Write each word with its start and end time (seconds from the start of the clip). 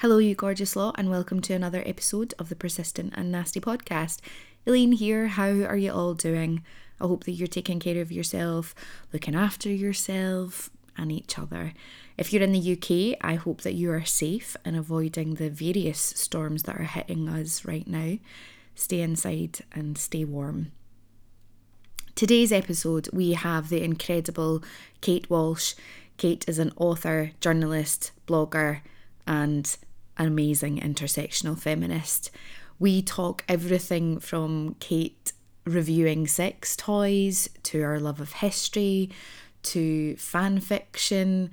Hello, 0.00 0.16
you 0.16 0.34
gorgeous 0.34 0.76
lot, 0.76 0.94
and 0.96 1.10
welcome 1.10 1.42
to 1.42 1.52
another 1.52 1.82
episode 1.84 2.32
of 2.38 2.48
the 2.48 2.56
Persistent 2.56 3.12
and 3.18 3.30
Nasty 3.30 3.60
podcast. 3.60 4.20
Elaine 4.64 4.92
here. 4.92 5.26
How 5.26 5.50
are 5.50 5.76
you 5.76 5.92
all 5.92 6.14
doing? 6.14 6.64
I 6.98 7.06
hope 7.06 7.24
that 7.24 7.32
you're 7.32 7.46
taking 7.46 7.80
care 7.80 8.00
of 8.00 8.10
yourself, 8.10 8.74
looking 9.12 9.34
after 9.34 9.68
yourself 9.68 10.70
and 10.96 11.12
each 11.12 11.38
other. 11.38 11.74
If 12.16 12.32
you're 12.32 12.42
in 12.42 12.52
the 12.52 12.72
UK, 12.72 13.18
I 13.20 13.34
hope 13.34 13.60
that 13.60 13.74
you 13.74 13.90
are 13.92 14.06
safe 14.06 14.56
and 14.64 14.74
avoiding 14.74 15.34
the 15.34 15.50
various 15.50 16.00
storms 16.00 16.62
that 16.62 16.76
are 16.76 16.84
hitting 16.84 17.28
us 17.28 17.66
right 17.66 17.86
now. 17.86 18.16
Stay 18.74 19.02
inside 19.02 19.58
and 19.70 19.98
stay 19.98 20.24
warm. 20.24 20.72
Today's 22.14 22.52
episode, 22.52 23.10
we 23.12 23.32
have 23.32 23.68
the 23.68 23.84
incredible 23.84 24.62
Kaite 25.02 25.28
Welsh. 25.28 25.74
Kate 26.16 26.46
is 26.48 26.58
an 26.58 26.72
author, 26.78 27.32
journalist, 27.38 28.12
blogger, 28.26 28.80
and 29.26 29.76
an 30.20 30.26
amazing 30.26 30.78
intersectional 30.78 31.58
feminist. 31.58 32.30
We 32.78 33.00
talk 33.00 33.42
everything 33.48 34.20
from 34.20 34.74
Kaite 34.74 35.32
reviewing 35.64 36.26
sex 36.26 36.76
toys 36.76 37.48
to 37.62 37.82
our 37.82 37.98
love 37.98 38.20
of 38.20 38.34
history 38.34 39.10
to 39.62 40.16
fan 40.16 40.60
fiction. 40.60 41.50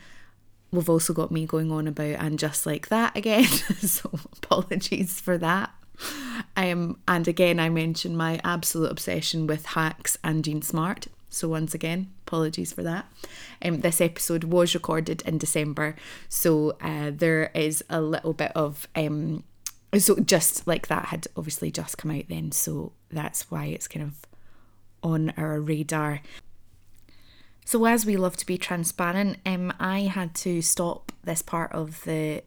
We've 0.72 0.90
also 0.90 1.14
got 1.14 1.32
me 1.32 1.46
going 1.46 1.72
on 1.72 1.88
about 1.88 2.20
and 2.20 2.38
just 2.38 2.66
like 2.66 2.90
that 2.90 3.16
again, 3.16 3.46
so 3.80 4.12
apologies 4.34 5.22
for 5.22 5.38
that. 5.38 5.72
Um, 6.58 7.00
and 7.08 7.26
again, 7.26 7.62
I 7.62 7.70
mentioned 7.70 8.18
my 8.18 8.42
absolute 8.44 8.92
obsession 8.92 9.48
with 9.48 9.66
hacks 9.68 10.18
and 10.26 10.44
Jean 10.44 10.62
Smart. 10.62 11.08
So, 11.38 11.48
once 11.48 11.76
again, 11.76 12.12
apologies 12.26 12.74
for 12.74 12.82
that. 12.82 13.06
Um, 13.62 13.82
this 13.82 14.02
episode 14.02 14.44
was 14.44 14.74
recorded 14.74 15.22
in 15.22 15.38
December, 15.38 15.96
so 16.30 16.76
uh, 16.82 17.12
there 17.14 17.52
is 17.54 17.84
a 17.92 18.02
little 18.02 18.34
bit 18.34 18.52
of. 18.56 18.88
Um, 18.96 19.44
so, 19.96 20.16
just 20.16 20.66
like 20.66 20.88
that 20.88 21.06
had 21.06 21.28
obviously 21.38 21.70
just 21.70 22.00
come 22.00 22.10
out 22.10 22.24
then, 22.28 22.52
so 22.52 22.92
that's 23.12 23.52
why 23.52 23.66
it's 23.66 23.88
kind 23.88 24.04
of 24.08 24.16
on 25.04 25.32
our 25.38 25.62
radar. 25.62 26.22
So, 27.66 27.86
as 27.86 28.04
we 28.04 28.18
love 28.18 28.36
to 28.38 28.46
be 28.46 28.58
transparent, 28.58 29.38
um, 29.46 29.72
I 29.80 30.02
had 30.02 30.34
to 30.36 30.64
stop 30.64 31.12
this 31.24 31.44
part 31.44 31.72
of 31.72 32.04
the 32.04 32.42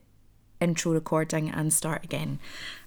intro 0.60 0.92
recording 0.92 1.50
and 1.50 1.72
start 1.72 2.04
again. 2.04 2.38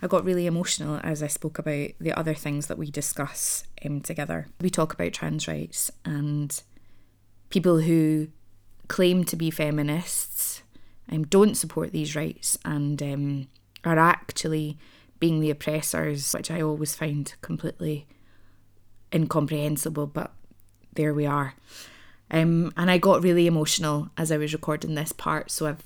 I 0.01 0.07
got 0.07 0.25
really 0.25 0.45
emotional 0.45 0.99
as 1.03 1.23
I 1.23 1.27
spoke 1.27 1.59
about 1.59 1.89
the 1.99 2.13
other 2.13 2.33
things 2.33 2.67
that 2.67 2.77
we 2.77 2.91
discuss 2.91 3.63
um, 3.85 4.01
together. 4.01 4.47
We 4.61 4.69
talk 4.69 4.93
about 4.93 5.13
trans 5.13 5.47
rights 5.47 5.91
and 6.05 6.61
people 7.49 7.79
who 7.79 8.29
claim 8.87 9.23
to 9.25 9.35
be 9.35 9.49
feminists 9.49 10.63
um, 11.11 11.23
don't 11.25 11.55
support 11.55 11.91
these 11.91 12.15
rights 12.15 12.57
and 12.63 13.01
um, 13.01 13.47
are 13.83 13.99
actually 13.99 14.77
being 15.19 15.39
the 15.39 15.49
oppressors, 15.49 16.33
which 16.33 16.51
I 16.51 16.61
always 16.61 16.95
find 16.95 17.33
completely 17.41 18.07
incomprehensible, 19.13 20.07
but 20.07 20.33
there 20.95 21.13
we 21.13 21.25
are. 21.25 21.55
Um, 22.31 22.73
and 22.75 22.89
I 22.89 22.97
got 22.97 23.23
really 23.23 23.47
emotional 23.47 24.09
as 24.17 24.31
I 24.31 24.37
was 24.37 24.53
recording 24.53 24.95
this 24.95 25.11
part, 25.11 25.51
so 25.51 25.67
I've 25.67 25.83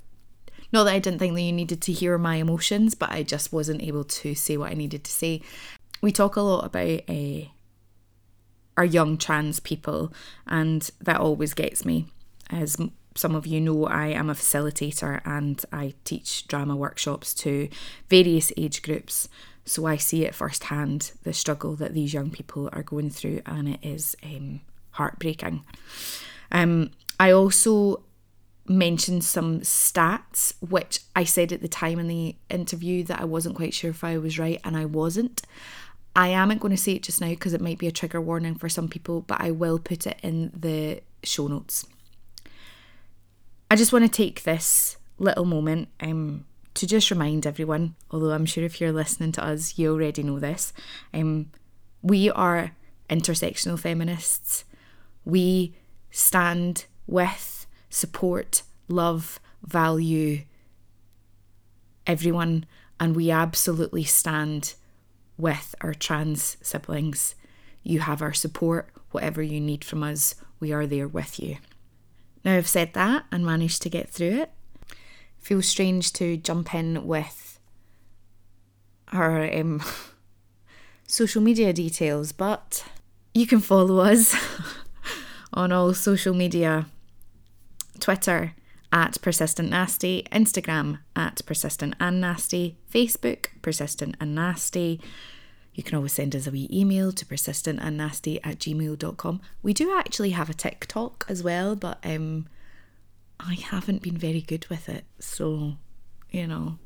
not 0.71 0.83
that 0.83 0.93
I 0.93 0.99
didn't 0.99 1.19
think 1.19 1.33
that 1.33 1.41
you 1.41 1.53
needed 1.53 1.81
to 1.81 1.91
hear 1.91 2.17
my 2.17 2.35
emotions, 2.35 2.95
but 2.95 3.11
I 3.11 3.23
just 3.23 3.53
wasn't 3.53 3.83
able 3.83 4.03
to 4.03 4.35
say 4.35 4.57
what 4.57 4.71
I 4.71 4.75
needed 4.75 5.03
to 5.03 5.11
say. 5.11 5.41
We 6.01 6.11
talk 6.11 6.35
a 6.35 6.41
lot 6.41 6.65
about 6.65 7.01
uh, 7.09 7.41
our 8.75 8.85
young 8.85 9.17
trans 9.17 9.59
people, 9.59 10.13
and 10.45 10.89
that 11.01 11.19
always 11.19 11.53
gets 11.53 11.85
me. 11.85 12.07
As 12.49 12.77
some 13.15 13.35
of 13.35 13.47
you 13.47 13.59
know, 13.59 13.85
I 13.85 14.07
am 14.07 14.29
a 14.29 14.35
facilitator 14.35 15.21
and 15.25 15.63
I 15.73 15.95
teach 16.03 16.47
drama 16.47 16.75
workshops 16.75 17.33
to 17.35 17.67
various 18.09 18.51
age 18.55 18.81
groups. 18.83 19.27
So 19.65 19.85
I 19.85 19.97
see 19.97 20.23
it 20.23 20.35
firsthand 20.35 21.11
the 21.23 21.33
struggle 21.33 21.75
that 21.75 21.93
these 21.93 22.13
young 22.13 22.29
people 22.29 22.69
are 22.71 22.83
going 22.83 23.09
through, 23.09 23.41
and 23.45 23.67
it 23.67 23.79
is 23.81 24.15
um, 24.23 24.61
heartbreaking. 24.91 25.63
Um, 26.51 26.91
I 27.19 27.31
also 27.31 28.03
mentioned 28.67 29.23
some 29.23 29.61
stats, 29.61 30.53
which 30.61 30.99
I 31.15 31.23
said 31.23 31.51
at 31.51 31.61
the 31.61 31.67
time 31.67 31.99
in 31.99 32.07
the 32.07 32.35
interview 32.49 33.03
that 33.05 33.21
I 33.21 33.25
wasn't 33.25 33.55
quite 33.55 33.73
sure 33.73 33.91
if 33.91 34.03
I 34.03 34.17
was 34.17 34.39
right, 34.39 34.59
and 34.63 34.75
I 34.75 34.85
wasn't. 34.85 35.41
I 36.15 36.29
am 36.29 36.49
going 36.57 36.75
to 36.75 36.81
say 36.81 36.93
it 36.93 37.03
just 37.03 37.21
now 37.21 37.29
because 37.29 37.53
it 37.53 37.61
might 37.61 37.77
be 37.77 37.87
a 37.87 37.91
trigger 37.91 38.19
warning 38.19 38.55
for 38.55 38.69
some 38.69 38.87
people, 38.87 39.21
but 39.21 39.39
I 39.39 39.51
will 39.51 39.77
put 39.77 40.07
it 40.07 40.19
in 40.23 40.51
the 40.53 41.01
show 41.23 41.47
notes. 41.47 41.85
I 43.69 43.75
just 43.75 43.93
want 43.93 44.05
to 44.05 44.09
take 44.09 44.43
this 44.43 44.97
little 45.19 45.45
moment 45.45 45.89
um, 45.99 46.45
to 46.73 46.87
just 46.87 47.11
remind 47.11 47.45
everyone, 47.45 47.95
although 48.11 48.31
I'm 48.31 48.45
sure 48.45 48.63
if 48.63 48.79
you're 48.79 48.91
listening 48.91 49.31
to 49.33 49.43
us, 49.43 49.77
you 49.77 49.91
already 49.91 50.23
know 50.23 50.39
this. 50.39 50.73
Um, 51.13 51.51
we 52.01 52.29
are 52.29 52.71
intersectional 53.09 53.79
feminists. 53.79 54.63
We 55.25 55.75
stand 56.11 56.85
with 57.05 57.56
support, 57.89 58.63
love, 58.87 59.39
value 59.63 60.41
everyone, 62.07 62.65
and 62.99 63.15
we 63.15 63.29
absolutely 63.29 64.03
stand 64.03 64.73
with 65.37 65.75
our 65.81 65.93
trans 65.93 66.57
siblings. 66.61 67.35
You 67.83 67.99
have 67.99 68.21
our 68.21 68.33
support. 68.33 68.89
Whatever 69.11 69.41
you 69.41 69.59
need 69.59 69.83
from 69.83 70.03
us, 70.03 70.35
we 70.59 70.71
are 70.71 70.87
there 70.87 71.07
with 71.07 71.39
you. 71.39 71.57
Now 72.43 72.55
I've 72.55 72.67
said 72.67 72.93
that 72.93 73.25
and 73.31 73.45
managed 73.45 73.81
to 73.83 73.89
get 73.89 74.09
through 74.09 74.41
it. 74.41 74.51
Feels 75.37 75.67
strange 75.67 76.11
to 76.13 76.37
jump 76.37 76.73
in 76.73 77.05
with 77.05 77.59
our 79.13 79.43
um, 79.53 79.81
social 81.07 81.41
media 81.41 81.71
details, 81.71 82.31
but 82.31 82.83
you 83.33 83.47
can 83.47 83.59
follow 83.59 83.99
us 83.99 84.35
on 85.53 85.71
all 85.71 85.93
social 85.93 86.33
media 86.33 86.87
Twitter 87.99 88.53
at 88.91 89.21
Persistent 89.21 89.69
Nasty, 89.69 90.27
Instagram 90.31 90.99
at 91.15 91.41
Persistent 91.45 91.95
and 91.99 92.21
Nasty, 92.21 92.77
Facebook 92.91 93.47
Persistent 93.61 94.15
and 94.19 94.33
Nasty. 94.33 95.01
You 95.77 95.83
can 95.83 95.95
always 95.95 96.13
send 96.13 96.35
us 96.35 96.47
a 96.47 96.51
wee 96.51 96.67
email 96.73 97.11
to 97.11 97.23
persistentandnasty 97.23 98.39
at 98.43 98.57
gmail.com. 98.57 99.41
We 99.61 99.73
do 99.73 99.95
actually 99.95 100.31
have 100.31 100.49
a 100.49 100.53
TikTok 100.55 101.25
as 101.29 101.43
well, 101.43 101.75
but 101.75 101.99
um, 102.03 102.47
I 103.39 103.53
haven't 103.53 104.01
been 104.01 104.17
very 104.17 104.41
good 104.41 104.65
with 104.69 104.89
it. 104.89 105.05
So, 105.19 105.73
you 106.31 106.47
know. 106.47 106.79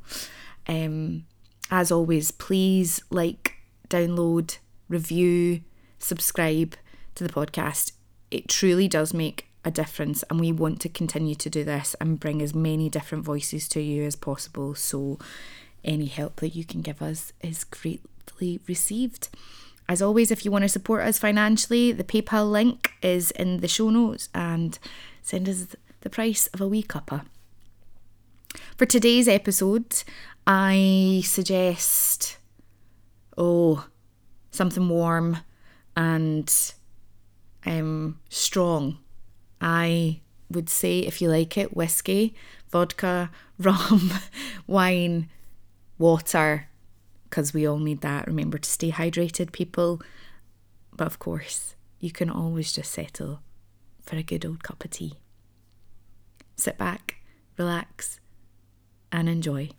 Um, 0.67 1.25
as 1.71 1.89
always, 1.89 2.31
please 2.31 3.01
like, 3.09 3.55
download, 3.89 4.57
review, 4.89 5.61
subscribe 5.97 6.75
to 7.15 7.23
the 7.23 7.33
podcast. 7.33 7.93
It 8.29 8.49
truly 8.49 8.89
does 8.89 9.13
make 9.13 9.50
a 9.63 9.71
difference 9.71 10.23
and 10.29 10.39
we 10.39 10.51
want 10.51 10.79
to 10.81 10.89
continue 10.89 11.35
to 11.35 11.49
do 11.49 11.63
this 11.63 11.95
and 12.01 12.19
bring 12.19 12.41
as 12.41 12.53
many 12.53 12.89
different 12.89 13.23
voices 13.23 13.67
to 13.69 13.81
you 13.81 14.03
as 14.03 14.15
possible. 14.15 14.73
So 14.75 15.19
any 15.83 16.05
help 16.05 16.37
that 16.37 16.49
you 16.49 16.65
can 16.65 16.81
give 16.81 17.01
us 17.01 17.33
is 17.41 17.63
greatly 17.63 18.59
received. 18.67 19.29
As 19.87 20.01
always 20.01 20.31
if 20.31 20.45
you 20.45 20.51
want 20.51 20.63
to 20.63 20.69
support 20.69 21.03
us 21.03 21.19
financially 21.19 21.91
the 21.91 22.03
paypal 22.03 22.49
link 22.49 22.91
is 23.01 23.31
in 23.31 23.57
the 23.57 23.67
show 23.67 23.89
notes 23.89 24.29
and 24.33 24.77
send 25.21 25.47
us 25.47 25.67
the 26.01 26.09
price 26.09 26.47
of 26.47 26.61
a 26.61 26.67
wee 26.67 26.83
cuppa. 26.83 27.25
For 28.77 28.85
today's 28.85 29.27
episode 29.27 30.03
i 30.47 31.21
suggest 31.23 32.37
oh 33.37 33.85
something 34.49 34.89
warm 34.89 35.37
and 35.95 36.73
um 37.65 38.19
strong 38.29 38.97
I 39.61 40.21
would 40.49 40.69
say, 40.69 40.99
if 40.99 41.21
you 41.21 41.29
like 41.29 41.57
it, 41.57 41.75
whiskey, 41.75 42.35
vodka, 42.71 43.29
rum, 43.59 44.11
wine, 44.67 45.29
water, 45.97 46.67
because 47.25 47.53
we 47.53 47.67
all 47.67 47.79
need 47.79 48.01
that. 48.01 48.27
Remember 48.27 48.57
to 48.57 48.69
stay 48.69 48.91
hydrated, 48.91 49.51
people. 49.51 50.01
But 50.93 51.07
of 51.07 51.19
course, 51.19 51.75
you 51.99 52.11
can 52.11 52.29
always 52.29 52.73
just 52.73 52.91
settle 52.91 53.41
for 54.01 54.15
a 54.15 54.23
good 54.23 54.45
old 54.45 54.63
cup 54.63 54.83
of 54.83 54.91
tea. 54.91 55.13
sit 56.57 56.77
back, 56.77 57.17
relax, 57.57 58.19
and 59.11 59.29
enjoy. 59.29 59.69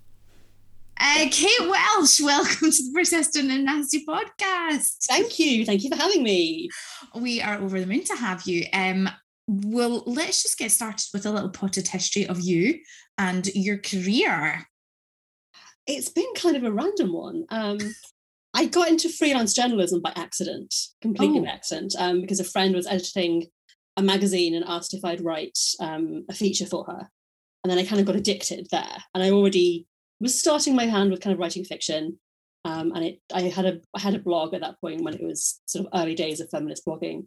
Uh, 0.99 1.27
Kaite 1.27 1.69
Welsh, 1.69 2.21
welcome 2.21 2.71
to 2.71 2.83
the 2.83 2.93
Persistent 2.95 3.51
and 3.51 3.65
Nasty 3.65 4.05
podcast. 4.07 5.05
Thank 5.09 5.39
you. 5.39 5.65
Thank 5.65 5.83
you 5.83 5.91
for 5.91 5.97
having 5.97 6.23
me. 6.23 6.71
We 7.15 7.41
are 7.41 7.59
over 7.59 7.81
the 7.81 7.87
moon 7.87 8.05
to 8.05 8.15
have 8.15 8.47
you. 8.47 8.67
Um, 8.73 9.09
well, 9.47 10.03
let's 10.07 10.43
just 10.43 10.59
get 10.59 10.71
started 10.71 11.07
with 11.13 11.27
a 11.27 11.33
little 11.33 11.51
potted 11.51 11.89
history 11.89 12.27
of 12.27 12.41
you 12.41 12.81
and 13.19 13.47
your 13.55 13.79
career. 13.79 14.67
It's 15.87 16.09
been 16.09 16.33
kind 16.37 16.57
of 16.57 16.65
a 16.65 16.73
random 16.73 17.13
one. 17.13 17.45
Um, 17.51 17.79
I 18.55 18.67
got 18.67 18.89
into 18.89 19.09
freelance 19.09 19.55
journalism 19.55 20.01
by 20.01 20.13
accident, 20.15 20.75
completely 21.01 21.41
Oh. 21.41 21.45
by 21.45 21.51
accident, 21.51 21.95
um, 21.99 22.21
because 22.21 22.39
a 22.39 22.45
friend 22.45 22.75
was 22.75 22.87
editing 22.87 23.47
a 23.97 24.03
magazine 24.03 24.55
and 24.55 24.65
asked 24.67 24.95
if 24.95 25.05
I'd 25.05 25.25
write 25.25 25.59
um, 25.81 26.25
a 26.29 26.35
feature 26.35 26.67
for 26.67 26.85
her. 26.85 27.11
And 27.65 27.71
then 27.71 27.79
I 27.79 27.85
kind 27.85 28.01
of 28.01 28.07
got 28.07 28.17
addicted 28.17 28.69
there. 28.71 28.97
And 29.15 29.23
I 29.23 29.31
already 29.31 29.87
was 30.21 30.39
starting 30.39 30.77
my 30.77 30.87
hand 30.87 31.11
with 31.11 31.21
kind 31.21 31.33
of 31.35 31.41
writing 31.41 31.65
fiction. 31.65 32.19
Um, 32.65 32.93
and 32.95 33.05
it, 33.05 33.21
I 33.33 33.43
had 33.43 33.67
a 33.67 33.81
I 33.95 34.01
had 34.01 34.15
a 34.15 34.21
blog 34.21 34.55
at 34.55 34.61
that 34.61 34.81
point 34.81 35.03
when 35.03 35.15
it 35.15 35.23
was 35.23 35.61
sort 35.67 35.87
of 35.87 36.01
early 36.01 36.15
days 36.15 36.41
of 36.41 36.49
feminist 36.51 36.87
blogging. 36.87 37.27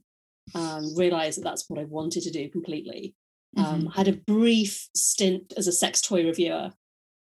Um, 0.53 0.95
realized 0.95 1.39
that 1.39 1.43
that's 1.43 1.69
what 1.69 1.79
I 1.79 1.85
wanted 1.85 2.21
to 2.23 2.31
do 2.31 2.49
completely. 2.49 3.15
Um, 3.57 3.89
I 3.93 3.99
had 3.99 4.07
a 4.07 4.13
brief 4.13 4.89
stint 4.95 5.53
as 5.57 5.67
a 5.67 5.71
sex 5.71 6.01
toy 6.01 6.25
reviewer 6.25 6.71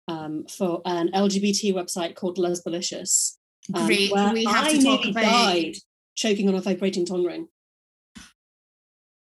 um, 0.07 0.45
for 0.47 0.81
an 0.85 1.11
LGBT 1.11 1.73
website 1.73 2.15
called 2.15 2.37
Lesbilicious. 2.37 3.37
um, 3.73 3.85
Great. 3.85 4.11
where 4.11 4.33
we 4.33 4.45
have 4.45 4.65
I 4.65 4.73
to 4.73 4.81
talk 4.81 5.05
about. 5.05 5.23
died 5.23 5.75
choking 6.15 6.47
on 6.47 6.55
a 6.55 6.61
vibrating 6.61 7.05
tongue 7.05 7.25
ring. 7.25 7.47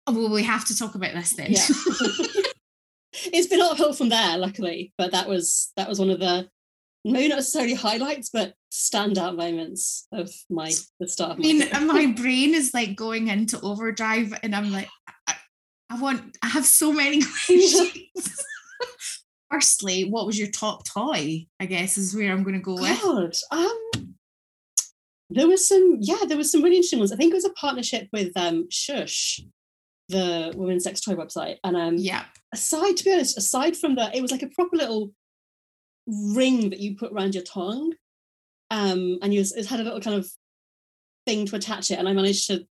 Oh, 0.06 0.13
well, 0.13 0.34
we 0.34 0.44
have 0.44 0.66
to 0.66 0.78
talk 0.78 0.95
about 0.95 1.13
this 1.13 1.34
then. 1.36 1.51
Yeah. 1.51 1.66
it's 3.13 3.48
been 3.48 3.62
uphill 3.62 3.94
from 3.94 4.10
there, 4.10 4.38
luckily, 4.38 4.94
but 4.98 5.12
that 5.12 5.28
was 5.28 5.72
that 5.78 5.88
was 5.88 6.00
one 6.00 6.10
of 6.10 6.19
the 6.19 6.50
maybe 7.06 7.28
not 7.30 7.36
necessarily 7.36 7.74
highlights, 7.74 8.30
but 8.30 8.54
standout 8.72 9.36
moments 9.36 10.08
of 10.12 10.32
my 10.50 10.72
the 11.00 11.08
start 11.08 11.34
I 11.34 11.36
mean, 11.36 11.64
my 11.88 12.08
brain 12.18 12.54
is 12.54 12.74
like 12.74 12.96
going 12.96 13.28
into 13.28 13.60
overdrive, 13.62 14.34
and 14.44 14.56
I'm 14.56 14.72
like, 14.72 14.90
I, 15.28 15.36
I 15.90 16.00
want, 16.00 16.38
I 16.42 16.48
have 16.48 16.66
so 16.66 16.92
many 16.94 17.22
questions. 17.46 18.44
Firstly, 19.52 20.10
what 20.10 20.26
was 20.26 20.40
your 20.40 20.50
top 20.50 20.84
toy? 20.88 21.46
I 21.60 21.66
guess 21.68 21.98
is 21.98 22.16
where 22.16 22.32
I'm 22.32 22.44
going 22.44 22.56
to 22.56 22.62
go 22.62 22.74
with. 22.74 23.40
Um, 23.52 24.16
there 25.30 25.48
was 25.48 25.68
some, 25.68 25.98
yeah, 26.00 26.26
there 26.28 26.38
was 26.38 26.52
some 26.52 26.64
really 26.64 26.78
interesting 26.78 27.00
ones. 27.00 27.12
I 27.12 27.16
think 27.16 27.32
it 27.32 27.36
was 27.36 27.46
a 27.46 27.52
partnership 27.52 28.08
with 28.12 28.32
um, 28.36 28.68
Shush, 28.72 29.42
the 30.10 30.54
women's 30.56 30.84
sex 30.84 31.02
toy 31.02 31.14
website. 31.14 31.58
And 31.64 31.78
um, 31.78 31.98
Yeah. 31.98 32.26
aside, 32.52 32.98
to 32.98 33.04
be 33.04 33.14
honest, 33.14 33.38
aside 33.38 33.78
from 33.78 33.96
that, 33.96 34.16
it 34.16 34.22
was 34.22 34.32
like 34.32 34.42
a 34.42 34.48
proper 34.48 34.76
little 34.76 35.12
ring 36.08 36.70
that 36.70 36.80
you 36.80 36.96
put 36.96 37.12
around 37.12 37.36
your 37.36 37.44
tongue, 37.44 37.94
um, 38.72 39.20
and 39.22 39.34
you 39.34 39.42
it 39.42 39.66
had 39.66 39.80
a 39.80 39.84
little 39.84 40.02
kind 40.02 40.18
of 40.18 40.30
thing 41.26 41.46
to 41.48 41.56
attach 41.56 41.92
it, 41.92 42.00
and 42.00 42.08
I 42.08 42.14
managed 42.14 42.48
to. 42.48 42.66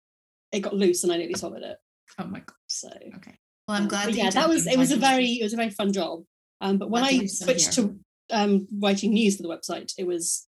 It 0.52 0.60
got 0.60 0.76
loose, 0.76 1.04
and 1.04 1.14
I 1.14 1.18
nearly 1.18 1.36
swallowed 1.36 1.64
it. 1.64 1.78
Oh 2.20 2.26
my 2.26 2.40
god. 2.40 2.56
So 2.68 2.90
Okay. 2.90 3.38
Well, 3.68 3.78
I'm 3.78 3.84
um, 3.84 3.88
glad. 3.88 4.10
that 4.10 4.16
yeah, 4.16 4.30
that 4.32 4.50
was 4.50 4.68
it. 4.68 4.78
Was 4.78 4.92
a 4.92 4.98
very 4.98 5.34
it 5.34 5.44
was 5.44 5.54
a 5.54 5.58
very 5.58 5.70
fun 5.70 5.94
job. 5.94 6.24
Um, 6.60 6.78
but 6.78 6.90
when 6.90 7.04
I 7.04 7.26
switched 7.26 7.74
to 7.74 7.98
um, 8.32 8.68
writing 8.80 9.14
news 9.14 9.38
for 9.38 9.44
the 9.44 9.50
website, 9.50 9.94
it 9.98 10.06
was 10.06 10.48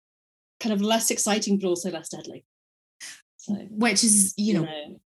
kind 0.60 0.72
of 0.72 0.80
less 0.80 1.10
exciting, 1.10 1.58
but 1.58 1.68
also 1.68 1.90
less 1.90 2.08
deadly. 2.08 2.44
So 3.36 3.54
Which 3.54 4.04
is, 4.04 4.34
you 4.36 4.54
know, 4.54 4.68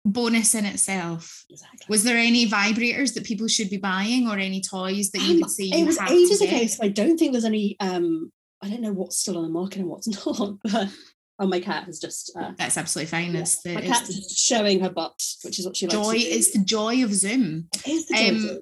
bonus 0.05 0.53
in 0.55 0.65
itself. 0.65 1.43
exactly. 1.49 1.85
Was 1.89 2.03
there 2.03 2.17
any 2.17 2.47
vibrators 2.47 3.13
that 3.15 3.23
people 3.25 3.47
should 3.47 3.69
be 3.69 3.77
buying, 3.77 4.27
or 4.29 4.37
any 4.37 4.61
toys 4.61 5.11
that 5.11 5.21
you 5.21 5.35
Um, 5.35 5.39
would 5.41 5.49
say 5.51 5.63
it 5.65 5.79
you 5.79 5.85
was 5.85 5.97
have 5.99 6.11
ages 6.11 6.41
ago, 6.41 6.65
so 6.67 6.83
I 6.83 6.89
don't 6.89 7.17
think 7.17 7.31
there's 7.31 7.45
any. 7.45 7.75
Um, 7.79 8.31
I 8.61 8.69
don't 8.69 8.81
know 8.81 8.93
what's 8.93 9.17
still 9.19 9.37
on 9.37 9.43
the 9.43 9.49
market 9.49 9.79
and 9.79 9.89
what's 9.89 10.07
not. 10.25 10.57
But 10.63 10.89
oh, 11.39 11.47
my 11.47 11.59
cat 11.59 11.83
has 11.85 11.99
just. 11.99 12.31
Uh, 12.39 12.51
That's 12.57 12.77
absolutely 12.77 13.09
fine. 13.11 13.33
yeah, 13.33 13.41
It's 13.41 13.61
the, 13.61 13.73
my 13.73 13.81
cat's 13.81 14.07
the 14.07 14.33
showing 14.35 14.79
her 14.79 14.89
butt, 14.89 15.19
which 15.43 15.59
is 15.59 15.65
what 15.65 15.75
she 15.75 15.87
likes. 15.87 15.95
joy. 16.07 16.13
It's 16.17 16.51
the 16.51 16.59
joy 16.63 17.03
of 17.03 17.13
Zoom. 17.13 17.67
It 17.73 17.87
is 17.87 18.07
the 18.07 18.13
joy. 18.15 18.29
um, 18.29 18.35
of 18.35 18.43
it. 18.57 18.61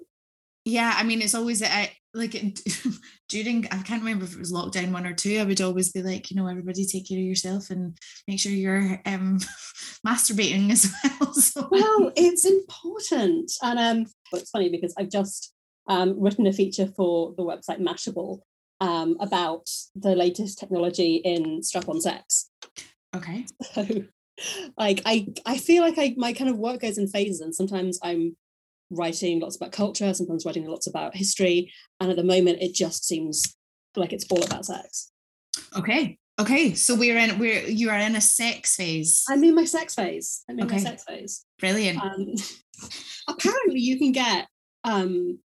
Yeah, 0.65 0.93
I 0.95 1.03
mean, 1.03 1.21
it's 1.21 1.35
always 1.35 1.61
uh, 1.61 1.85
like 2.13 2.33
during. 3.29 3.65
I 3.71 3.81
can't 3.81 4.01
remember 4.01 4.25
if 4.25 4.33
it 4.33 4.39
was 4.39 4.53
lockdown 4.53 4.91
one 4.91 5.05
or 5.05 5.13
two. 5.13 5.39
I 5.39 5.43
would 5.43 5.61
always 5.61 5.91
be 5.91 6.01
like, 6.01 6.29
you 6.29 6.37
know, 6.37 6.47
everybody 6.47 6.85
take 6.85 7.07
care 7.07 7.17
of 7.17 7.23
yourself 7.23 7.69
and 7.69 7.97
make 8.27 8.39
sure 8.39 8.51
you're 8.51 9.01
um 9.05 9.39
masturbating 10.07 10.71
as 10.71 10.91
well. 11.03 11.33
So 11.33 11.67
well, 11.71 12.11
it's 12.15 12.45
important. 12.45 13.51
And 13.61 13.79
um, 13.79 14.11
well, 14.31 14.41
it's 14.41 14.51
funny 14.51 14.69
because 14.69 14.93
I've 14.97 15.09
just 15.09 15.53
um, 15.87 16.19
written 16.19 16.47
a 16.47 16.53
feature 16.53 16.87
for 16.87 17.33
the 17.35 17.43
website 17.43 17.79
Mashable 17.81 18.41
um, 18.79 19.17
about 19.19 19.69
the 19.95 20.15
latest 20.15 20.59
technology 20.59 21.15
in 21.15 21.63
strap-on 21.63 22.01
sex. 22.01 22.49
okay, 23.15 23.45
So, 23.73 23.85
like, 24.77 25.01
I 25.05 25.27
I 25.45 25.57
feel 25.57 25.83
like 25.83 25.95
I 25.97 26.13
my 26.17 26.33
kind 26.33 26.49
of 26.49 26.57
work 26.57 26.81
goes 26.81 26.97
in 26.97 27.07
phases, 27.07 27.41
and 27.41 27.53
sometimes 27.55 27.99
I'm 28.03 28.35
writing 28.89 29.39
lots 29.39 29.55
about 29.55 29.71
culture, 29.71 30.13
sometimes 30.13 30.45
writing 30.45 30.65
lots 30.65 30.87
about 30.87 31.15
history, 31.15 31.71
and 31.99 32.09
at 32.09 32.15
the 32.17 32.23
moment, 32.23 32.61
it 32.61 32.73
just 32.73 33.05
seems 33.05 33.55
like 33.95 34.13
it's 34.13 34.25
all 34.29 34.43
about 34.43 34.65
sex. 34.65 35.11
okay, 35.77 36.17
okay. 36.39 36.73
So 36.73 36.95
we're 36.95 37.17
in. 37.17 37.37
We're 37.39 37.61
you 37.67 37.89
are 37.89 37.97
in 37.99 38.15
a 38.15 38.21
sex 38.21 38.75
phase. 38.75 39.23
I'm 39.29 39.43
in 39.43 39.55
my 39.55 39.65
sex 39.65 39.95
phase. 39.95 40.43
I'm 40.49 40.59
in 40.59 40.65
Okay. 40.65 40.75
my 40.75 40.81
sex 40.81 41.03
phase. 41.03 41.45
Brilliant. 41.59 42.01
um, 42.01 42.33
apparently 43.27 43.79
you 43.79 43.97
can 43.97 44.11
get 44.11 44.47
um, 44.83 45.39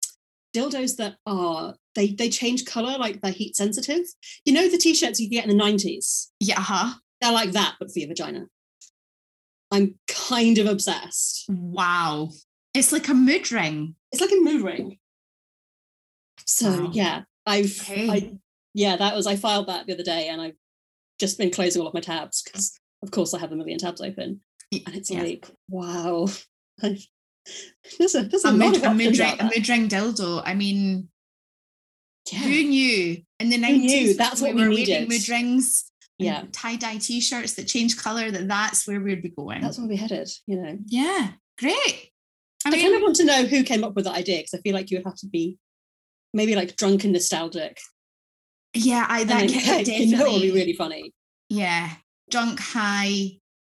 dildos 0.55 0.95
that 0.97 1.15
are 1.25 1.75
they 1.95 2.07
they 2.07 2.29
change 2.29 2.65
color 2.65 2.97
like 2.97 3.19
they're 3.21 3.31
heat 3.31 3.55
sensitive 3.55 4.05
you 4.45 4.53
know 4.53 4.69
the 4.69 4.77
t-shirts 4.77 5.19
you 5.19 5.29
get 5.29 5.45
in 5.45 5.57
the 5.57 5.61
90s 5.63 6.27
yeah. 6.39 6.57
Uh-huh. 6.59 6.93
they're 7.19 7.31
like 7.33 7.51
that 7.51 7.75
but 7.79 7.91
for 7.91 7.99
your 7.99 8.07
vagina 8.07 8.45
i'm 9.71 9.95
kind 10.07 10.57
of 10.57 10.67
obsessed 10.67 11.45
Wow. 11.49 12.29
It's 12.75 12.91
like 12.91 13.07
a 13.07 13.13
mood 13.13 13.51
ring. 13.51 13.95
it's 14.11 14.21
like 14.21 14.31
a 14.31 14.35
mood 14.41 14.61
ring 14.61 14.97
so 16.45 16.83
Wow. 16.85 16.89
yeah 16.93 17.21
i've 17.45 17.79
Okay. 17.81 18.09
I, 18.09 18.37
yeah 18.73 18.95
that 18.97 19.15
was 19.15 19.25
i 19.27 19.35
filed 19.35 19.67
that 19.67 19.87
the 19.87 19.93
other 19.93 20.03
day 20.03 20.27
and 20.27 20.41
i've 20.41 20.55
just 21.19 21.37
been 21.37 21.49
closing 21.51 21.81
all 21.81 21.87
of 21.87 21.93
my 21.93 22.01
tabs 22.01 22.43
because 22.43 22.77
of 23.01 23.09
course 23.11 23.33
i 23.33 23.39
have 23.39 23.51
a 23.51 23.55
million 23.55 23.77
tabs 23.79 24.01
open 24.01 24.41
and 24.71 24.95
it's 24.95 25.09
yeah. 25.09 25.21
like 25.21 25.49
wow 25.69 26.27
there's 26.81 28.15
a 28.15 28.23
there's 28.23 28.43
a, 28.45 28.49
a 28.49 28.51
mood, 28.51 28.83
a 28.83 28.89
ring, 28.93 29.19
a 29.19 29.49
ring 29.69 29.87
dildo. 29.87 30.41
I 30.43 30.55
mean, 30.55 31.07
Yeah. 32.31 32.39
who 32.39 32.63
knew 32.63 33.21
in 33.39 33.49
the 33.49 33.57
nineties? 33.57 33.91
knew? 33.91 34.13
That's 34.15 34.41
what 34.41 34.55
we 34.55 34.61
were 34.63 34.69
needed. 34.69 34.91
wearing 34.91 35.07
mood 35.09 35.29
rings. 35.29 35.85
Yeah. 36.17 36.43
tie 36.51 36.75
dye 36.75 36.97
t-shirts 36.97 37.53
that 37.53 37.67
change 37.67 37.97
color. 37.97 38.31
That 38.31 38.47
that's 38.47 38.87
where 38.87 38.99
we'd 38.99 39.21
be 39.21 39.29
going. 39.29 39.61
that's 39.61 39.77
where 39.77 39.87
we 39.87 39.95
headed 39.95 40.27
you 40.47 40.59
know 40.61 40.77
yeah, 40.87 41.33
great. 41.59 42.11
I 42.73 42.81
kind 42.81 42.95
of 42.95 43.01
want 43.01 43.15
to 43.17 43.25
know 43.25 43.45
who 43.45 43.63
came 43.63 43.83
up 43.83 43.95
with 43.95 44.05
that 44.05 44.15
idea 44.15 44.37
because 44.37 44.53
I 44.55 44.61
feel 44.61 44.73
like 44.73 44.89
you 44.89 44.97
would 44.97 45.05
have 45.05 45.17
to 45.17 45.27
be 45.27 45.57
maybe 46.33 46.55
like 46.55 46.75
drunk 46.75 47.03
and 47.03 47.13
nostalgic. 47.13 47.79
yeah, 48.73 49.05
I 49.07 49.23
that 49.23 49.41
and 49.43 49.51
ca- 49.53 49.83
definitely. 49.83 50.13
it 50.13 50.31
would 50.31 50.41
be 50.41 50.51
really 50.51 50.73
funny. 50.73 51.13
yeah, 51.49 51.91
drunk 52.29 52.59
high. 52.59 53.31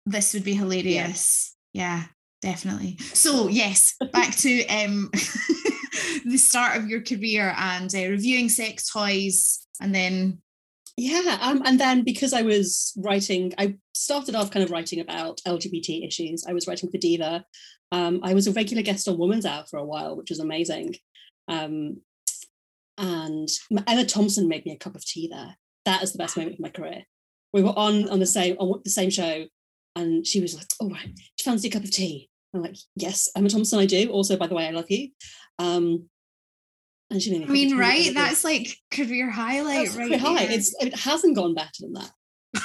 This 0.06 0.34
would 0.34 0.44
be 0.44 0.54
hilarious. 0.54 1.54
Yeah, 1.72 2.04
definitely. 2.42 2.96
So 3.12 3.48
yes, 3.48 3.94
back 4.12 4.36
to 4.36 4.66
um 4.68 5.10
the 6.24 6.38
start 6.38 6.78
of 6.78 6.88
your 6.88 7.02
career 7.02 7.54
and 7.56 7.92
uh, 7.94 8.08
reviewing 8.08 8.48
sex 8.48 8.88
toys, 8.90 9.66
and 9.80 9.94
then 9.94 10.38
Yeah, 10.96 11.38
um, 11.42 11.62
and 11.66 11.78
then 11.78 12.04
because 12.04 12.32
I 12.32 12.42
was 12.42 12.94
writing, 12.96 13.52
I 13.58 13.76
started 13.92 14.34
off 14.34 14.50
kind 14.50 14.64
of 14.64 14.70
writing 14.70 15.00
about 15.00 15.42
LGBT 15.46 16.06
issues. 16.06 16.46
I 16.48 16.54
was 16.54 16.66
writing 16.66 16.90
for 16.90 16.96
Diva. 16.96 17.44
Um, 17.92 18.20
I 18.22 18.32
was 18.32 18.46
a 18.46 18.52
regular 18.52 18.82
guest 18.82 19.06
on 19.06 19.18
Woman's 19.18 19.44
Hour 19.44 19.64
for 19.70 19.78
a 19.78 19.84
while, 19.84 20.16
which 20.16 20.30
was 20.30 20.40
amazing. 20.40 20.96
Um, 21.48 22.00
and 22.96 23.48
Emma 23.86 24.06
Thompson 24.06 24.48
made 24.48 24.64
me 24.64 24.72
a 24.72 24.78
cup 24.78 24.94
of 24.94 25.04
tea 25.04 25.28
there. 25.30 25.56
That 25.84 26.02
is 26.02 26.12
the 26.12 26.18
best 26.18 26.36
moment 26.36 26.54
of 26.54 26.60
my 26.60 26.70
career. 26.70 27.02
We 27.52 27.62
were 27.62 27.78
on 27.78 28.08
on 28.08 28.18
the 28.18 28.26
same 28.26 28.56
on 28.58 28.80
the 28.82 28.90
same 28.90 29.10
show, 29.10 29.44
and 29.94 30.26
she 30.26 30.40
was 30.40 30.54
like, 30.56 30.66
"Oh, 30.80 30.88
right, 30.88 31.14
do 31.14 31.22
you 31.22 31.44
fancy 31.44 31.68
a 31.68 31.70
cup 31.70 31.84
of 31.84 31.90
tea?" 31.90 32.30
I'm 32.54 32.62
like, 32.62 32.76
"Yes, 32.96 33.28
Emma 33.36 33.50
Thompson, 33.50 33.78
I 33.78 33.86
do." 33.86 34.08
Also, 34.10 34.36
by 34.36 34.46
the 34.46 34.54
way, 34.54 34.66
I 34.66 34.70
love 34.70 34.90
you. 34.90 35.10
Um, 35.58 36.08
and 37.10 37.22
she 37.22 37.30
made 37.30 37.40
me. 37.40 37.44
a 37.44 37.48
I 37.48 37.52
mean, 37.52 37.78
right? 37.78 38.14
That's 38.14 38.44
like 38.44 38.76
career 38.90 39.30
highlight, 39.30 39.88
That's 39.88 39.96
right? 39.96 40.20
high. 40.20 40.42
It's 40.44 40.74
it 40.80 40.94
hasn't 40.94 41.36
gone 41.36 41.54
better 41.54 41.80
than 41.80 41.92
that. 41.94 42.10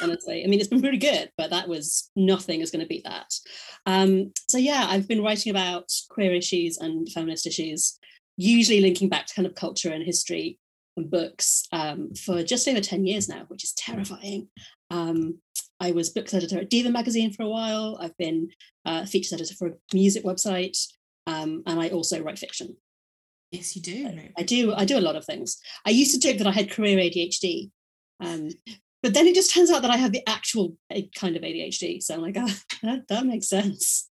Honestly, 0.02 0.44
I 0.44 0.48
mean, 0.48 0.60
it's 0.60 0.70
been 0.70 0.82
pretty 0.82 0.98
good, 0.98 1.32
but 1.38 1.50
that 1.50 1.68
was 1.68 2.10
nothing 2.16 2.62
is 2.62 2.72
going 2.72 2.82
to 2.82 2.88
beat 2.88 3.04
that. 3.04 3.28
Um, 3.86 4.32
so 4.48 4.58
yeah, 4.58 4.86
I've 4.88 5.08
been 5.08 5.24
writing 5.24 5.50
about 5.50 5.92
queer 6.10 6.34
issues 6.34 6.78
and 6.78 7.12
feminist 7.12 7.46
issues, 7.46 8.00
usually 8.38 8.80
linking 8.82 9.10
back 9.10 9.26
to 9.28 9.34
kind 9.34 9.46
of 9.46 9.56
culture 9.56 9.92
and 9.92 10.04
history 10.04 10.58
and 10.96 11.12
books 11.12 11.68
um, 11.74 12.14
for 12.14 12.42
just 12.42 12.68
over 12.68 12.80
ten 12.80 13.06
years 13.06 13.28
now, 13.28 13.44
which 13.50 13.64
is 13.64 13.74
terrifying. 13.74 14.48
Um, 14.90 15.40
I 15.80 15.92
was 15.92 16.10
books 16.10 16.34
editor 16.34 16.60
at 16.60 16.70
Diva 16.70 16.90
magazine 16.90 17.34
for 17.34 17.44
a 17.44 17.50
while. 17.50 17.98
I've 18.00 18.16
been 18.18 18.50
uh, 18.86 19.06
features 19.06 19.34
editor 19.34 19.56
for 19.56 19.68
a 19.68 19.74
music 19.94 20.24
website, 20.24 20.78
um, 21.28 21.64
and 21.66 21.80
I 21.80 21.90
also 21.90 22.22
write 22.22 22.40
fiction. 22.40 22.78
Yes, 23.52 23.76
you 23.76 23.82
do. 23.82 24.08
I, 24.08 24.32
I 24.38 24.44
do. 24.44 24.74
I 24.74 24.86
do 24.86 24.98
a 24.98 25.02
lot 25.02 25.16
of 25.16 25.26
things. 25.26 25.58
I 25.86 25.90
used 25.90 26.14
to 26.14 26.20
joke 26.20 26.38
that 26.38 26.48
I 26.48 26.52
had 26.52 26.72
career 26.72 26.98
ADHD, 26.98 27.70
um, 28.22 28.50
but 29.04 29.14
then 29.14 29.28
it 29.28 29.36
just 29.36 29.54
turns 29.54 29.70
out 29.70 29.82
that 29.82 29.92
I 29.92 29.98
have 29.98 30.12
the 30.12 30.28
actual 30.28 30.78
kind 31.16 31.36
of 31.36 31.42
ADHD. 31.42 32.02
So 32.02 32.14
I'm 32.14 32.22
like, 32.22 32.38
oh, 32.38 32.54
that, 32.84 33.08
that 33.10 33.26
makes 33.26 33.50
sense. 33.50 34.10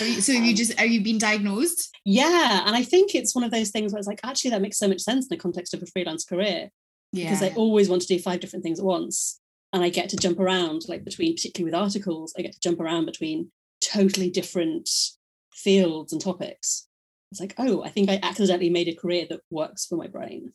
You, 0.00 0.20
so 0.20 0.32
have 0.32 0.44
you 0.44 0.50
um, 0.50 0.56
just 0.56 0.78
are 0.80 0.86
you 0.86 1.02
been 1.02 1.18
diagnosed? 1.18 1.96
Yeah, 2.04 2.62
and 2.66 2.74
I 2.74 2.82
think 2.82 3.14
it's 3.14 3.34
one 3.34 3.44
of 3.44 3.50
those 3.50 3.70
things 3.70 3.92
where 3.92 3.98
it's 3.98 4.08
like 4.08 4.20
actually 4.24 4.50
that 4.50 4.62
makes 4.62 4.78
so 4.78 4.88
much 4.88 5.00
sense 5.00 5.26
in 5.26 5.28
the 5.30 5.40
context 5.40 5.72
of 5.72 5.82
a 5.82 5.86
freelance 5.86 6.24
career. 6.24 6.70
Yeah. 7.12 7.24
Because 7.24 7.42
I 7.42 7.54
always 7.54 7.88
want 7.88 8.02
to 8.02 8.08
do 8.08 8.18
five 8.18 8.40
different 8.40 8.64
things 8.64 8.80
at 8.80 8.84
once, 8.84 9.40
and 9.72 9.82
I 9.84 9.88
get 9.88 10.08
to 10.10 10.16
jump 10.16 10.40
around 10.40 10.82
like 10.88 11.04
between, 11.04 11.34
particularly 11.34 11.70
with 11.70 11.80
articles, 11.80 12.34
I 12.36 12.42
get 12.42 12.52
to 12.52 12.60
jump 12.60 12.80
around 12.80 13.06
between 13.06 13.52
totally 13.80 14.30
different 14.30 14.90
fields 15.52 16.12
and 16.12 16.20
topics. 16.20 16.87
It's 17.30 17.40
like, 17.40 17.54
oh, 17.58 17.82
I 17.84 17.90
think 17.90 18.08
I 18.10 18.18
accidentally 18.22 18.70
made 18.70 18.88
a 18.88 18.94
career 18.94 19.26
that 19.28 19.40
works 19.50 19.86
for 19.86 19.96
my 19.96 20.06
brain 20.06 20.52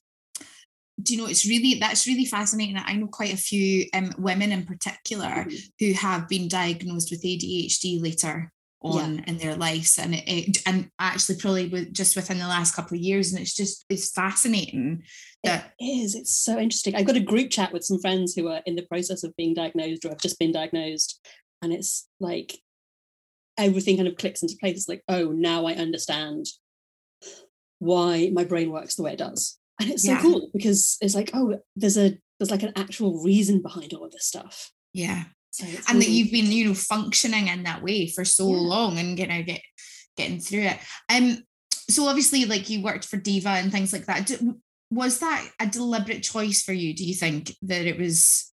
do 1.01 1.13
you 1.13 1.21
know 1.21 1.27
it's 1.27 1.47
really 1.47 1.79
that's 1.79 2.05
really 2.05 2.25
fascinating 2.25 2.77
i 2.77 2.93
know 2.93 3.07
quite 3.07 3.33
a 3.33 3.37
few 3.37 3.85
um, 3.93 4.13
women 4.17 4.51
in 4.51 4.65
particular 4.65 5.25
mm-hmm. 5.25 5.55
who 5.79 5.93
have 5.93 6.27
been 6.29 6.47
diagnosed 6.47 7.09
with 7.09 7.23
adhd 7.23 8.01
later 8.01 8.51
on 8.81 9.15
yeah. 9.15 9.23
in 9.27 9.37
their 9.37 9.55
lives 9.55 9.97
and 9.97 10.13
it, 10.13 10.23
it, 10.27 10.57
and 10.65 10.89
actually 10.99 11.37
probably 11.37 11.67
with, 11.69 11.93
just 11.93 12.17
within 12.17 12.37
the 12.37 12.47
last 12.47 12.75
couple 12.75 12.97
of 12.97 13.01
years 13.01 13.31
and 13.31 13.41
it's 13.41 13.55
just 13.55 13.85
it's 13.89 14.11
fascinating 14.11 15.01
that 15.43 15.71
it 15.79 15.85
is 15.85 16.15
it's 16.15 16.33
so 16.33 16.59
interesting 16.59 16.93
i've 16.93 17.05
got 17.05 17.15
a 17.15 17.21
group 17.21 17.49
chat 17.49 17.71
with 17.71 17.83
some 17.83 17.99
friends 17.99 18.33
who 18.33 18.49
are 18.49 18.61
in 18.65 18.75
the 18.75 18.85
process 18.87 19.23
of 19.23 19.35
being 19.37 19.53
diagnosed 19.53 20.03
or 20.03 20.09
have 20.09 20.21
just 20.21 20.37
been 20.37 20.51
diagnosed 20.51 21.25
and 21.61 21.71
it's 21.71 22.09
like 22.19 22.59
everything 23.57 23.95
kind 23.95 24.07
of 24.07 24.17
clicks 24.17 24.41
into 24.41 24.57
place 24.59 24.75
it's 24.75 24.89
like 24.89 25.03
oh 25.07 25.31
now 25.31 25.65
i 25.65 25.73
understand 25.73 26.45
why 27.83 28.29
my 28.33 28.43
brain 28.43 28.71
works 28.71 28.95
the 28.95 29.03
way 29.03 29.13
it 29.13 29.19
does 29.19 29.57
and 29.79 29.89
it's 29.91 30.03
so 30.03 30.11
yeah. 30.11 30.21
cool 30.21 30.49
because 30.53 30.97
it's 31.01 31.15
like 31.15 31.31
oh 31.33 31.59
there's 31.75 31.97
a 31.97 32.17
there's 32.39 32.51
like 32.51 32.63
an 32.63 32.73
actual 32.75 33.21
reason 33.23 33.61
behind 33.61 33.93
all 33.93 34.05
of 34.05 34.11
this 34.11 34.25
stuff 34.25 34.71
yeah 34.93 35.25
so 35.53 35.67
and 35.87 36.01
that 36.01 36.09
you've 36.09 36.31
been, 36.31 36.51
you 36.51 36.67
know, 36.67 36.73
functioning 36.73 37.47
in 37.47 37.63
that 37.63 37.83
way 37.83 38.07
for 38.07 38.25
so 38.25 38.49
yeah. 38.49 38.57
long 38.57 38.97
and 38.97 39.19
you 39.19 39.27
know 39.27 39.43
get 39.43 39.61
getting 40.17 40.39
through 40.39 40.63
it. 40.63 40.79
Um, 41.13 41.43
so 41.71 42.07
obviously, 42.07 42.45
like 42.45 42.69
you 42.71 42.81
worked 42.81 43.05
for 43.05 43.17
Diva 43.17 43.49
and 43.49 43.71
things 43.71 43.93
like 43.93 44.07
that. 44.07 44.31
Was 44.89 45.19
that 45.19 45.47
a 45.59 45.67
deliberate 45.67 46.23
choice 46.23 46.63
for 46.63 46.73
you? 46.73 46.95
Do 46.95 47.05
you 47.05 47.13
think 47.13 47.55
that 47.61 47.85
it 47.85 47.99
was 47.99 48.51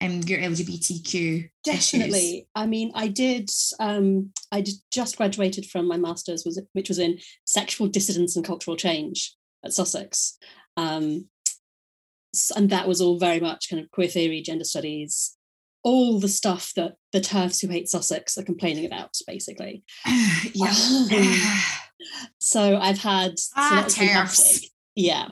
um 0.00 0.20
your 0.22 0.38
LGBTQ? 0.40 1.50
Definitely. 1.64 2.18
Issues? 2.18 2.46
I 2.54 2.66
mean, 2.66 2.92
I 2.94 3.08
did. 3.08 3.50
Um, 3.80 4.32
I 4.52 4.64
just 4.92 5.16
graduated 5.16 5.66
from 5.66 5.88
my 5.88 5.96
master's, 5.96 6.44
was 6.44 6.60
which 6.72 6.88
was 6.88 6.98
in 6.98 7.18
sexual 7.44 7.88
dissidence 7.88 8.36
and 8.36 8.44
cultural 8.44 8.76
change 8.76 9.34
at 9.64 9.72
Sussex. 9.72 10.38
Um, 10.76 11.26
and 12.54 12.70
that 12.70 12.86
was 12.86 13.00
all 13.00 13.18
very 13.18 13.40
much 13.40 13.68
kind 13.70 13.82
of 13.82 13.90
queer 13.90 14.08
theory, 14.08 14.42
gender 14.42 14.64
studies, 14.64 15.36
all 15.82 16.20
the 16.20 16.28
stuff 16.28 16.72
that 16.76 16.94
the 17.12 17.20
TERFs 17.20 17.62
who 17.62 17.68
hate 17.68 17.88
Sussex 17.88 18.36
are 18.36 18.44
complaining 18.44 18.86
about, 18.86 19.14
basically. 19.26 19.84
yeah. 20.54 20.74
So 22.38 22.76
I've 22.76 22.98
had 22.98 23.34
ah, 23.56 23.84
so 23.88 24.00
TERFs. 24.00 24.66
Yeah. 24.94 25.28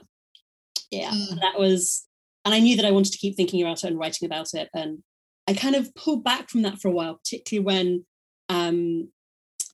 Yeah. 0.91 1.11
Mm. 1.11 1.41
That 1.41 1.59
was, 1.59 2.06
and 2.47 2.55
I 2.55 2.61
knew 2.61 2.77
that 2.77 2.87
I 2.87 2.93
wanted 2.93 3.13
to 3.13 3.19
keep 3.19 3.35
thinking 3.35 3.61
about 3.61 3.83
it 3.83 3.89
and 3.89 3.99
writing 3.99 4.25
about 4.25 4.55
it. 4.55 4.71
And 4.73 5.03
I 5.49 5.53
kind 5.53 5.75
of 5.75 5.93
pulled 5.97 6.23
back 6.23 6.49
from 6.49 6.63
that 6.63 6.81
for 6.81 6.87
a 6.87 6.93
while, 6.93 7.17
particularly 7.17 7.65
when 7.67 8.07
um, 8.49 9.11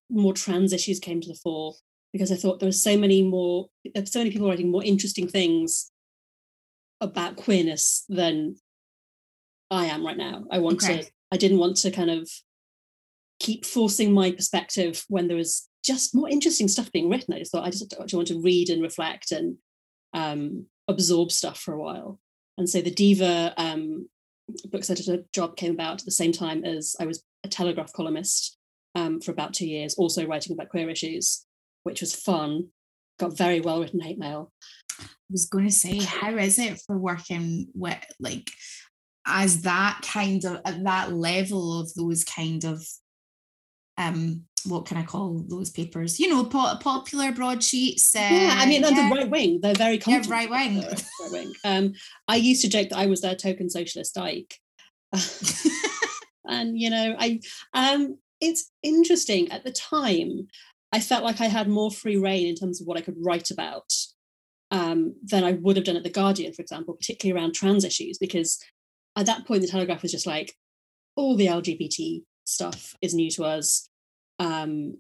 more 0.09 0.33
trans 0.33 0.73
issues 0.73 0.99
came 0.99 1.21
to 1.21 1.29
the 1.29 1.35
fore, 1.35 1.75
because 2.15 2.33
I 2.33 2.37
thought 2.37 2.61
there 2.61 2.69
were 2.69 2.73
so 2.73 2.97
many 2.97 3.23
more, 3.23 3.69
so 4.07 4.21
many 4.21 4.31
people 4.31 4.49
writing 4.49 4.71
more 4.71 4.83
interesting 4.83 5.29
things 5.29 5.91
about 7.03 7.37
queerness 7.37 8.07
than 8.09 8.57
I 9.71 9.87
am 9.87 10.05
right 10.07 10.17
now. 10.17 10.45
I 10.51 10.59
want 10.59 10.83
okay. 10.83 11.03
to, 11.03 11.11
I 11.31 11.37
didn't 11.37 11.59
want 11.59 11.77
to 11.77 11.91
kind 11.91 12.11
of 12.11 12.31
keep 13.39 13.67
forcing 13.67 14.15
my 14.15 14.31
perspective 14.31 15.05
when 15.09 15.29
there 15.29 15.37
was 15.37 15.69
just 15.85 16.15
more 16.15 16.31
interesting 16.31 16.69
stuff 16.69 16.91
being 16.91 17.11
written. 17.11 17.35
I 17.35 17.41
just 17.41 17.53
thought 17.53 17.67
I 17.67 17.71
just 17.71 17.93
actually 18.01 18.17
want 18.17 18.29
to 18.29 18.41
read 18.41 18.71
and 18.71 18.81
reflect 18.81 19.31
and 19.31 19.59
um, 20.15 20.67
absorb 20.89 21.33
stuff 21.33 21.59
for 21.61 21.75
a 21.75 21.79
while. 21.79 22.19
And 22.59 22.69
so 22.69 22.81
the 22.81 22.91
Diva 22.91 23.55
um, 23.57 24.09
books 24.71 24.91
editor 24.91 25.25
job 25.33 25.57
came 25.57 25.73
about 25.73 26.01
at 26.01 26.05
the 26.05 26.11
same 26.11 26.33
time 26.33 26.65
as 26.65 26.95
I 27.01 27.07
was 27.07 27.25
a 27.45 27.49
Telegraph 27.49 27.93
columnist 27.93 28.59
um, 28.95 29.21
for 29.21 29.31
about 29.33 29.55
two 29.55 29.67
years, 29.67 29.95
also 29.95 30.27
writing 30.27 30.53
about 30.53 30.69
queer 30.69 30.89
issues, 30.89 31.45
which 31.85 32.01
was 32.01 32.15
fun. 32.15 32.69
Got 33.19 33.37
very 33.37 33.61
well 33.61 33.81
written 33.81 34.01
hate 34.01 34.19
mail. 34.19 34.53
I 35.01 35.05
was 35.31 35.47
going 35.47 35.67
to 35.67 35.73
say, 35.73 35.99
how 35.99 36.37
is 36.37 36.59
it 36.59 36.81
for 36.87 36.99
working 36.99 37.69
with 37.75 38.05
like 38.21 38.51
as 39.27 39.63
that 39.63 40.01
kind 40.03 40.45
of 40.45 40.61
at 40.65 40.83
that 40.85 41.13
level 41.13 41.81
of 41.81 41.93
those 41.95 42.25
kind 42.25 42.65
of 42.65 42.85
um 43.97 44.43
what 44.67 44.87
can 44.87 44.97
I 44.97 45.05
call 45.05 45.45
those 45.49 45.71
papers? 45.71 46.19
You 46.21 46.29
know, 46.29 46.45
po- 46.45 46.77
popular 46.81 47.33
broadsheets. 47.33 48.15
Uh, 48.15 48.21
yeah, 48.21 48.55
I 48.59 48.67
mean, 48.67 48.83
yeah. 48.83 49.09
the 49.09 49.15
right 49.15 49.31
wing. 49.31 49.61
They're 49.61 49.75
very 49.75 50.01
yeah, 50.07 50.23
right 50.29 50.51
wing. 50.51 50.81
right 50.81 51.33
wing. 51.33 51.53
Um, 51.65 51.95
I 52.29 52.37
used 52.37 52.63
to 52.63 52.69
joke 52.69 52.91
that 52.91 52.99
I 52.99 53.07
was 53.07 53.21
their 53.21 53.35
token 53.35 53.71
socialist 53.71 54.15
dyke, 54.15 54.59
and 56.47 56.79
you 56.79 56.91
know, 56.91 57.17
I 57.19 57.41
um, 57.75 58.19
it's 58.41 58.71
interesting. 58.83 59.51
At 59.51 59.65
the 59.65 59.73
time, 59.73 60.49
I 60.93 61.01
felt 61.01 61.25
like 61.25 61.41
I 61.41 61.47
had 61.47 61.69
more 61.69 61.91
free 61.91 62.17
reign 62.17 62.47
in 62.47 62.55
terms 62.55 62.81
of 62.81 62.87
what 62.87 62.99
I 62.99 63.03
could 63.03 63.17
write 63.19 63.51
about 63.51 63.93
um, 64.71 65.15
than 65.23 65.45
I 65.45 65.53
would 65.53 65.77
have 65.77 65.85
done 65.85 65.97
at 65.97 66.03
the 66.03 66.11
Guardian, 66.11 66.53
for 66.53 66.63
example, 66.63 66.95
particularly 66.95 67.39
around 67.39 67.55
trans 67.55 67.85
issues, 67.85 68.19
because 68.19 68.59
at 69.17 69.27
that 69.27 69.47
point, 69.47 69.63
the 69.63 69.69
Telegraph 69.69 70.03
was 70.03 70.13
just 70.13 70.27
like, 70.27 70.57
all 71.17 71.37
the 71.37 71.47
LGBT 71.47 72.23
stuff 72.45 72.95
is 73.03 73.15
new 73.15 73.31
to 73.31 73.45
us. 73.45 73.89
Um, 74.39 74.99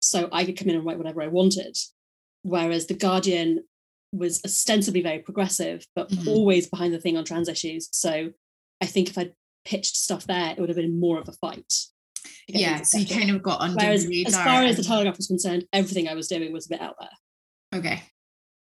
so 0.00 0.28
I 0.32 0.44
could 0.44 0.56
come 0.56 0.68
in 0.68 0.76
and 0.76 0.84
write 0.84 0.98
whatever 0.98 1.22
I 1.22 1.28
wanted. 1.28 1.76
Whereas 2.42 2.86
The 2.86 2.94
Guardian 2.94 3.64
was 4.12 4.40
ostensibly 4.44 5.02
very 5.02 5.18
progressive, 5.18 5.84
but 5.94 6.10
mm-hmm. 6.10 6.28
always 6.28 6.68
behind 6.68 6.94
the 6.94 7.00
thing 7.00 7.16
on 7.16 7.24
trans 7.24 7.48
issues. 7.48 7.88
So 7.92 8.30
I 8.80 8.86
think 8.86 9.10
if 9.10 9.18
I'd 9.18 9.34
pitched 9.64 9.96
stuff 9.96 10.26
there, 10.26 10.52
it 10.52 10.58
would 10.58 10.68
have 10.68 10.76
been 10.76 10.98
more 10.98 11.20
of 11.20 11.28
a 11.28 11.32
fight. 11.32 11.72
Yeah, 12.48 12.82
so 12.82 12.98
you 12.98 13.06
kind 13.06 13.30
of 13.30 13.42
got 13.42 13.60
under 13.60 13.76
Whereas, 13.76 14.06
As 14.26 14.36
far 14.36 14.62
as 14.62 14.76
the 14.76 14.82
Telegraph 14.82 15.16
was 15.16 15.28
concerned, 15.28 15.66
everything 15.72 16.08
I 16.08 16.14
was 16.14 16.28
doing 16.28 16.52
was 16.52 16.66
a 16.66 16.70
bit 16.70 16.80
out 16.80 16.96
there. 16.98 17.78
Okay 17.78 18.02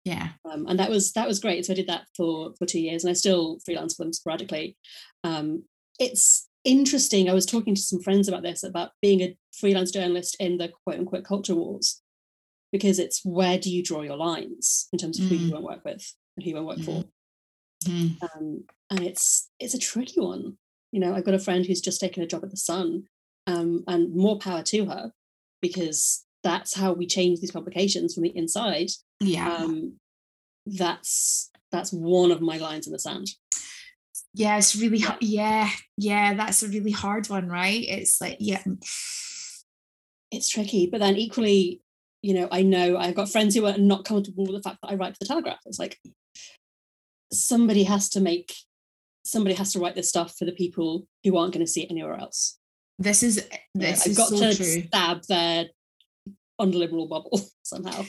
yeah 0.06 0.30
um, 0.50 0.66
and 0.68 0.80
that 0.80 0.90
was 0.90 1.12
that 1.14 1.28
was 1.28 1.40
great 1.40 1.66
so 1.66 1.74
i 1.74 1.76
did 1.76 1.88
that 1.88 2.06
for 2.16 2.54
for 2.58 2.66
two 2.66 2.80
years 2.80 3.04
and 3.04 3.12
i 3.12 3.14
still 3.14 3.60
freelance 3.66 3.96
for 3.96 4.04
them 4.04 4.14
sporadically 4.14 4.78
um, 5.24 5.64
it's 6.00 6.48
interesting 6.70 7.30
i 7.30 7.34
was 7.34 7.46
talking 7.46 7.74
to 7.74 7.82
some 7.82 8.00
friends 8.00 8.28
about 8.28 8.44
this 8.44 8.64
about 8.64 8.92
being 9.02 9.22
a 9.22 9.36
freelance 9.52 9.92
journalist 9.92 10.36
in 10.40 10.58
the 10.58 10.70
quote 10.84 11.00
unquote 11.00 11.24
culture 11.24 11.56
wars 11.56 12.02
because 12.72 13.00
it's 13.00 13.26
where 13.26 13.58
do 13.58 13.72
you 13.72 13.84
draw 13.84 14.02
your 14.02 14.18
lines 14.18 14.88
in 14.94 15.00
terms 15.00 15.20
of 15.20 15.26
mm. 15.26 15.30
who 15.30 15.36
you 15.36 15.50
mm. 15.50 15.54
won't 15.54 15.66
work 15.66 15.84
with 15.84 16.14
and 16.38 16.44
who 16.44 16.50
you 16.50 16.56
won't 16.56 16.68
work 16.68 16.78
mm. 16.78 16.86
for 16.86 17.04
mm. 17.90 18.24
um, 18.24 18.64
and 18.92 19.02
it's 19.02 19.50
it's 19.60 19.74
a 19.74 19.80
tricky 19.80 20.22
one 20.22 20.58
you 20.92 21.00
know 21.00 21.16
i've 21.16 21.26
got 21.26 21.34
a 21.34 21.40
friend 21.40 21.66
who's 21.66 21.82
just 21.82 22.00
taken 22.00 22.22
a 22.22 22.28
job 22.28 22.44
at 22.44 22.52
the 22.52 22.58
sun 22.58 23.04
um, 23.48 23.84
and 23.88 24.16
more 24.16 24.38
power 24.38 24.62
to 24.62 24.86
her 24.86 25.12
because 25.62 26.26
that's 26.44 26.76
how 26.76 26.94
we 26.94 27.08
change 27.08 27.40
these 27.40 27.52
publications 27.52 28.14
from 28.14 28.24
the 28.24 28.38
inside 28.38 28.90
yeah 29.20 29.56
um, 29.56 29.94
that's 30.66 31.50
that's 31.72 31.92
one 31.92 32.32
of 32.32 32.42
my 32.42 32.58
lines 32.58 32.86
in 32.86 32.94
the 32.94 33.00
sand 33.00 33.28
yeah 34.34 34.58
it's 34.58 34.76
really 34.76 35.00
hard 35.00 35.18
yeah 35.22 35.70
yeah 35.98 36.34
that's 36.34 36.64
a 36.64 36.68
really 36.68 36.92
hard 36.92 37.28
one 37.30 37.48
right 37.48 37.84
it's 37.88 38.22
like 38.22 38.38
yeah 38.40 38.64
it's 40.32 40.50
tricky 40.50 40.88
but 40.88 41.00
then 41.00 41.16
equally 41.16 41.82
you 42.22 42.34
know 42.34 42.48
i 42.52 42.62
know 42.62 42.98
i've 42.98 43.16
got 43.16 43.30
friends 43.30 43.56
who 43.56 43.66
are 43.66 43.78
not 43.78 44.06
comfortable 44.06 44.46
with 44.46 44.56
the 44.56 44.62
fact 44.62 44.78
that 44.82 44.92
i 44.92 44.96
write 44.96 45.14
for 45.14 45.20
the 45.20 45.26
telegraph 45.26 45.60
it's 45.66 45.80
like 45.80 45.98
somebody 47.32 47.84
has 47.84 48.10
to 48.10 48.20
make 48.20 48.54
somebody 49.24 49.56
has 49.56 49.74
to 49.74 49.80
write 49.80 49.96
this 49.96 50.10
stuff 50.10 50.36
for 50.38 50.46
the 50.46 50.52
people 50.52 51.08
who 51.24 51.38
aren't 51.38 51.54
going 51.54 51.66
to 51.66 51.72
see 51.72 51.84
it 51.84 51.92
anywhere 51.92 52.18
else 52.18 52.60
this 53.00 53.24
is 53.24 53.48
this 53.74 54.06
yeah, 54.06 54.12
I've 54.12 54.18
got 54.18 54.30
so 54.30 54.52
to 54.52 54.56
true. 54.56 54.84
stab 54.88 55.22
their 55.30 55.68
underliberal 56.60 57.10
bubble 57.10 57.42
somehow. 57.64 58.04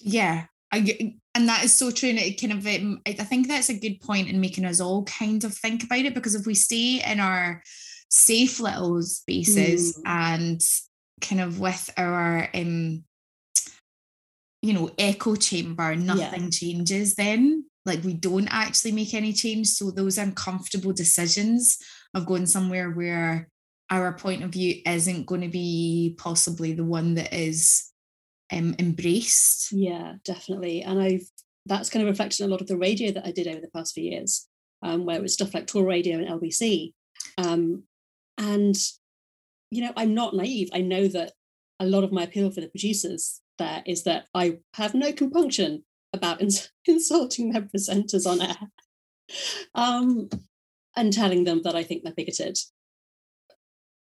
Yeah. 0.00 0.46
I, 0.70 1.16
and 1.34 1.48
that 1.48 1.64
is 1.64 1.72
so 1.72 1.90
true. 1.90 2.10
And 2.10 2.18
it 2.18 2.40
kind 2.40 2.52
of, 2.52 2.66
um, 2.66 3.00
I 3.06 3.24
think 3.24 3.48
that's 3.48 3.70
a 3.70 3.78
good 3.78 4.00
point 4.00 4.28
in 4.28 4.40
making 4.40 4.64
us 4.64 4.80
all 4.80 5.04
kind 5.04 5.42
of 5.44 5.54
think 5.54 5.84
about 5.84 6.00
it 6.00 6.14
because 6.14 6.34
if 6.34 6.46
we 6.46 6.54
stay 6.54 7.02
in 7.06 7.20
our 7.20 7.62
safe 8.10 8.60
little 8.60 9.00
spaces 9.02 9.96
mm. 9.96 10.02
and 10.04 10.60
kind 11.22 11.40
of 11.40 11.58
with 11.58 11.90
our, 11.96 12.48
um, 12.54 13.04
you 14.60 14.74
know, 14.74 14.90
echo 14.98 15.34
chamber, 15.34 15.96
nothing 15.96 16.44
yeah. 16.44 16.50
changes 16.50 17.14
then. 17.14 17.64
Like 17.84 18.04
we 18.04 18.12
don't 18.12 18.48
actually 18.48 18.92
make 18.92 19.14
any 19.14 19.32
change. 19.32 19.68
So 19.68 19.90
those 19.90 20.18
uncomfortable 20.18 20.92
decisions 20.92 21.78
of 22.14 22.26
going 22.26 22.46
somewhere 22.46 22.90
where 22.90 23.48
our 23.90 24.12
point 24.12 24.44
of 24.44 24.50
view 24.50 24.80
isn't 24.86 25.26
going 25.26 25.40
to 25.40 25.48
be 25.48 26.14
possibly 26.18 26.74
the 26.74 26.84
one 26.84 27.14
that 27.14 27.32
is 27.32 27.91
um, 28.52 28.74
embraced. 28.78 29.72
Yeah, 29.72 30.14
definitely. 30.24 30.82
And 30.82 31.00
I've 31.00 31.28
that's 31.66 31.90
kind 31.90 32.02
of 32.02 32.08
reflected 32.08 32.40
in 32.40 32.48
a 32.48 32.50
lot 32.50 32.60
of 32.60 32.66
the 32.66 32.76
radio 32.76 33.12
that 33.12 33.26
I 33.26 33.30
did 33.30 33.46
over 33.46 33.60
the 33.60 33.70
past 33.70 33.94
few 33.94 34.04
years, 34.04 34.48
um, 34.82 35.04
where 35.04 35.16
it 35.16 35.22
was 35.22 35.32
stuff 35.32 35.54
like 35.54 35.66
Talk 35.66 35.86
Radio 35.86 36.18
and 36.18 36.28
LBC. 36.28 36.92
Um, 37.38 37.84
and 38.36 38.76
you 39.70 39.82
know, 39.82 39.92
I'm 39.96 40.14
not 40.14 40.34
naive. 40.34 40.70
I 40.72 40.80
know 40.80 41.08
that 41.08 41.32
a 41.80 41.86
lot 41.86 42.04
of 42.04 42.12
my 42.12 42.24
appeal 42.24 42.50
for 42.50 42.60
the 42.60 42.68
producers 42.68 43.40
there 43.58 43.82
is 43.86 44.04
that 44.04 44.26
I 44.34 44.58
have 44.74 44.94
no 44.94 45.12
compunction 45.12 45.84
about 46.12 46.40
ins- 46.40 46.70
insulting 46.86 47.52
their 47.52 47.62
presenters 47.62 48.26
on 48.26 48.42
air 48.42 48.70
um, 49.74 50.28
and 50.96 51.12
telling 51.12 51.44
them 51.44 51.62
that 51.62 51.74
I 51.74 51.82
think 51.82 52.02
they're 52.02 52.12
bigoted. 52.12 52.58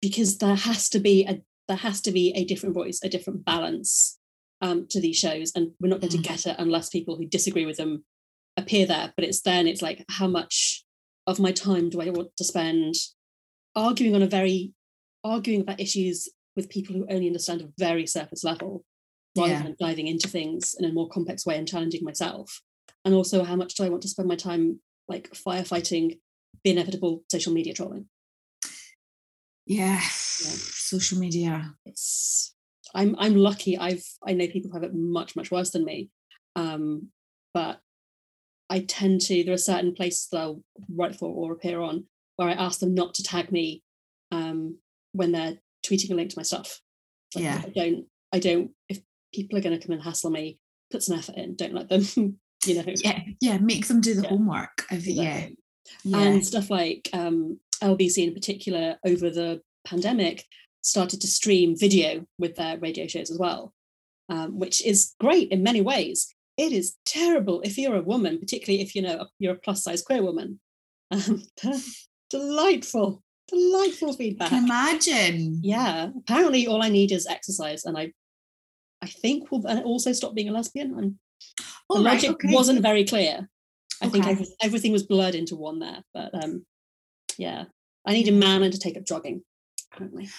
Because 0.02 0.38
there 0.38 0.56
has 0.56 0.90
to 0.90 1.00
be 1.00 1.26
a 1.26 1.42
there 1.68 1.78
has 1.78 2.00
to 2.02 2.12
be 2.12 2.32
a 2.34 2.46
different 2.46 2.76
voice, 2.76 3.02
a 3.04 3.10
different 3.10 3.44
balance 3.44 4.17
um, 4.62 4.88
to 4.90 5.00
these 5.00 5.18
shows, 5.18 5.52
and 5.56 5.72
we're 5.80 5.90
not 5.90 6.02
going 6.02 6.12
mm. 6.12 6.22
to 6.22 6.30
get 6.30 6.46
it 6.46 6.56
unless 6.60 6.90
people 6.90 7.16
who 7.16 7.26
disagree 7.26 7.66
with 7.66 7.78
them 7.78 8.04
appear 8.56 8.86
there. 8.86 9.14
But 9.16 9.26
it's 9.26 9.42
then 9.42 9.68
it's 9.68 9.82
like 9.82 10.04
how 10.10 10.28
much 10.28 10.84
of 11.26 11.40
my 11.40 11.52
time 11.52 11.90
do 11.90 12.02
I 12.02 12.10
want 12.10 12.36
to 12.38 12.44
spend 12.44 12.96
arguing 13.76 14.16
on 14.16 14.24
a 14.24 14.28
very 14.28 14.74
arguing 15.24 15.62
about 15.62 15.80
issues 15.80 16.30
with 16.56 16.70
people 16.70 16.96
who 16.96 17.06
only 17.10 17.28
understand 17.28 17.62
a 17.62 17.70
very 17.78 18.08
surface 18.08 18.44
level 18.44 18.84
rather 19.38 19.52
yeah. 19.52 19.64
than 19.64 19.76
diving 19.80 20.08
into 20.08 20.28
things 20.28 20.76
in 20.80 20.86
a 20.86 20.92
more 20.92 21.08
complex 21.10 21.46
way 21.46 21.58
and 21.58 21.68
challenging 21.68 22.04
myself 22.04 22.62
and 23.06 23.14
also 23.14 23.44
how 23.44 23.56
much 23.56 23.76
do 23.76 23.84
i 23.84 23.90
want 23.90 24.02
to 24.02 24.08
spend 24.08 24.28
my 24.28 24.36
time 24.36 24.80
like 25.08 25.30
firefighting 25.32 26.20
the 26.64 26.72
inevitable 26.72 27.24
social 27.32 27.54
media 27.54 27.74
trolling 27.74 28.08
yeah, 29.66 29.94
yeah. 29.94 30.00
social 30.00 31.20
media 31.20 31.76
it's 31.86 32.56
i'm 32.98 33.16
i'm 33.20 33.36
lucky 33.36 33.78
i've 33.78 34.04
i 34.28 34.34
know 34.34 34.48
people 34.48 34.72
have 34.74 34.84
it 34.84 34.94
much 34.94 35.36
much 35.36 35.52
worse 35.52 35.72
than 35.72 35.86
me 35.86 36.10
um 36.58 37.08
but 37.54 37.80
i 38.70 38.80
tend 38.80 39.22
to 39.22 39.44
there 39.44 39.54
are 39.54 39.58
certain 39.58 39.94
places 39.94 40.28
that 40.32 40.42
i'll 40.42 40.62
write 40.94 41.16
for 41.16 41.30
or 41.30 41.54
appear 41.54 41.80
on 41.80 42.04
where 42.36 42.50
i 42.50 42.54
ask 42.54 42.80
them 42.80 42.94
not 42.94 43.14
to 43.14 43.24
tag 43.24 43.52
me 43.52 43.82
um 44.32 44.78
when 45.14 45.32
they're 45.32 45.58
tweeting 45.88 46.12
a 46.12 46.16
link 46.16 46.30
to 46.32 46.40
my 46.40 46.44
stuff. 46.44 46.82
Like, 47.36 47.44
yeah. 47.44 47.62
I 47.66 47.70
don't, 47.70 48.06
I 48.34 48.40
don't, 48.40 48.72
if 48.90 49.00
people 49.34 49.58
are 49.58 49.62
going 49.62 49.78
to 49.78 49.86
come 49.86 49.94
and 49.94 50.04
hassle 50.04 50.32
me, 50.32 50.60
put 50.92 51.04
some 51.04 51.18
effort 51.18 51.36
in, 51.36 51.56
don't 51.56 51.74
let 51.74 51.90
them, 51.90 52.04
you 52.66 52.76
know. 52.76 52.94
Yeah. 53.04 53.20
Yeah. 53.42 53.58
Make 53.58 53.88
them 53.88 54.02
do 54.02 54.14
the 54.14 54.24
yeah. 54.24 54.30
homework. 54.30 54.86
Of, 54.92 55.06
yeah. 55.06 55.48
yeah. 56.04 56.20
And 56.20 56.46
stuff 56.46 56.70
like 56.70 57.10
um, 57.14 57.60
LBC 57.82 58.28
in 58.28 58.34
particular 58.34 58.98
over 59.06 59.30
the 59.30 59.62
pandemic 59.86 60.46
started 60.88 61.22
to 61.22 61.28
stream 61.28 61.78
video 61.78 62.26
with 62.40 62.56
their 62.56 62.78
radio 62.78 63.08
shows 63.08 63.30
as 63.30 63.38
well, 63.38 63.74
um, 64.30 64.58
which 64.60 64.86
is 64.86 65.14
great 65.20 65.52
in 65.52 65.64
many 65.64 65.82
ways. 65.82 66.34
It 66.58 66.72
is 66.72 66.96
terrible 67.06 67.62
if 67.62 67.78
you're 67.78 67.96
a 67.96 68.02
woman, 68.02 68.40
particularly 68.40 68.82
if 68.82 68.96
you 68.96 69.02
know 69.02 69.28
you're 69.40 69.54
a 69.56 69.60
plus 69.60 69.84
size 69.84 70.02
queer 70.02 70.24
woman. 70.24 70.60
Um, 71.10 71.42
delightful 72.30 73.24
delightful 73.48 74.14
feedback. 74.14 74.52
Imagine. 74.52 75.60
Yeah. 75.64 76.10
Apparently, 76.18 76.68
all 76.68 76.84
I 76.84 76.90
need 76.90 77.12
is 77.12 77.28
exercise, 77.28 77.86
and 77.86 77.98
I, 77.98 78.12
I 79.02 79.08
think 79.08 79.52
will 79.52 79.66
also 79.84 80.12
stop 80.12 80.36
being 80.36 80.50
a 80.50 80.52
lesbian. 80.52 81.20
Oh, 81.90 82.00
the 82.00 82.04
right, 82.04 82.14
logic 82.16 82.32
okay. 82.32 82.54
wasn't 82.54 82.82
very 82.82 83.06
clear. 83.06 83.50
I 84.02 84.08
okay. 84.08 84.22
think 84.22 84.48
everything 84.62 84.92
was 84.92 85.04
blurred 85.04 85.36
into 85.36 85.56
one 85.56 85.80
there, 85.80 86.04
but 86.14 86.44
um, 86.44 86.66
yeah, 87.38 87.66
I 88.06 88.14
need 88.14 88.28
a 88.28 88.34
man 88.34 88.64
and 88.64 88.74
to 88.74 88.80
take 88.80 88.98
up 88.98 89.06
jogging. 89.06 89.44
Apparently, 89.92 90.30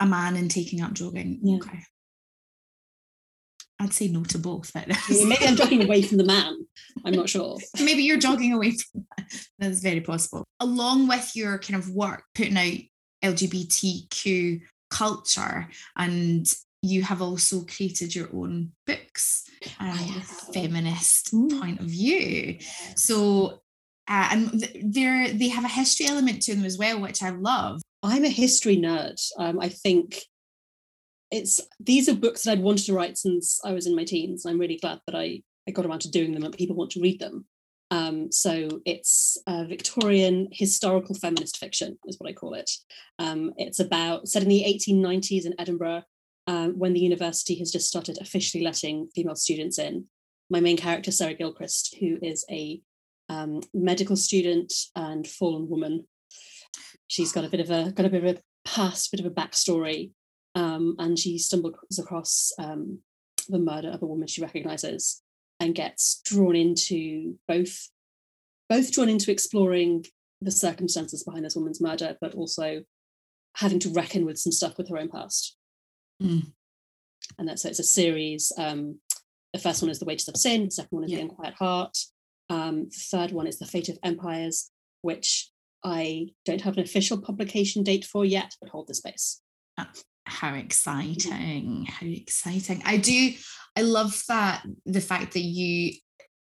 a 0.00 0.06
man 0.06 0.36
and 0.36 0.50
taking 0.50 0.80
up 0.80 0.92
jogging. 0.92 1.38
Yeah. 1.42 1.56
Okay. 1.56 1.80
I'd 3.78 3.92
say 3.92 4.08
no 4.08 4.24
to 4.24 4.38
both. 4.38 4.72
But 4.72 4.88
maybe 5.10 5.46
I'm 5.46 5.56
jogging 5.56 5.84
away 5.84 6.02
from 6.02 6.18
the 6.18 6.24
man. 6.26 6.66
I'm 7.04 7.14
not 7.14 7.28
sure. 7.28 7.58
maybe 7.82 8.02
you're 8.02 8.18
jogging 8.18 8.52
away 8.52 8.72
from 8.72 9.06
that. 9.16 9.32
That's 9.58 9.80
very 9.80 10.00
possible. 10.00 10.44
Along 10.60 11.08
with 11.08 11.34
your 11.34 11.58
kind 11.58 11.76
of 11.76 11.90
work 11.90 12.24
putting 12.34 12.56
out 12.56 12.78
LGBTQ 13.22 14.62
culture 14.90 15.68
and 15.96 16.46
you 16.82 17.02
have 17.02 17.20
also 17.20 17.64
created 17.64 18.14
your 18.14 18.28
own 18.32 18.72
books 18.86 19.44
um, 19.80 20.22
feminist 20.52 21.34
mm. 21.34 21.60
point 21.60 21.80
of 21.80 21.86
view. 21.86 22.58
So 22.96 23.62
uh, 24.08 24.28
and 24.30 24.68
they're 24.82 25.28
they 25.32 25.48
have 25.48 25.64
a 25.64 25.68
history 25.68 26.06
element 26.06 26.42
to 26.42 26.54
them 26.54 26.64
as 26.64 26.78
well, 26.78 27.00
which 27.00 27.22
I 27.22 27.30
love. 27.30 27.82
I'm 28.06 28.24
a 28.24 28.28
history 28.28 28.76
nerd. 28.76 29.20
Um, 29.36 29.58
I 29.58 29.68
think 29.68 30.20
it's 31.32 31.60
these 31.80 32.08
are 32.08 32.14
books 32.14 32.44
that 32.44 32.52
I'd 32.52 32.62
wanted 32.62 32.86
to 32.86 32.94
write 32.94 33.18
since 33.18 33.60
I 33.64 33.72
was 33.72 33.88
in 33.88 33.96
my 33.96 34.04
teens. 34.04 34.46
I'm 34.46 34.60
really 34.60 34.78
glad 34.78 35.00
that 35.06 35.16
I, 35.16 35.42
I 35.66 35.72
got 35.72 35.84
around 35.84 36.02
to 36.02 36.10
doing 36.10 36.30
them 36.32 36.44
and 36.44 36.56
people 36.56 36.76
want 36.76 36.92
to 36.92 37.00
read 37.00 37.18
them. 37.18 37.46
Um, 37.90 38.30
so 38.30 38.68
it's 38.84 39.38
Victorian 39.48 40.48
historical 40.52 41.16
feminist 41.16 41.56
fiction, 41.56 41.98
is 42.06 42.18
what 42.20 42.30
I 42.30 42.32
call 42.32 42.54
it. 42.54 42.70
Um, 43.18 43.52
it's 43.56 43.80
about 43.80 44.28
set 44.28 44.42
in 44.44 44.48
the 44.48 44.64
1890s 44.64 45.44
in 45.44 45.54
Edinburgh, 45.58 46.02
um, 46.46 46.78
when 46.78 46.92
the 46.92 47.00
university 47.00 47.58
has 47.58 47.72
just 47.72 47.88
started 47.88 48.18
officially 48.20 48.62
letting 48.62 49.08
female 49.16 49.34
students 49.34 49.80
in. 49.80 50.04
My 50.48 50.60
main 50.60 50.76
character, 50.76 51.10
Sarah 51.10 51.34
Gilchrist, 51.34 51.96
who 51.98 52.18
is 52.22 52.44
a 52.50 52.80
um, 53.28 53.62
medical 53.74 54.16
student 54.16 54.72
and 54.94 55.26
fallen 55.26 55.68
woman. 55.68 56.06
She's 57.08 57.32
got 57.32 57.44
a 57.44 57.48
bit 57.48 57.60
of 57.60 57.70
a 57.70 57.92
got 57.92 58.06
a 58.06 58.10
bit 58.10 58.24
of 58.24 58.36
a 58.36 58.40
past, 58.64 59.10
bit 59.10 59.20
of 59.20 59.26
a 59.26 59.30
backstory, 59.30 60.10
um, 60.54 60.96
and 60.98 61.18
she 61.18 61.38
stumbles 61.38 61.98
across 61.98 62.52
um, 62.58 63.00
the 63.48 63.58
murder 63.58 63.90
of 63.90 64.02
a 64.02 64.06
woman 64.06 64.26
she 64.26 64.42
recognizes 64.42 65.22
and 65.60 65.74
gets 65.74 66.20
drawn 66.24 66.56
into 66.56 67.38
both 67.46 67.88
both 68.68 68.90
drawn 68.92 69.08
into 69.08 69.30
exploring 69.30 70.04
the 70.40 70.50
circumstances 70.50 71.22
behind 71.22 71.44
this 71.44 71.56
woman's 71.56 71.80
murder 71.80 72.16
but 72.20 72.34
also 72.34 72.82
having 73.56 73.78
to 73.78 73.90
reckon 73.90 74.24
with 74.24 74.38
some 74.38 74.52
stuff 74.52 74.76
with 74.76 74.88
her 74.88 74.98
own 74.98 75.08
past 75.08 75.56
mm. 76.22 76.42
and 77.38 77.48
that's 77.48 77.62
so 77.62 77.68
it's 77.68 77.78
a 77.78 77.84
series 77.84 78.52
um, 78.58 78.98
the 79.52 79.60
first 79.60 79.82
one 79.82 79.90
is 79.90 79.98
the 79.98 80.04
wages 80.04 80.28
of 80.28 80.36
sin 80.36 80.64
the 80.64 80.70
second 80.70 80.96
one 80.96 81.04
is 81.04 81.10
yeah. 81.10 81.18
the 81.18 81.22
unquiet 81.22 81.54
heart 81.54 81.96
um, 82.50 82.84
the 82.84 83.02
third 83.10 83.32
one 83.32 83.46
is 83.46 83.58
the 83.58 83.66
fate 83.66 83.88
of 83.88 83.98
empires 84.02 84.70
which 85.02 85.50
i 85.84 86.26
don't 86.44 86.62
have 86.62 86.76
an 86.76 86.82
official 86.82 87.20
publication 87.20 87.82
date 87.82 88.04
for 88.04 88.24
yet 88.24 88.54
but 88.60 88.70
hold 88.70 88.86
the 88.88 88.94
space 88.94 89.40
ah 89.78 89.90
how 90.24 90.54
exciting 90.54 91.86
how 91.86 92.06
exciting 92.06 92.82
i 92.84 92.96
do 92.96 93.32
i 93.76 93.82
love 93.82 94.22
that 94.28 94.64
the 94.84 95.00
fact 95.00 95.32
that 95.34 95.40
you 95.40 95.92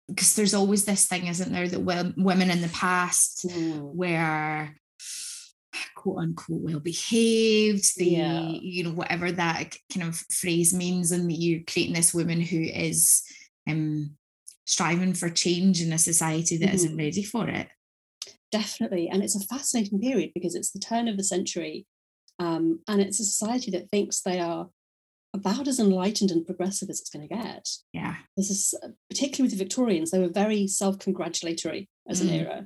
because 0.07 0.35
there's 0.35 0.53
always 0.53 0.85
this 0.85 1.05
thing 1.05 1.27
isn't 1.27 1.51
there 1.51 1.67
that 1.67 1.79
women 2.17 2.49
in 2.49 2.61
the 2.61 2.69
past 2.69 3.45
mm. 3.47 3.81
were 3.93 4.69
quote 5.95 6.19
unquote 6.19 6.61
well 6.61 6.79
behaved 6.79 7.97
the 7.97 8.05
yeah. 8.05 8.49
you 8.61 8.83
know 8.83 8.91
whatever 8.91 9.31
that 9.31 9.75
kind 9.93 10.07
of 10.07 10.15
phrase 10.29 10.73
means 10.73 11.11
and 11.11 11.29
that 11.29 11.35
you're 11.35 11.61
creating 11.67 11.93
this 11.93 12.13
woman 12.13 12.41
who 12.41 12.61
is 12.61 13.23
um 13.67 14.11
striving 14.65 15.13
for 15.13 15.29
change 15.29 15.81
in 15.81 15.91
a 15.91 15.97
society 15.97 16.57
that 16.57 16.69
mm. 16.69 16.89
not 16.89 16.97
ready 16.97 17.23
for 17.23 17.47
it 17.47 17.67
definitely 18.53 19.09
and 19.09 19.23
it's 19.23 19.35
a 19.35 19.47
fascinating 19.47 19.99
period 19.99 20.29
because 20.35 20.53
it's 20.53 20.71
the 20.71 20.79
turn 20.79 21.07
of 21.07 21.17
the 21.17 21.23
century 21.23 21.87
um, 22.39 22.79
and 22.87 23.01
it's 23.01 23.19
a 23.19 23.23
society 23.23 23.71
that 23.71 23.89
thinks 23.89 24.21
they 24.21 24.39
are 24.39 24.69
about 25.33 25.67
as 25.67 25.79
enlightened 25.79 26.29
and 26.29 26.45
progressive 26.45 26.89
as 26.89 26.99
it's 26.99 27.09
going 27.09 27.27
to 27.27 27.35
get. 27.35 27.67
Yeah. 27.91 28.15
This 28.37 28.51
is 28.51 28.75
uh, 28.83 28.89
particularly 29.09 29.49
with 29.49 29.57
the 29.57 29.63
Victorians, 29.63 30.11
they 30.11 30.19
were 30.19 30.29
very 30.29 30.67
self-congratulatory 30.67 31.89
as 32.07 32.21
mm. 32.21 32.27
an 32.27 32.29
era. 32.29 32.65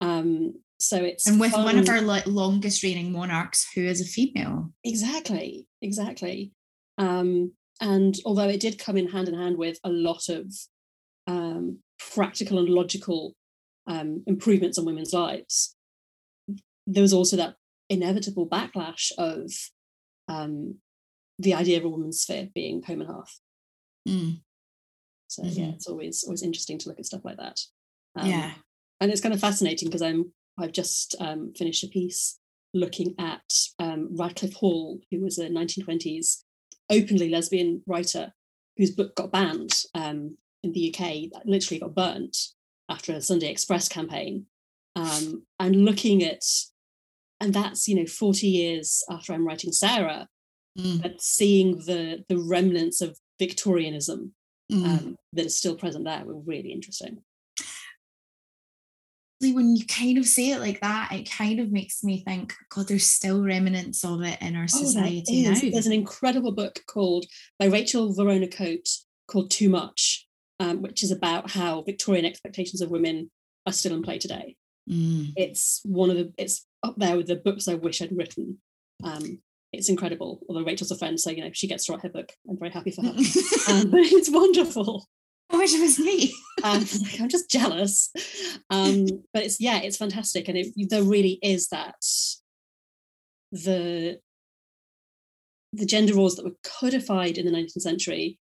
Um, 0.00 0.54
so 0.78 0.98
it's 0.98 1.26
and 1.26 1.40
with 1.40 1.52
fun. 1.52 1.64
one 1.64 1.78
of 1.78 1.88
our 1.88 2.00
lo- 2.00 2.20
longest 2.26 2.82
reigning 2.82 3.10
monarchs 3.10 3.66
who 3.74 3.82
is 3.82 4.00
a 4.00 4.04
female. 4.04 4.70
Exactly, 4.84 5.66
exactly. 5.82 6.52
Um, 6.98 7.52
and 7.80 8.14
although 8.24 8.48
it 8.48 8.60
did 8.60 8.78
come 8.78 8.96
in 8.96 9.08
hand 9.08 9.28
in 9.28 9.34
hand 9.34 9.58
with 9.58 9.78
a 9.82 9.90
lot 9.90 10.28
of 10.28 10.52
um, 11.26 11.78
practical 12.14 12.58
and 12.58 12.68
logical 12.68 13.34
um, 13.86 14.22
improvements 14.26 14.78
on 14.78 14.84
women's 14.84 15.12
lives, 15.12 15.76
there 16.86 17.02
was 17.02 17.12
also 17.12 17.36
that 17.36 17.56
inevitable 17.88 18.48
backlash 18.48 19.12
of 19.18 19.52
um, 20.28 20.76
the 21.38 21.54
idea 21.54 21.78
of 21.78 21.84
a 21.84 21.88
woman's 21.88 22.20
sphere 22.20 22.48
being 22.54 22.82
home 22.82 23.00
and 23.00 23.10
hearth. 23.10 23.40
Mm. 24.08 24.40
So 25.28 25.42
mm-hmm. 25.42 25.60
yeah, 25.60 25.68
it's 25.70 25.86
always 25.86 26.24
always 26.24 26.42
interesting 26.42 26.78
to 26.78 26.88
look 26.88 26.98
at 26.98 27.06
stuff 27.06 27.24
like 27.24 27.36
that. 27.38 27.60
Um, 28.16 28.28
yeah, 28.28 28.52
and 29.00 29.10
it's 29.10 29.20
kind 29.20 29.34
of 29.34 29.40
fascinating 29.40 29.88
because 29.88 30.02
I'm 30.02 30.32
I've 30.58 30.72
just 30.72 31.14
um, 31.20 31.52
finished 31.56 31.84
a 31.84 31.88
piece 31.88 32.38
looking 32.72 33.14
at 33.18 33.42
um, 33.78 34.10
Radclyffe 34.16 34.54
Hall, 34.54 35.00
who 35.10 35.20
was 35.20 35.38
a 35.38 35.48
1920s 35.48 36.42
openly 36.90 37.28
lesbian 37.28 37.82
writer 37.86 38.32
whose 38.76 38.90
book 38.90 39.14
got 39.16 39.32
banned 39.32 39.72
um, 39.94 40.36
in 40.62 40.72
the 40.72 40.94
UK, 40.94 41.30
that 41.32 41.46
literally 41.46 41.80
got 41.80 41.94
burnt 41.94 42.36
after 42.88 43.12
a 43.12 43.20
Sunday 43.20 43.50
Express 43.50 43.88
campaign. 43.88 44.46
Um, 44.94 45.44
and 45.60 45.84
looking 45.84 46.22
at 46.22 46.42
and 47.38 47.52
that's 47.52 47.86
you 47.86 47.96
know 47.96 48.06
40 48.06 48.46
years 48.46 49.04
after 49.10 49.34
i'm 49.34 49.46
writing 49.46 49.70
sarah 49.70 50.26
mm. 50.78 51.02
but 51.02 51.20
seeing 51.20 51.76
the 51.80 52.24
the 52.30 52.38
remnants 52.38 53.02
of 53.02 53.18
Victorianism 53.38 54.32
Mm. 54.72 54.84
um, 54.84 55.16
that 55.32 55.46
is 55.46 55.56
still 55.56 55.76
present 55.76 56.04
there 56.04 56.24
were 56.24 56.40
really 56.40 56.72
interesting. 56.72 57.22
when 59.40 59.76
you 59.76 59.86
kind 59.86 60.18
of 60.18 60.26
say 60.26 60.50
it 60.50 60.58
like 60.58 60.80
that, 60.80 61.12
it 61.12 61.30
kind 61.30 61.60
of 61.60 61.70
makes 61.70 62.02
me 62.02 62.24
think, 62.24 62.52
God, 62.70 62.88
there's 62.88 63.06
still 63.06 63.44
remnants 63.44 64.04
of 64.04 64.22
it 64.22 64.42
in 64.42 64.56
our 64.56 64.64
Oh, 64.64 64.66
society 64.66 65.44
is. 65.44 65.62
now. 65.62 65.70
There's 65.70 65.86
an 65.86 65.92
incredible 65.92 66.50
book 66.50 66.80
called 66.88 67.26
by 67.60 67.66
Rachel 67.66 68.12
Vorona 68.12 68.52
Cote 68.52 68.88
called 69.28 69.52
Too 69.52 69.68
Much, 69.68 70.25
um, 70.60 70.82
which 70.82 71.02
is 71.02 71.10
about 71.10 71.50
how 71.50 71.82
Victorian 71.82 72.24
expectations 72.24 72.80
of 72.80 72.90
women 72.90 73.30
are 73.66 73.72
still 73.72 73.94
in 73.94 74.02
play 74.02 74.18
today. 74.18 74.56
Mm. 74.90 75.32
It's 75.36 75.80
one 75.84 76.10
of 76.10 76.16
the 76.16 76.32
it's 76.38 76.64
up 76.82 76.94
there 76.96 77.16
with 77.16 77.26
the 77.26 77.36
books 77.36 77.68
I 77.68 77.74
wish 77.74 78.00
I'd 78.00 78.16
written. 78.16 78.58
Um, 79.02 79.40
it's 79.72 79.88
incredible. 79.88 80.40
Although 80.48 80.64
Rachel's 80.64 80.90
a 80.90 80.98
friend, 80.98 81.18
so 81.18 81.30
you 81.30 81.42
know 81.42 81.50
she 81.52 81.66
gets 81.66 81.86
to 81.86 81.92
write 81.92 82.02
her 82.02 82.08
book. 82.08 82.32
I'm 82.48 82.58
very 82.58 82.70
happy 82.70 82.92
for 82.92 83.02
her. 83.02 83.10
um, 83.10 83.14
it's 83.94 84.30
wonderful. 84.30 85.06
I 85.50 85.58
wish 85.58 85.74
it 85.74 85.80
was 85.80 85.98
me. 85.98 86.34
um, 86.64 86.80
like, 87.02 87.20
I'm 87.20 87.28
just 87.28 87.50
jealous. 87.50 88.10
Um, 88.70 89.06
but 89.32 89.42
it's 89.42 89.60
yeah, 89.60 89.80
it's 89.80 89.96
fantastic, 89.96 90.48
and 90.48 90.56
it, 90.56 90.68
there 90.88 91.02
really 91.02 91.38
is 91.42 91.68
that 91.68 91.96
the 93.52 94.18
the 95.72 95.86
gender 95.86 96.14
roles 96.14 96.36
that 96.36 96.44
were 96.44 96.56
codified 96.64 97.36
in 97.36 97.44
the 97.44 97.52
19th 97.52 97.82
century, 97.82 98.38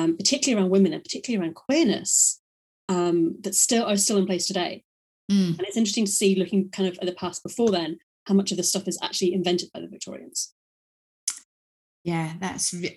um, 0.00 0.16
particularly 0.16 0.60
around 0.60 0.70
women 0.70 0.92
and 0.92 1.02
particularly 1.02 1.42
around 1.42 1.54
queerness, 1.54 2.40
um, 2.88 3.36
that 3.40 3.54
still 3.54 3.84
are 3.84 3.96
still 3.96 4.18
in 4.18 4.26
place 4.26 4.46
today. 4.46 4.84
Mm. 5.30 5.58
And 5.58 5.60
it's 5.62 5.76
interesting 5.76 6.06
to 6.06 6.10
see, 6.10 6.34
looking 6.34 6.70
kind 6.70 6.88
of 6.88 6.98
at 6.98 7.06
the 7.06 7.14
past 7.14 7.42
before 7.42 7.70
then, 7.70 7.98
how 8.26 8.34
much 8.34 8.50
of 8.50 8.56
this 8.56 8.68
stuff 8.68 8.88
is 8.88 8.98
actually 9.02 9.32
invented 9.32 9.70
by 9.72 9.80
the 9.80 9.88
Victorians. 9.88 10.52
Yeah, 12.04 12.32
that's 12.40 12.72
re- 12.74 12.96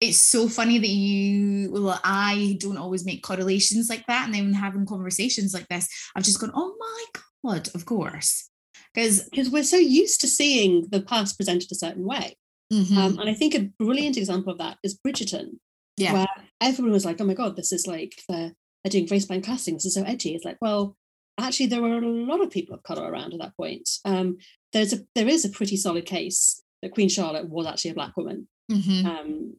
it's 0.00 0.18
so 0.18 0.48
funny 0.48 0.78
that 0.78 0.88
you 0.88 1.70
well 1.70 1.98
I 2.04 2.58
don't 2.60 2.76
always 2.76 3.06
make 3.06 3.22
correlations 3.22 3.88
like 3.88 4.04
that 4.06 4.26
and 4.26 4.34
then 4.34 4.52
having 4.52 4.84
conversations 4.84 5.54
like 5.54 5.66
this 5.68 5.88
I've 6.14 6.24
just 6.24 6.40
gone 6.40 6.50
oh 6.54 6.74
my 6.78 7.20
god 7.42 7.70
of 7.74 7.86
course 7.86 8.50
because 8.94 9.28
Because 9.28 9.50
we're 9.50 9.64
so 9.64 9.76
used 9.76 10.20
to 10.20 10.28
seeing 10.28 10.86
the 10.90 11.02
past 11.02 11.36
presented 11.36 11.70
a 11.72 11.74
certain 11.74 12.04
way. 12.04 12.36
Mm-hmm. 12.72 12.98
Um, 12.98 13.18
and 13.18 13.30
I 13.30 13.34
think 13.34 13.54
a 13.54 13.70
brilliant 13.78 14.16
example 14.16 14.52
of 14.52 14.58
that 14.58 14.78
is 14.82 14.98
Bridgerton, 15.06 15.58
yeah 15.96 16.12
where 16.12 16.26
everyone 16.60 16.92
was 16.92 17.04
like, 17.04 17.20
"Oh 17.20 17.24
my 17.24 17.34
god, 17.34 17.56
this 17.56 17.72
is 17.72 17.86
like 17.86 18.22
they're, 18.28 18.52
they're 18.82 18.90
doing 18.90 19.06
race 19.10 19.26
blind 19.26 19.44
casting. 19.44 19.74
This 19.74 19.84
is 19.86 19.94
so 19.94 20.02
edgy." 20.02 20.34
It's 20.34 20.44
like, 20.44 20.58
well, 20.60 20.96
actually, 21.38 21.66
there 21.66 21.82
were 21.82 21.98
a 21.98 22.08
lot 22.08 22.40
of 22.40 22.50
people 22.50 22.74
of 22.74 22.82
color 22.82 23.10
around 23.10 23.32
at 23.34 23.40
that 23.40 23.56
point. 23.56 23.88
Um, 24.04 24.38
there's 24.72 24.92
a 24.92 24.98
there 25.14 25.28
is 25.28 25.44
a 25.44 25.50
pretty 25.50 25.76
solid 25.76 26.06
case 26.06 26.62
that 26.82 26.92
Queen 26.94 27.08
Charlotte 27.08 27.48
was 27.48 27.66
actually 27.66 27.92
a 27.92 27.94
black 27.94 28.16
woman. 28.16 28.48
Mhm. 28.72 29.04
Um, 29.04 29.54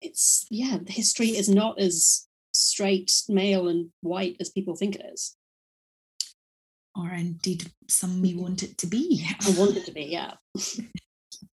it's 0.00 0.46
yeah, 0.50 0.78
the 0.82 0.92
history 0.92 1.28
is 1.30 1.48
not 1.48 1.80
as 1.80 2.26
straight, 2.52 3.10
male, 3.28 3.68
and 3.68 3.90
white 4.02 4.36
as 4.40 4.50
people 4.50 4.76
think 4.76 4.96
it 4.96 5.06
is. 5.12 5.36
or 6.94 7.08
indeed 7.10 7.72
some 7.88 8.20
may 8.20 8.34
want 8.34 8.62
it 8.62 8.76
to 8.76 8.86
be 8.86 9.24
I 9.40 9.50
want 9.58 9.76
it 9.78 9.86
to 9.86 9.92
be, 9.92 10.02
yeah. 10.04 10.34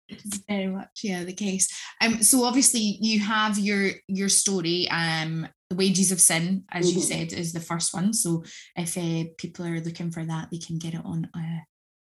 It's 0.09 0.39
very 0.49 0.69
much 0.69 1.01
yeah 1.03 1.25
the 1.25 1.33
case 1.33 1.69
um 2.01 2.23
so 2.23 2.45
obviously 2.45 2.99
you 3.01 3.19
have 3.21 3.59
your 3.59 3.91
your 4.07 4.29
story 4.29 4.89
um 4.91 5.49
the 5.69 5.77
wages 5.77 6.13
of 6.13 6.21
sin 6.21 6.63
as 6.71 6.95
you 6.95 7.01
Mhm. 7.01 7.05
said 7.05 7.33
is 7.33 7.53
the 7.53 7.61
first 7.61 7.93
one 7.93 8.13
so 8.13 8.45
if 8.77 8.97
uh, 8.97 9.25
people 9.37 9.67
are 9.67 9.81
looking 9.81 10.13
for 10.13 10.25
that 10.25 10.49
they 10.51 10.59
can 10.59 10.79
get 10.79 10.95
it 10.95 11.05
on 11.05 11.29
uh 11.35 11.61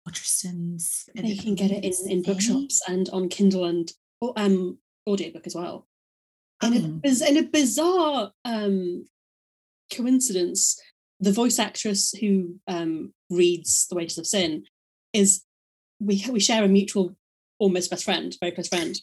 Waterstones 0.09 1.05
They 1.15 1.37
can 1.37 1.55
get 1.55 1.71
it 1.71 1.85
in, 1.85 2.11
in 2.11 2.23
bookshops 2.23 2.81
and 2.89 3.09
on 3.11 3.29
Kindle 3.29 3.65
and 3.67 3.93
oh, 4.21 4.33
um 4.37 4.79
audiobook 5.09 5.47
as 5.47 5.55
well. 5.55 5.87
In, 6.63 6.73
a, 6.75 6.79
Oh. 6.79 7.27
in 7.29 7.37
a 7.37 7.43
bizarre 7.43 8.33
um, 8.45 9.05
coincidence, 9.95 10.81
the 11.21 11.33
voice 11.33 11.59
actress 11.59 12.13
who 12.21 12.57
um, 12.67 13.13
reads 13.31 13.87
The 13.89 13.97
Wages 13.97 14.19
of 14.19 14.27
Sin 14.27 14.65
is 15.13 15.45
we 16.01 16.25
we 16.31 16.41
share 16.41 16.65
a 16.65 16.69
mutual 16.69 17.15
almost 17.63 17.91
best 17.91 18.05
friend, 18.05 18.37
very 18.41 18.53
close 18.53 18.69
friend, 18.69 19.01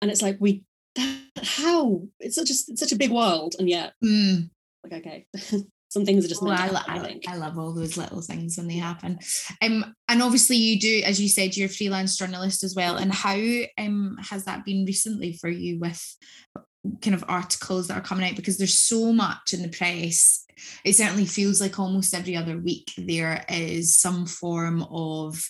and 0.00 0.10
it's 0.10 0.22
like 0.22 0.36
we 0.40 0.64
that, 0.96 1.20
how 1.42 2.02
it's 2.20 2.36
such 2.36 2.50
a 2.50 2.56
it's 2.68 2.80
such 2.80 2.92
a 2.92 2.96
big 2.96 3.10
world, 3.12 3.54
and 3.58 3.68
yet 3.68 3.92
Mm. 4.04 4.50
like 4.84 4.92
okay, 4.94 5.26
some 5.88 6.04
things 6.04 6.24
are 6.24 6.28
just 6.28 6.42
Oh, 6.42 6.48
I, 6.50 6.56
happen, 6.56 7.20
I. 7.26 7.32
I 7.32 7.36
love 7.36 7.58
all 7.58 7.72
those 7.72 7.96
little 7.96 8.22
things 8.22 8.56
when 8.56 8.66
they 8.66 8.76
happen. 8.76 9.18
Um, 9.60 9.94
and 10.08 10.22
obviously 10.22 10.56
you 10.56 10.80
do, 10.80 11.02
as 11.04 11.20
you 11.20 11.28
said, 11.28 11.56
you're 11.56 11.66
a 11.66 11.78
freelance 11.78 12.16
journalist 12.16 12.64
as 12.64 12.74
well. 12.74 12.96
And 12.96 13.12
how 13.12 13.38
um 13.78 14.18
has 14.30 14.44
that 14.46 14.64
been 14.64 14.84
recently 14.86 15.34
for 15.40 15.48
you 15.48 15.78
with 15.78 16.02
kind 17.00 17.14
of 17.14 17.24
articles 17.28 17.86
that 17.88 17.98
are 17.98 18.08
coming 18.08 18.28
out? 18.28 18.36
Because 18.36 18.58
there's 18.58 18.78
so 18.78 19.12
much 19.12 19.52
in 19.52 19.62
the 19.62 19.68
press. 19.68 20.44
It 20.84 20.94
certainly 20.94 21.26
feels 21.26 21.60
like 21.60 21.78
almost 21.78 22.14
every 22.14 22.36
other 22.36 22.58
week 22.58 22.90
there 22.96 23.44
is 23.48 23.94
some 23.94 24.26
form 24.26 24.82
of 24.90 25.44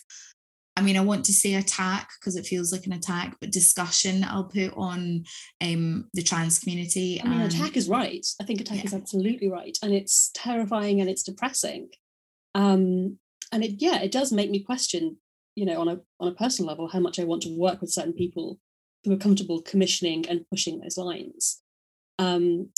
I 0.76 0.80
mean, 0.82 0.96
I 0.96 1.00
want 1.00 1.24
to 1.26 1.32
say 1.32 1.54
attack 1.54 2.10
because 2.18 2.34
it 2.36 2.46
feels 2.46 2.72
like 2.72 2.86
an 2.86 2.92
attack, 2.94 3.36
but 3.40 3.50
discussion 3.52 4.24
I'll 4.24 4.44
put 4.44 4.72
on 4.74 5.24
um, 5.60 6.08
the 6.14 6.22
trans 6.22 6.58
community. 6.58 7.20
I 7.20 7.28
mean, 7.28 7.40
and- 7.42 7.52
attack 7.52 7.76
is 7.76 7.88
right. 7.88 8.26
I 8.40 8.44
think 8.44 8.60
attack 8.60 8.78
Yeah. 8.78 8.84
is 8.84 8.94
absolutely 8.94 9.48
right, 9.48 9.76
and 9.82 9.92
it's 9.92 10.30
terrifying 10.34 11.00
and 11.00 11.10
it's 11.10 11.22
depressing. 11.22 11.88
Um, 12.54 13.18
and 13.52 13.62
it, 13.62 13.82
yeah, 13.82 14.00
it 14.00 14.12
does 14.12 14.32
make 14.32 14.50
me 14.50 14.60
question, 14.60 15.18
you 15.56 15.66
know, 15.66 15.78
on 15.80 15.88
a 15.88 16.00
on 16.20 16.28
a 16.28 16.34
personal 16.34 16.68
level, 16.70 16.88
how 16.88 17.00
much 17.00 17.18
I 17.18 17.24
want 17.24 17.42
to 17.42 17.56
work 17.56 17.80
with 17.82 17.90
certain 17.92 18.14
people 18.14 18.58
who 19.04 19.12
are 19.12 19.16
comfortable 19.18 19.60
commissioning 19.60 20.26
and 20.28 20.46
pushing 20.48 20.80
those 20.80 20.96
lines. 20.96 21.60
Um, 22.18 22.70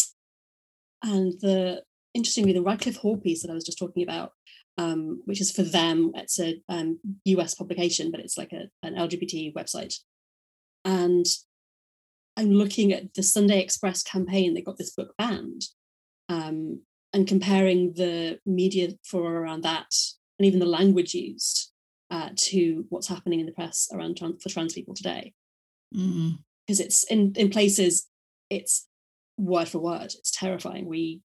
and 1.03 1.35
the 1.41 1.83
interestingly, 2.15 2.53
the 2.53 2.63
Radclyffe 2.63 2.97
Hall 2.97 3.17
piece 3.19 3.43
that 3.43 3.51
I 3.51 3.55
was 3.55 3.65
just 3.65 3.79
talking 3.79 4.03
about, 4.03 4.33
um, 4.79 5.23
which 5.25 5.41
is 5.41 5.53
for 5.53 5.63
them, 5.63 6.13
it's 6.15 6.41
a 6.41 6.61
um, 6.69 6.99
US 7.25 7.55
publication, 7.55 8.11
but 8.11 8.21
it's 8.21 8.37
like 8.39 8.53
a, 8.53 8.69
an 8.83 8.95
LGBT 8.95 9.55
website, 9.55 9.95
and 10.85 11.27
I'm 12.37 12.51
looking 12.51 12.93
at 12.93 13.15
the 13.15 13.23
Sunday 13.23 13.61
Express 13.61 14.03
campaign 14.03 14.55
that 14.55 14.65
got 14.65 14.77
this 14.77 14.91
book 14.91 15.15
banned 15.17 15.63
um, 16.29 16.81
and 17.13 17.29
comparing 17.29 17.95
the 17.95 18.39
media 18.45 18.91
for 19.05 19.37
around 19.37 19.63
that 19.63 19.95
and 20.39 20.47
even 20.47 20.59
the 20.59 20.67
language 20.67 21.15
used 21.15 21.73
uh, 22.11 22.31
to 22.37 22.87
what's 22.89 23.09
happening 23.09 23.41
in 23.41 23.47
the 23.47 23.53
press 23.53 23.89
around 23.93 24.17
tran- 24.17 24.41
for 24.43 24.49
trans 24.49 24.73
people 24.73 24.95
today. 24.95 25.33
Mm. 25.95 26.39
Because 26.67 26.81
it's 26.81 27.05
in, 27.05 27.33
in 27.37 27.51
places, 27.51 28.09
it's 28.51 28.89
word 29.39 29.69
for 29.69 29.79
word. 29.79 30.15
It's 30.19 30.31
terrifying. 30.31 30.87
We 30.87 31.21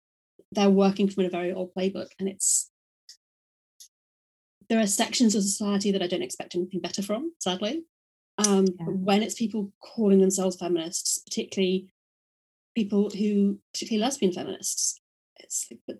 they're 0.52 0.70
working 0.70 1.08
from 1.08 1.24
a 1.24 1.30
very 1.30 1.52
old 1.52 1.72
playbook, 1.76 2.08
and 2.18 2.28
it's 2.28 2.70
there 4.68 4.80
are 4.80 4.86
sections 4.86 5.34
of 5.34 5.42
society 5.42 5.90
that 5.92 6.02
I 6.02 6.06
don't 6.06 6.22
expect 6.22 6.54
anything 6.54 6.80
better 6.80 7.02
from, 7.02 7.32
sadly. 7.38 7.84
Um, 8.46 8.66
Yeah. 8.78 8.86
when 8.86 9.22
it's 9.22 9.34
people 9.34 9.72
calling 9.80 10.20
themselves 10.20 10.56
feminists, 10.56 11.18
particularly 11.18 11.88
people 12.74 13.10
who, 13.10 13.58
particularly 13.72 14.02
lesbian 14.04 14.32
feminists, 14.32 15.00
it's 15.40 15.68
like, 15.88 15.98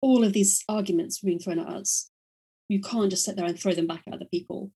all 0.00 0.24
of 0.24 0.32
these 0.32 0.62
arguments 0.68 1.20
being 1.20 1.38
thrown 1.38 1.58
at 1.60 1.68
us, 1.68 2.10
you 2.68 2.80
can't 2.80 3.10
just 3.10 3.24
sit 3.24 3.36
there 3.36 3.46
and 3.46 3.58
throw 3.58 3.72
them 3.72 3.86
back 3.86 4.02
at 4.06 4.14
other 4.14 4.24
people. 4.26 4.72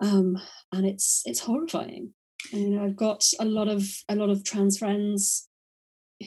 Um, 0.00 0.38
and 0.72 0.86
it's 0.86 1.22
it's 1.24 1.40
horrifying. 1.40 2.14
And 2.52 2.62
you 2.62 2.68
know, 2.70 2.84
I've 2.84 2.96
got 2.96 3.24
a 3.38 3.44
lot 3.44 3.68
of 3.68 3.86
a 4.08 4.16
lot 4.16 4.30
of 4.30 4.44
trans 4.44 4.78
friends 4.78 5.48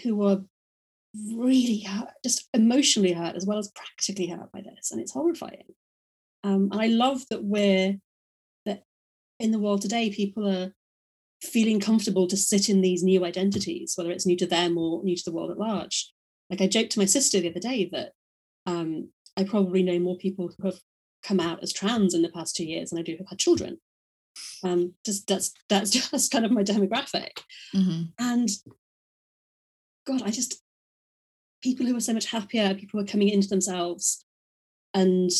who 0.03 0.23
are 0.23 0.43
really 1.15 1.79
hurt, 1.81 2.09
just 2.23 2.47
emotionally 2.53 3.13
hurt 3.13 3.35
as 3.35 3.45
well 3.45 3.57
as 3.57 3.71
practically 3.71 4.27
hurt 4.27 4.51
by 4.51 4.61
this, 4.61 4.91
and 4.91 5.01
it's 5.01 5.13
horrifying. 5.13 5.63
Um, 6.43 6.69
and 6.71 6.81
I 6.81 6.87
love 6.87 7.23
that 7.29 7.43
we're 7.43 7.97
that 8.65 8.83
in 9.39 9.51
the 9.51 9.59
world 9.59 9.81
today, 9.81 10.09
people 10.09 10.47
are 10.47 10.73
feeling 11.43 11.79
comfortable 11.79 12.27
to 12.27 12.37
sit 12.37 12.69
in 12.69 12.81
these 12.81 13.03
new 13.03 13.23
identities, 13.25 13.93
whether 13.95 14.11
it's 14.11 14.25
new 14.25 14.37
to 14.37 14.47
them 14.47 14.77
or 14.77 15.03
new 15.03 15.15
to 15.15 15.23
the 15.25 15.31
world 15.31 15.51
at 15.51 15.59
large. 15.59 16.11
Like 16.49 16.61
I 16.61 16.67
joked 16.67 16.91
to 16.93 16.99
my 16.99 17.05
sister 17.05 17.39
the 17.39 17.49
other 17.49 17.59
day 17.59 17.89
that 17.91 18.13
um, 18.65 19.09
I 19.35 19.43
probably 19.43 19.83
know 19.83 19.99
more 19.99 20.17
people 20.17 20.51
who 20.57 20.65
have 20.65 20.79
come 21.23 21.39
out 21.39 21.61
as 21.61 21.73
trans 21.73 22.13
in 22.13 22.21
the 22.21 22.29
past 22.29 22.55
two 22.55 22.65
years 22.65 22.89
than 22.89 22.99
I 22.99 23.01
do 23.03 23.15
who've 23.17 23.27
had 23.27 23.39
children. 23.39 23.79
Um, 24.63 24.93
just 25.05 25.27
that's 25.27 25.51
that's 25.69 25.89
just 26.11 26.31
kind 26.31 26.45
of 26.45 26.51
my 26.51 26.63
demographic. 26.63 27.41
Mhm. 27.75 28.13
And 28.19 28.49
God, 30.05 30.21
I 30.23 30.31
just 30.31 30.61
people 31.61 31.85
who 31.85 31.95
are 31.95 32.01
so 32.01 32.13
much 32.13 32.27
happier, 32.27 32.73
people 32.75 32.99
who 32.99 33.05
are 33.05 33.09
coming 33.11 33.29
into 33.29 33.47
themselves 33.47 34.25
and 34.93 35.31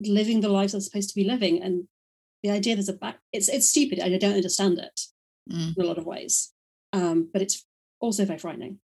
living 0.00 0.40
the 0.40 0.48
lives 0.48 0.72
they're 0.72 0.80
supposed 0.80 1.08
to 1.10 1.14
be 1.14 1.24
living. 1.24 1.62
And 1.62 1.88
the 2.42 2.50
idea 2.50 2.74
there's 2.76 2.88
a 2.88 2.92
back 2.92 3.18
it's 3.32 3.48
it's 3.48 3.68
stupid. 3.68 4.00
I 4.00 4.16
don't 4.18 4.34
understand 4.34 4.78
it 4.78 5.00
Mm. 5.50 5.76
in 5.76 5.84
a 5.84 5.86
lot 5.86 5.98
of 5.98 6.06
ways. 6.06 6.52
Um, 6.92 7.30
but 7.32 7.40
it's 7.40 7.64
also 8.00 8.24
very 8.24 8.38
frightening. 8.40 8.80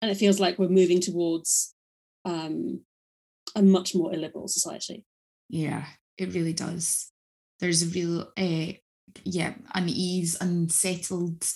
And 0.00 0.10
it 0.10 0.16
feels 0.16 0.40
like 0.40 0.58
we're 0.58 0.68
moving 0.68 0.98
towards 1.00 1.74
um, 2.24 2.80
a 3.54 3.62
much 3.62 3.94
more 3.94 4.14
illiberal 4.14 4.48
society. 4.48 5.04
Yeah, 5.50 5.84
it 6.16 6.32
really 6.32 6.54
does. 6.54 7.12
There's 7.60 7.82
a 7.82 7.86
real 7.86 8.32
uh, 8.36 8.72
yeah 9.24 9.54
unease 9.74 10.36
unsettled 10.40 11.46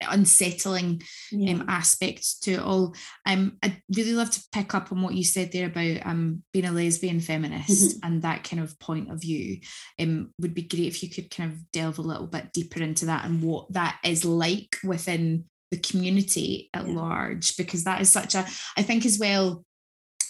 unsettling 0.00 1.02
yeah. 1.30 1.52
um, 1.52 1.64
aspect 1.68 2.42
to 2.42 2.52
it 2.52 2.60
all. 2.60 2.94
Um, 3.26 3.58
I'd 3.62 3.82
really 3.96 4.12
love 4.12 4.30
to 4.30 4.44
pick 4.52 4.74
up 4.74 4.92
on 4.92 5.02
what 5.02 5.14
you 5.14 5.24
said 5.24 5.52
there 5.52 5.66
about 5.66 6.06
um, 6.06 6.42
being 6.52 6.64
a 6.64 6.72
lesbian 6.72 7.20
feminist 7.20 7.96
mm-hmm. 7.96 8.06
and 8.06 8.22
that 8.22 8.44
kind 8.44 8.62
of 8.62 8.78
point 8.78 9.10
of 9.10 9.20
view. 9.20 9.58
Um, 9.98 10.32
would 10.38 10.54
be 10.54 10.62
great 10.62 10.86
if 10.86 11.02
you 11.02 11.10
could 11.10 11.30
kind 11.30 11.52
of 11.52 11.70
delve 11.72 11.98
a 11.98 12.02
little 12.02 12.26
bit 12.26 12.52
deeper 12.52 12.82
into 12.82 13.06
that 13.06 13.24
and 13.24 13.42
what 13.42 13.72
that 13.72 13.98
is 14.04 14.24
like 14.24 14.76
within 14.84 15.44
the 15.70 15.78
community 15.78 16.70
at 16.72 16.86
yeah. 16.86 16.94
large, 16.94 17.56
because 17.56 17.84
that 17.84 18.00
is 18.00 18.10
such 18.10 18.34
a, 18.34 18.46
I 18.76 18.82
think 18.82 19.04
as 19.04 19.18
well, 19.18 19.64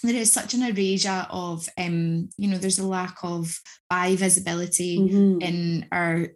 there 0.03 0.15
is 0.15 0.31
such 0.31 0.53
an 0.53 0.63
erasure 0.63 1.27
of 1.29 1.67
um, 1.77 2.29
you 2.37 2.49
know 2.49 2.57
there's 2.57 2.79
a 2.79 2.87
lack 2.87 3.17
of 3.23 3.59
bi 3.89 4.15
visibility 4.15 4.97
mm-hmm. 4.97 5.41
in 5.41 5.87
our 5.91 6.29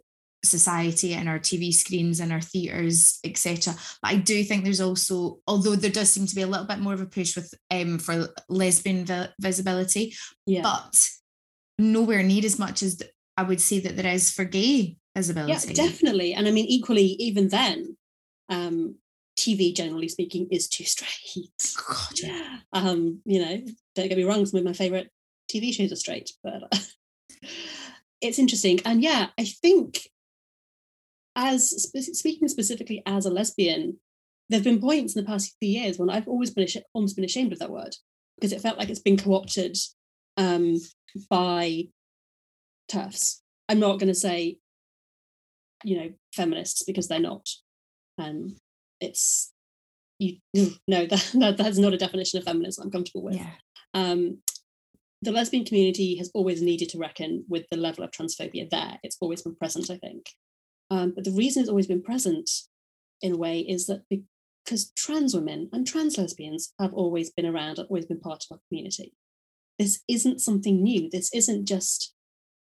society 0.44 1.14
and 1.14 1.28
our 1.28 1.38
TV 1.38 1.72
screens 1.72 2.20
and 2.20 2.32
our 2.32 2.40
theatres, 2.40 3.18
etc. 3.24 3.74
But 4.02 4.12
I 4.12 4.16
do 4.16 4.44
think 4.44 4.64
there's 4.64 4.80
also, 4.80 5.38
although 5.46 5.76
there 5.76 5.90
does 5.90 6.10
seem 6.10 6.26
to 6.26 6.34
be 6.34 6.42
a 6.42 6.46
little 6.46 6.66
bit 6.66 6.78
more 6.78 6.94
of 6.94 7.00
a 7.00 7.06
push 7.06 7.36
with 7.36 7.52
um 7.70 7.98
for 7.98 8.28
lesbian 8.48 9.04
vi- 9.04 9.28
visibility, 9.40 10.14
yeah. 10.46 10.62
but 10.62 10.96
nowhere 11.78 12.22
near 12.22 12.44
as 12.44 12.58
much 12.58 12.82
as 12.82 13.02
I 13.36 13.42
would 13.42 13.60
say 13.60 13.80
that 13.80 13.96
there 13.96 14.12
is 14.12 14.30
for 14.30 14.44
gay 14.44 14.96
visibility. 15.16 15.74
Yeah, 15.74 15.86
definitely. 15.86 16.34
And 16.34 16.46
I 16.46 16.50
mean, 16.50 16.66
equally, 16.66 17.16
even 17.18 17.48
then, 17.48 17.96
um, 18.48 18.96
TV, 19.38 19.74
generally 19.74 20.08
speaking, 20.08 20.48
is 20.50 20.68
too 20.68 20.84
straight. 20.84 21.74
God, 21.88 22.20
yeah. 22.22 22.58
Um, 22.72 23.20
you 23.24 23.40
know, 23.40 23.64
don't 23.94 24.08
get 24.08 24.18
me 24.18 24.24
wrong, 24.24 24.44
some 24.46 24.58
of 24.58 24.64
my 24.64 24.72
favourite 24.72 25.08
TV 25.52 25.72
shows 25.72 25.92
are 25.92 25.96
straight, 25.96 26.32
but 26.42 26.64
it's 28.20 28.38
interesting. 28.38 28.80
And 28.84 29.02
yeah, 29.02 29.28
I 29.38 29.44
think 29.44 30.08
as 31.36 31.90
speaking 31.92 32.48
specifically 32.48 33.02
as 33.06 33.26
a 33.26 33.30
lesbian, 33.30 33.98
there 34.48 34.58
have 34.58 34.64
been 34.64 34.80
points 34.80 35.16
in 35.16 35.24
the 35.24 35.28
past 35.28 35.56
few 35.60 35.80
years 35.80 35.98
when 35.98 36.10
I've 36.10 36.28
always 36.28 36.50
been 36.50 36.64
ashamed, 36.64 36.86
almost 36.92 37.16
been 37.16 37.24
ashamed 37.24 37.52
of 37.52 37.58
that 37.60 37.70
word 37.70 37.94
because 38.36 38.52
it 38.52 38.60
felt 38.60 38.78
like 38.78 38.90
it's 38.90 39.00
been 39.00 39.16
co-opted 39.16 39.76
um, 40.36 40.76
by 41.30 41.88
TERFs. 42.90 43.40
I'm 43.68 43.80
not 43.80 43.98
going 43.98 44.08
to 44.08 44.14
say, 44.14 44.58
you 45.82 45.96
know, 45.96 46.10
feminists 46.34 46.82
because 46.84 47.08
they're 47.08 47.20
not. 47.20 47.48
Um, 48.18 48.56
it's 49.00 49.52
you 50.18 50.36
no 50.88 51.06
that, 51.06 51.30
that 51.34 51.56
that's 51.56 51.78
not 51.78 51.92
a 51.92 51.98
definition 51.98 52.38
of 52.38 52.44
feminism 52.44 52.84
I'm 52.84 52.90
comfortable 52.90 53.24
with. 53.24 53.36
Yeah. 53.36 53.50
Um, 53.94 54.38
the 55.22 55.32
lesbian 55.32 55.64
community 55.64 56.16
has 56.16 56.30
always 56.34 56.60
needed 56.60 56.90
to 56.90 56.98
reckon 56.98 57.44
with 57.48 57.64
the 57.70 57.78
level 57.78 58.04
of 58.04 58.10
transphobia 58.10 58.68
there. 58.68 58.98
It's 59.02 59.16
always 59.20 59.40
been 59.40 59.56
present, 59.56 59.90
I 59.90 59.96
think. 59.96 60.26
Um, 60.90 61.12
but 61.14 61.24
the 61.24 61.32
reason 61.32 61.60
it's 61.60 61.70
always 61.70 61.86
been 61.86 62.02
present 62.02 62.50
in 63.22 63.32
a 63.32 63.36
way 63.36 63.60
is 63.60 63.86
that 63.86 64.02
because 64.64 64.90
trans 64.92 65.34
women 65.34 65.68
and 65.72 65.86
trans 65.86 66.18
lesbians 66.18 66.72
have 66.78 66.92
always 66.92 67.30
been 67.30 67.46
around, 67.46 67.78
have 67.78 67.86
always 67.88 68.06
been 68.06 68.20
part 68.20 68.44
of 68.44 68.54
our 68.56 68.60
community. 68.68 69.14
This 69.78 70.02
isn't 70.08 70.40
something 70.40 70.82
new. 70.82 71.08
This 71.10 71.32
isn't 71.34 71.66
just, 71.66 72.14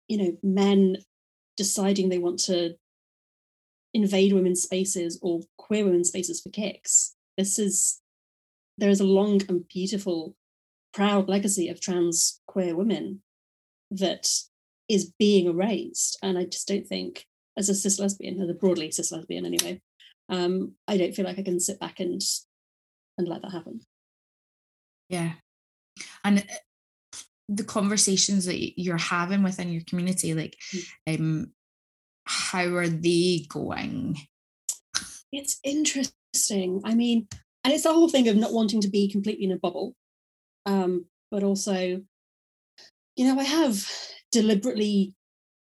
you 0.07 0.17
know, 0.17 0.37
men 0.41 0.97
deciding 1.57 2.09
they 2.09 2.17
want 2.17 2.39
to 2.39 2.75
invade 3.93 4.33
women's 4.33 4.63
spaces 4.63 5.19
or 5.21 5.41
queer 5.57 5.85
women's 5.85 6.07
spaces 6.07 6.41
for 6.41 6.49
kicks. 6.49 7.15
This 7.37 7.59
is 7.59 8.01
there 8.77 8.89
is 8.89 8.99
a 8.99 9.05
long 9.05 9.41
and 9.49 9.67
beautiful, 9.67 10.35
proud 10.93 11.29
legacy 11.29 11.69
of 11.69 11.79
trans 11.79 12.41
queer 12.47 12.75
women 12.75 13.21
that 13.91 14.27
is 14.89 15.13
being 15.19 15.45
erased. 15.45 16.17
And 16.23 16.37
I 16.37 16.45
just 16.45 16.67
don't 16.67 16.87
think 16.87 17.25
as 17.57 17.69
a 17.69 17.75
cis 17.75 17.99
lesbian, 17.99 18.41
as 18.41 18.49
a 18.49 18.53
broadly 18.53 18.91
cis 18.91 19.11
lesbian 19.11 19.45
anyway, 19.45 19.81
um, 20.29 20.73
I 20.87 20.97
don't 20.97 21.15
feel 21.15 21.25
like 21.25 21.39
I 21.39 21.43
can 21.43 21.59
sit 21.59 21.79
back 21.79 21.99
and 21.99 22.21
and 23.17 23.27
let 23.27 23.41
that 23.41 23.51
happen. 23.51 23.81
Yeah, 25.09 25.33
and 26.23 26.39
uh, 26.39 27.17
the 27.49 27.63
conversations 27.63 28.45
that 28.45 28.79
you're 28.79 28.97
having 28.97 29.43
within 29.43 29.71
your 29.71 29.83
community, 29.87 30.33
like, 30.33 30.55
mm. 30.73 31.19
um, 31.19 31.51
how 32.25 32.65
are 32.75 32.87
they 32.87 33.45
going? 33.49 34.17
It's 35.31 35.59
interesting. 35.63 36.81
I 36.83 36.95
mean, 36.95 37.27
and 37.63 37.73
it's 37.73 37.83
the 37.83 37.93
whole 37.93 38.09
thing 38.09 38.27
of 38.27 38.35
not 38.35 38.53
wanting 38.53 38.81
to 38.81 38.89
be 38.89 39.09
completely 39.09 39.45
in 39.45 39.51
a 39.51 39.57
bubble, 39.57 39.95
um, 40.65 41.05
but 41.31 41.43
also, 41.43 42.01
you 43.15 43.27
know, 43.27 43.39
I 43.39 43.43
have 43.43 43.87
deliberately 44.31 45.13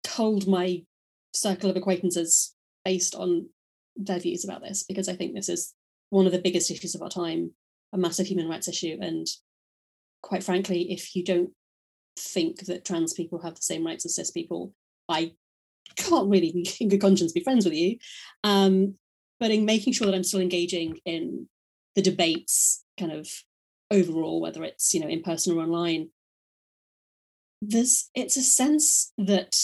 told 0.03 0.47
my 0.47 0.83
circle 1.33 1.69
of 1.69 1.75
acquaintances 1.75 2.53
based 2.85 3.15
on 3.15 3.49
their 3.95 4.19
views 4.19 4.43
about 4.43 4.61
this 4.61 4.83
because 4.83 5.07
I 5.07 5.15
think 5.15 5.33
this 5.33 5.49
is 5.49 5.73
one 6.09 6.25
of 6.25 6.31
the 6.31 6.41
biggest 6.41 6.69
issues 6.69 6.95
of 6.95 7.01
our 7.01 7.09
time, 7.09 7.51
a 7.91 7.97
massive 7.97 8.27
human 8.27 8.47
rights 8.47 8.67
issue. 8.67 8.97
And 9.01 9.27
quite 10.21 10.43
frankly, 10.43 10.91
if 10.91 11.15
you 11.15 11.23
don't 11.23 11.51
think 12.17 12.65
that 12.65 12.85
trans 12.85 13.13
people 13.13 13.41
have 13.41 13.55
the 13.55 13.61
same 13.61 13.85
rights 13.85 14.05
as 14.05 14.15
cis 14.15 14.31
people, 14.31 14.73
I 15.09 15.33
can't 15.95 16.29
really, 16.29 16.67
in 16.79 16.89
good 16.89 17.01
conscience, 17.01 17.31
be 17.31 17.43
friends 17.43 17.65
with 17.65 17.73
you. 17.73 17.97
Um, 18.43 18.95
but 19.39 19.51
in 19.51 19.65
making 19.65 19.93
sure 19.93 20.05
that 20.07 20.15
I'm 20.15 20.23
still 20.23 20.39
engaging 20.39 20.99
in 21.05 21.47
the 21.95 22.01
debates, 22.01 22.83
kind 22.99 23.11
of 23.11 23.27
overall, 23.91 24.41
whether 24.41 24.63
it's 24.63 24.93
you 24.93 25.01
know 25.01 25.07
in 25.07 25.21
person 25.21 25.57
or 25.57 25.61
online, 25.61 26.09
there's 27.61 28.09
it's 28.15 28.37
a 28.37 28.41
sense 28.41 29.11
that 29.17 29.55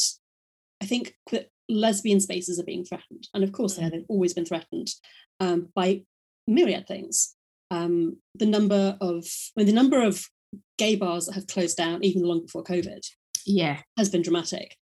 I 0.82 0.86
think 0.86 1.16
that 1.32 1.50
lesbian 1.70 2.20
spaces 2.20 2.60
are 2.60 2.66
being 2.66 2.84
threatened. 2.84 3.28
And 3.34 3.44
of 3.44 3.52
course, 3.52 3.78
mm. 3.78 3.90
they've 3.90 4.06
always 4.10 4.34
been 4.34 4.46
threatened 4.46 4.90
um, 5.40 5.70
by 5.76 6.04
myriad 6.48 6.88
things. 6.88 7.36
Um, 7.72 8.18
the 8.36 8.48
number 8.48 8.98
of, 9.00 9.26
I 9.56 9.60
mean, 9.60 9.68
the 9.68 9.74
number 9.74 10.02
of 10.02 10.26
gay 10.78 10.96
bars 10.96 11.28
that 11.28 11.36
have 11.36 11.48
closed 11.48 11.78
down 11.78 12.04
even 12.04 12.24
long 12.24 12.42
before 12.42 12.64
COVID 12.64 13.06
yeah. 13.46 13.82
has 13.98 14.10
been 14.10 14.24
dramatic. 14.24 14.76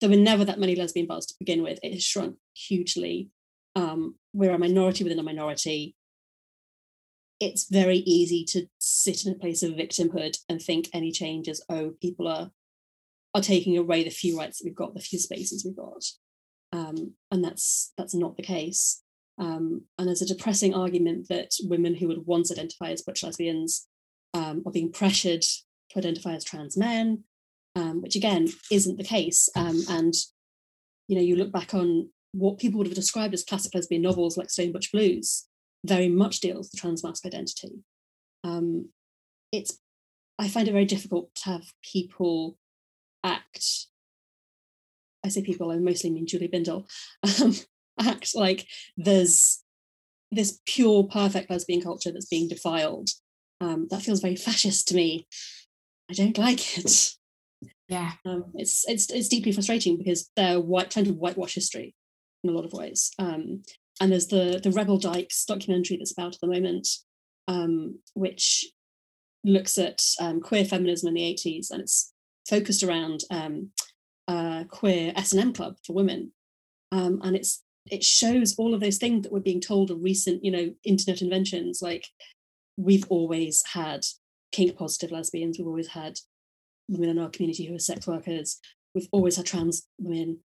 There 0.00 0.08
were 0.08 0.16
never 0.16 0.44
that 0.44 0.60
many 0.60 0.76
lesbian 0.76 1.06
bars 1.06 1.26
to 1.26 1.34
begin 1.38 1.62
with. 1.62 1.78
It 1.82 1.92
has 1.92 2.04
shrunk 2.04 2.36
hugely. 2.54 3.28
Um, 3.74 4.14
we're 4.32 4.54
a 4.54 4.58
minority 4.58 5.04
within 5.04 5.18
a 5.18 5.24
minority. 5.24 5.94
It's 7.40 7.68
very 7.68 7.98
easy 7.98 8.44
to 8.50 8.66
sit 8.78 9.26
in 9.26 9.32
a 9.32 9.38
place 9.38 9.62
of 9.62 9.72
victimhood 9.72 10.38
and 10.48 10.60
think 10.60 10.88
any 10.92 11.10
changes, 11.10 11.62
oh, 11.68 11.94
people 12.00 12.28
are 12.28 12.50
are 13.34 13.40
taking 13.40 13.76
away 13.76 14.02
the 14.02 14.10
few 14.10 14.38
rights 14.38 14.58
that 14.58 14.64
we've 14.64 14.74
got, 14.74 14.94
the 14.94 15.00
few 15.00 15.18
spaces 15.18 15.64
we've 15.64 15.76
got. 15.76 16.04
Um, 16.72 17.14
and 17.30 17.44
that's 17.44 17.92
that's 17.96 18.14
not 18.14 18.36
the 18.36 18.42
case. 18.42 19.02
Um, 19.38 19.82
and 19.98 20.06
there's 20.06 20.22
a 20.22 20.26
depressing 20.26 20.74
argument 20.74 21.28
that 21.28 21.50
women 21.62 21.94
who 21.94 22.08
would 22.08 22.26
once 22.26 22.52
identify 22.52 22.90
as 22.90 23.02
butch 23.02 23.22
lesbians 23.22 23.88
um, 24.34 24.62
are 24.66 24.72
being 24.72 24.92
pressured 24.92 25.42
to 25.42 25.98
identify 25.98 26.34
as 26.34 26.44
trans 26.44 26.76
men, 26.76 27.24
um, 27.74 28.02
which 28.02 28.16
again 28.16 28.48
isn't 28.70 28.98
the 28.98 29.04
case. 29.04 29.48
Um, 29.56 29.82
and 29.88 30.14
you 31.08 31.16
know, 31.16 31.22
you 31.22 31.36
look 31.36 31.52
back 31.52 31.74
on 31.74 32.10
what 32.32 32.58
people 32.58 32.78
would 32.78 32.86
have 32.86 32.94
described 32.94 33.34
as 33.34 33.44
classic 33.44 33.74
lesbian 33.74 34.02
novels 34.02 34.36
like 34.36 34.50
Stone 34.50 34.72
Butch 34.72 34.92
Blues, 34.92 35.46
very 35.84 36.08
much 36.08 36.40
deals 36.40 36.70
with 36.70 36.80
trans 36.80 37.02
masc 37.02 37.26
identity. 37.26 37.82
Um, 38.44 38.90
it's 39.52 39.78
I 40.38 40.48
find 40.48 40.68
it 40.68 40.72
very 40.72 40.84
difficult 40.84 41.34
to 41.36 41.50
have 41.50 41.64
people 41.82 42.56
act 43.24 43.86
I 45.24 45.28
say 45.28 45.42
people, 45.42 45.70
I 45.70 45.76
mostly 45.78 46.10
mean 46.10 46.26
Julie 46.26 46.48
Bindel, 46.48 46.88
um, 47.42 47.54
act 48.00 48.34
like 48.34 48.66
there's 48.96 49.62
this 50.30 50.60
pure, 50.66 51.04
perfect 51.04 51.50
lesbian 51.50 51.82
culture 51.82 52.12
that's 52.12 52.26
being 52.26 52.48
defiled. 52.48 53.10
Um, 53.60 53.88
that 53.90 54.02
feels 54.02 54.20
very 54.20 54.36
fascist 54.36 54.88
to 54.88 54.94
me. 54.94 55.26
I 56.10 56.14
don't 56.14 56.38
like 56.38 56.78
it. 56.78 57.10
Yeah, 57.88 58.12
um, 58.24 58.46
it's 58.54 58.88
it's 58.88 59.10
it's 59.10 59.28
deeply 59.28 59.52
frustrating 59.52 59.98
because 59.98 60.30
they're 60.36 60.60
white, 60.60 60.90
trying 60.90 61.06
to 61.06 61.12
whitewash 61.12 61.54
history 61.54 61.94
in 62.42 62.50
a 62.50 62.52
lot 62.52 62.64
of 62.64 62.72
ways. 62.72 63.10
Um, 63.18 63.62
and 64.00 64.10
there's 64.10 64.28
the 64.28 64.60
the 64.62 64.70
Rebel 64.70 64.96
Dykes 64.96 65.44
documentary 65.44 65.98
that's 65.98 66.12
about 66.12 66.34
at 66.34 66.40
the 66.40 66.46
moment, 66.46 66.88
um, 67.48 67.98
which 68.14 68.64
looks 69.44 69.76
at 69.76 70.00
um, 70.20 70.40
queer 70.40 70.64
feminism 70.64 71.08
in 71.08 71.14
the 71.14 71.34
80s, 71.34 71.70
and 71.70 71.82
it's 71.82 72.12
focused 72.50 72.82
around 72.82 73.20
um, 73.30 73.70
a 74.28 74.66
queer 74.68 75.12
S&M 75.16 75.52
club 75.52 75.76
for 75.86 75.94
women. 75.94 76.32
Um, 76.92 77.20
and 77.22 77.36
it's 77.36 77.62
it 77.90 78.04
shows 78.04 78.54
all 78.58 78.74
of 78.74 78.80
those 78.80 78.98
things 78.98 79.22
that 79.22 79.32
were 79.32 79.40
being 79.40 79.60
told 79.60 79.90
of 79.90 80.02
recent, 80.02 80.44
you 80.44 80.50
know, 80.50 80.72
internet 80.84 81.22
inventions. 81.22 81.80
Like 81.80 82.06
we've 82.76 83.06
always 83.08 83.62
had 83.72 84.04
kink 84.52 84.76
positive 84.76 85.10
lesbians, 85.10 85.58
we've 85.58 85.66
always 85.66 85.88
had 85.88 86.18
women 86.88 87.10
in 87.10 87.18
our 87.18 87.30
community 87.30 87.64
who 87.66 87.74
are 87.74 87.80
sex 87.80 88.06
workers, 88.06 88.58
we've 88.94 89.08
always 89.12 89.36
had 89.36 89.46
trans 89.46 89.86
women. 89.98 90.40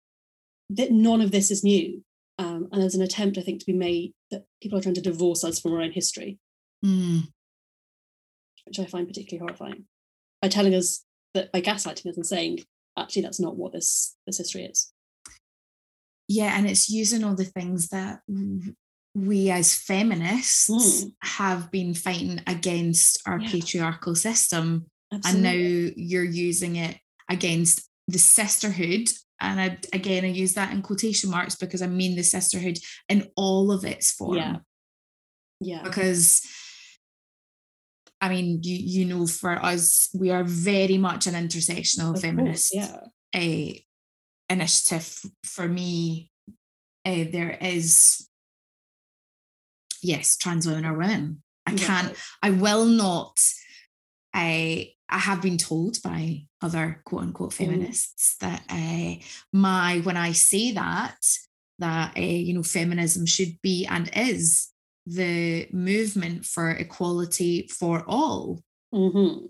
That 0.71 0.93
none 0.93 1.21
of 1.21 1.31
this 1.31 1.51
is 1.51 1.65
new. 1.65 2.03
Um, 2.39 2.69
and 2.73 2.81
there's 2.83 2.95
an 2.95 3.03
attempt, 3.03 3.39
I 3.39 3.43
think, 3.43 3.61
to 3.61 3.67
be 3.67 3.73
made 3.73 4.13
that 4.31 4.45
people 4.61 4.79
are 4.79 4.83
trying 4.83 4.97
to 4.97 5.01
divorce 5.01 5.45
us 5.45 5.61
from 5.61 5.73
our 5.73 5.83
own 5.83 5.93
history, 5.93 6.39
mm. 6.85 7.23
which 8.67 8.81
I 8.81 8.87
find 8.87 9.07
particularly 9.07 9.41
horrifying 9.41 9.85
by 10.43 10.49
telling 10.49 10.75
us 10.75 11.05
that 11.35 11.53
by 11.53 11.61
gaslighting 11.61 12.07
us 12.07 12.17
and 12.17 12.27
saying 12.27 12.61
actually 12.97 13.23
that's 13.23 13.41
not 13.41 13.57
what 13.57 13.73
this 13.73 14.17
this 14.27 14.39
history 14.39 14.65
is 14.65 14.95
yeah, 16.29 16.57
and 16.57 16.67
it's 16.67 16.89
using 16.89 17.23
all 17.23 17.35
the 17.35 17.45
things 17.45 17.89
that 17.89 18.21
we 19.15 19.51
as 19.51 19.75
feminists 19.75 21.05
mm. 21.05 21.13
have 21.23 21.71
been 21.71 21.95
fighting 21.95 22.41
against 22.47 23.21
our 23.27 23.39
yeah. 23.39 23.51
patriarchal 23.51 24.15
system. 24.15 24.87
Absolutely. 25.13 25.49
And 25.49 25.87
now 25.87 25.93
you're 25.97 26.25
using 26.25 26.77
it 26.77 26.99
against 27.31 27.89
the 28.09 28.19
sisterhood. 28.19 29.09
And 29.41 29.61
I, 29.61 29.79
again, 29.93 30.25
I 30.25 30.29
use 30.29 30.55
that 30.55 30.73
in 30.73 30.83
quotation 30.83 31.31
marks 31.31 31.57
because 31.57 31.83
I 31.83 31.87
mean 31.87 32.17
the 32.17 32.23
sisterhood 32.23 32.79
in 33.09 33.29
all 33.37 33.71
of 33.71 33.85
its 33.85 34.11
form. 34.11 34.39
Yeah. 34.39 34.57
Yeah. 35.61 35.83
Because 35.83 36.43
I 38.25 38.31
mean, 38.31 38.61
you 38.63 38.77
you 38.77 39.05
know, 39.05 39.27
for 39.27 39.63
us, 39.63 40.09
we 40.19 40.31
are 40.31 40.45
very 40.45 40.97
much 40.97 41.27
an 41.27 41.35
intersectional 41.35 42.15
of 42.15 42.23
feminist 42.23 42.73
course, 42.73 42.89
yeah. 42.91 43.01
a 43.37 43.85
initiative. 44.49 45.21
For 45.45 45.69
me, 45.69 46.31
uh, 47.05 47.25
there 47.31 47.59
is 47.61 48.27
yes, 50.01 50.39
trans 50.39 50.67
women 50.67 50.87
are 50.87 50.97
women. 50.97 51.43
I 51.67 51.75
can't, 51.75 52.15
I 52.43 52.51
will 52.51 52.87
not, 52.87 53.39
I 54.33 54.93
I 55.11 55.19
have 55.19 55.43
been 55.43 55.59
told 55.59 56.01
by 56.03 56.47
other 56.63 57.03
quote 57.05 57.25
unquote 57.25 57.51
mm. 57.51 57.57
feminists 57.57 58.37
mm. 58.37 58.41
that 58.41 58.63
uh, 58.71 59.23
my 59.53 59.99
when 59.99 60.17
I 60.17 60.33
say 60.33 60.73
that 60.73 61.19
that 61.79 62.17
uh, 62.17 62.21
you 62.21 62.55
know 62.55 62.63
feminism 62.63 63.27
should 63.27 63.61
be 63.61 63.85
and 63.85 64.11
is 64.17 64.71
the 65.07 65.69
movement 65.73 66.45
for 66.45 66.71
equality 66.71 67.69
for 67.69 68.05
all. 68.07 68.63
Mm-hmm. 68.95 69.47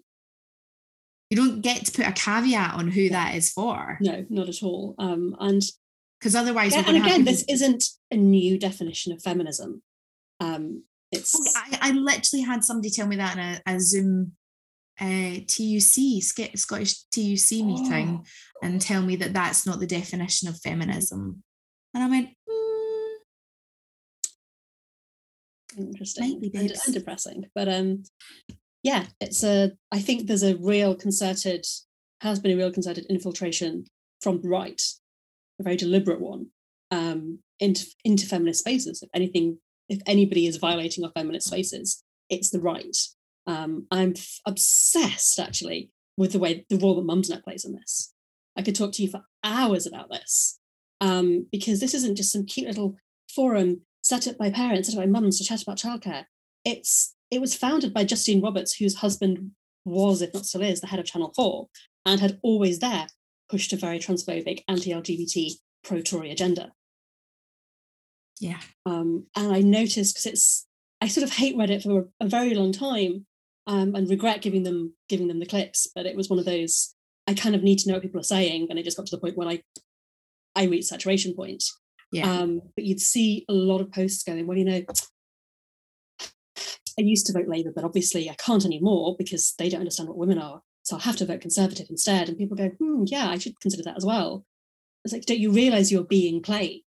You 1.30 1.36
don't 1.36 1.62
get 1.62 1.86
to 1.86 1.92
put 1.92 2.06
a 2.06 2.12
caveat 2.12 2.74
on 2.74 2.88
who 2.88 3.08
that 3.10 3.34
is 3.34 3.50
for. 3.50 3.98
No, 4.00 4.24
not 4.28 4.48
at 4.48 4.62
all. 4.62 4.94
Um, 4.98 5.36
and 5.40 5.62
because 6.18 6.34
otherwise, 6.34 6.74
yeah, 6.74 6.84
and 6.86 6.96
again, 6.96 7.24
this 7.24 7.44
isn't 7.48 7.84
a 8.10 8.16
new 8.16 8.58
definition 8.58 9.12
of 9.12 9.22
feminism. 9.22 9.82
Um, 10.40 10.84
it's 11.12 11.54
I, 11.56 11.78
I 11.80 11.90
literally 11.92 12.42
had 12.42 12.64
somebody 12.64 12.90
tell 12.90 13.06
me 13.06 13.16
that 13.16 13.36
in 13.36 13.40
a, 13.40 13.76
a 13.76 13.80
Zoom 13.80 14.32
uh, 15.00 15.40
TUC 15.46 16.22
Scottish 16.54 17.04
TUC 17.10 17.64
meeting 17.64 18.22
oh. 18.22 18.24
and 18.62 18.80
tell 18.80 19.02
me 19.02 19.16
that 19.16 19.32
that's 19.32 19.66
not 19.66 19.80
the 19.80 19.86
definition 19.86 20.48
of 20.48 20.60
feminism, 20.60 21.42
and 21.92 22.04
I 22.04 22.08
went. 22.08 22.30
Interesting 25.76 26.50
and, 26.54 26.70
and 26.70 26.94
depressing, 26.94 27.46
but 27.54 27.68
um, 27.68 28.04
yeah, 28.82 29.06
it's 29.20 29.42
a. 29.42 29.72
I 29.90 29.98
think 29.98 30.26
there's 30.26 30.42
a 30.42 30.56
real 30.56 30.94
concerted, 30.94 31.66
has 32.20 32.38
been 32.38 32.52
a 32.52 32.56
real 32.56 32.72
concerted 32.72 33.06
infiltration 33.08 33.84
from 34.20 34.40
the 34.40 34.48
right, 34.48 34.80
a 35.58 35.62
very 35.62 35.76
deliberate 35.76 36.20
one, 36.20 36.48
um, 36.90 37.38
into 37.60 37.86
into 38.04 38.26
feminist 38.26 38.60
spaces. 38.60 39.02
If 39.02 39.08
anything 39.14 39.58
if 39.88 40.00
anybody 40.06 40.46
is 40.46 40.56
violating 40.56 41.04
our 41.04 41.12
feminist 41.14 41.48
spaces, 41.48 42.02
it's 42.30 42.50
the 42.50 42.60
right. 42.60 42.96
Um, 43.46 43.86
I'm 43.90 44.14
f- 44.16 44.40
obsessed 44.46 45.38
actually 45.38 45.90
with 46.16 46.32
the 46.32 46.38
way 46.38 46.64
the 46.68 46.78
role 46.78 46.94
that 46.96 47.06
Mumsnet 47.06 47.44
plays 47.44 47.64
in 47.64 47.74
this. 47.74 48.12
I 48.56 48.62
could 48.62 48.74
talk 48.74 48.92
to 48.92 49.02
you 49.02 49.10
for 49.10 49.24
hours 49.42 49.86
about 49.86 50.10
this 50.10 50.58
um, 51.00 51.46
because 51.50 51.80
this 51.80 51.94
isn't 51.94 52.16
just 52.16 52.32
some 52.32 52.46
cute 52.46 52.68
little 52.68 52.96
forum 53.34 53.82
set 54.04 54.28
up 54.28 54.36
by 54.38 54.50
parents, 54.50 54.88
set 54.88 54.96
up 54.96 55.02
by 55.02 55.10
mums 55.10 55.38
to 55.38 55.44
chat 55.44 55.62
about 55.62 55.78
childcare. 55.78 56.26
It's 56.64 57.14
it 57.30 57.40
was 57.40 57.56
founded 57.56 57.92
by 57.92 58.04
Justine 58.04 58.42
Roberts, 58.42 58.76
whose 58.76 58.96
husband 58.96 59.50
was, 59.84 60.22
if 60.22 60.32
not 60.32 60.46
still 60.46 60.62
is, 60.62 60.80
the 60.80 60.86
head 60.86 61.00
of 61.00 61.06
Channel 61.06 61.32
4, 61.34 61.66
and 62.06 62.20
had 62.20 62.38
always 62.42 62.78
there 62.78 63.08
pushed 63.50 63.72
a 63.72 63.76
very 63.76 63.98
transphobic, 63.98 64.62
anti-LGBT, 64.68 65.52
pro-Tory 65.82 66.30
agenda. 66.30 66.72
Yeah. 68.40 68.60
Um, 68.86 69.26
and 69.36 69.52
I 69.52 69.60
noticed 69.60 70.14
because 70.14 70.26
it's 70.26 70.66
I 71.00 71.08
sort 71.08 71.24
of 71.24 71.32
hate 71.32 71.56
Reddit 71.56 71.82
for 71.82 72.08
a 72.20 72.28
very 72.28 72.54
long 72.54 72.72
time 72.72 73.26
um, 73.66 73.94
and 73.94 74.08
regret 74.08 74.42
giving 74.42 74.62
them 74.62 74.94
giving 75.08 75.28
them 75.28 75.40
the 75.40 75.46
clips, 75.46 75.88
but 75.94 76.06
it 76.06 76.16
was 76.16 76.28
one 76.28 76.38
of 76.38 76.44
those 76.44 76.94
I 77.26 77.32
kind 77.32 77.54
of 77.54 77.62
need 77.62 77.78
to 77.80 77.88
know 77.88 77.94
what 77.94 78.02
people 78.02 78.20
are 78.20 78.24
saying, 78.24 78.66
and 78.68 78.78
it 78.78 78.84
just 78.84 78.98
got 78.98 79.06
to 79.06 79.16
the 79.16 79.20
point 79.20 79.36
when 79.36 79.48
I 79.48 79.62
I 80.54 80.64
reached 80.64 80.88
saturation 80.88 81.34
point. 81.34 81.64
Yeah. 82.12 82.30
Um, 82.30 82.60
but 82.76 82.84
you'd 82.84 83.00
see 83.00 83.44
a 83.48 83.52
lot 83.52 83.80
of 83.80 83.92
posts 83.92 84.22
going, 84.22 84.46
well, 84.46 84.58
you 84.58 84.64
know, 84.64 84.82
I 86.96 87.02
used 87.02 87.26
to 87.26 87.32
vote 87.32 87.48
Labour, 87.48 87.72
but 87.74 87.84
obviously 87.84 88.30
I 88.30 88.34
can't 88.34 88.64
anymore 88.64 89.16
because 89.18 89.54
they 89.58 89.68
don't 89.68 89.80
understand 89.80 90.08
what 90.08 90.18
women 90.18 90.38
are. 90.38 90.62
So 90.82 90.96
I'll 90.96 91.02
have 91.02 91.16
to 91.16 91.26
vote 91.26 91.40
Conservative 91.40 91.86
instead. 91.90 92.28
And 92.28 92.38
people 92.38 92.56
go, 92.56 92.68
hmm, 92.68 93.04
yeah, 93.06 93.28
I 93.28 93.38
should 93.38 93.58
consider 93.60 93.82
that 93.84 93.96
as 93.96 94.04
well. 94.04 94.44
It's 95.04 95.12
like, 95.12 95.24
don't 95.26 95.40
you 95.40 95.50
realise 95.50 95.90
you're 95.90 96.04
being 96.04 96.40
played? 96.40 96.84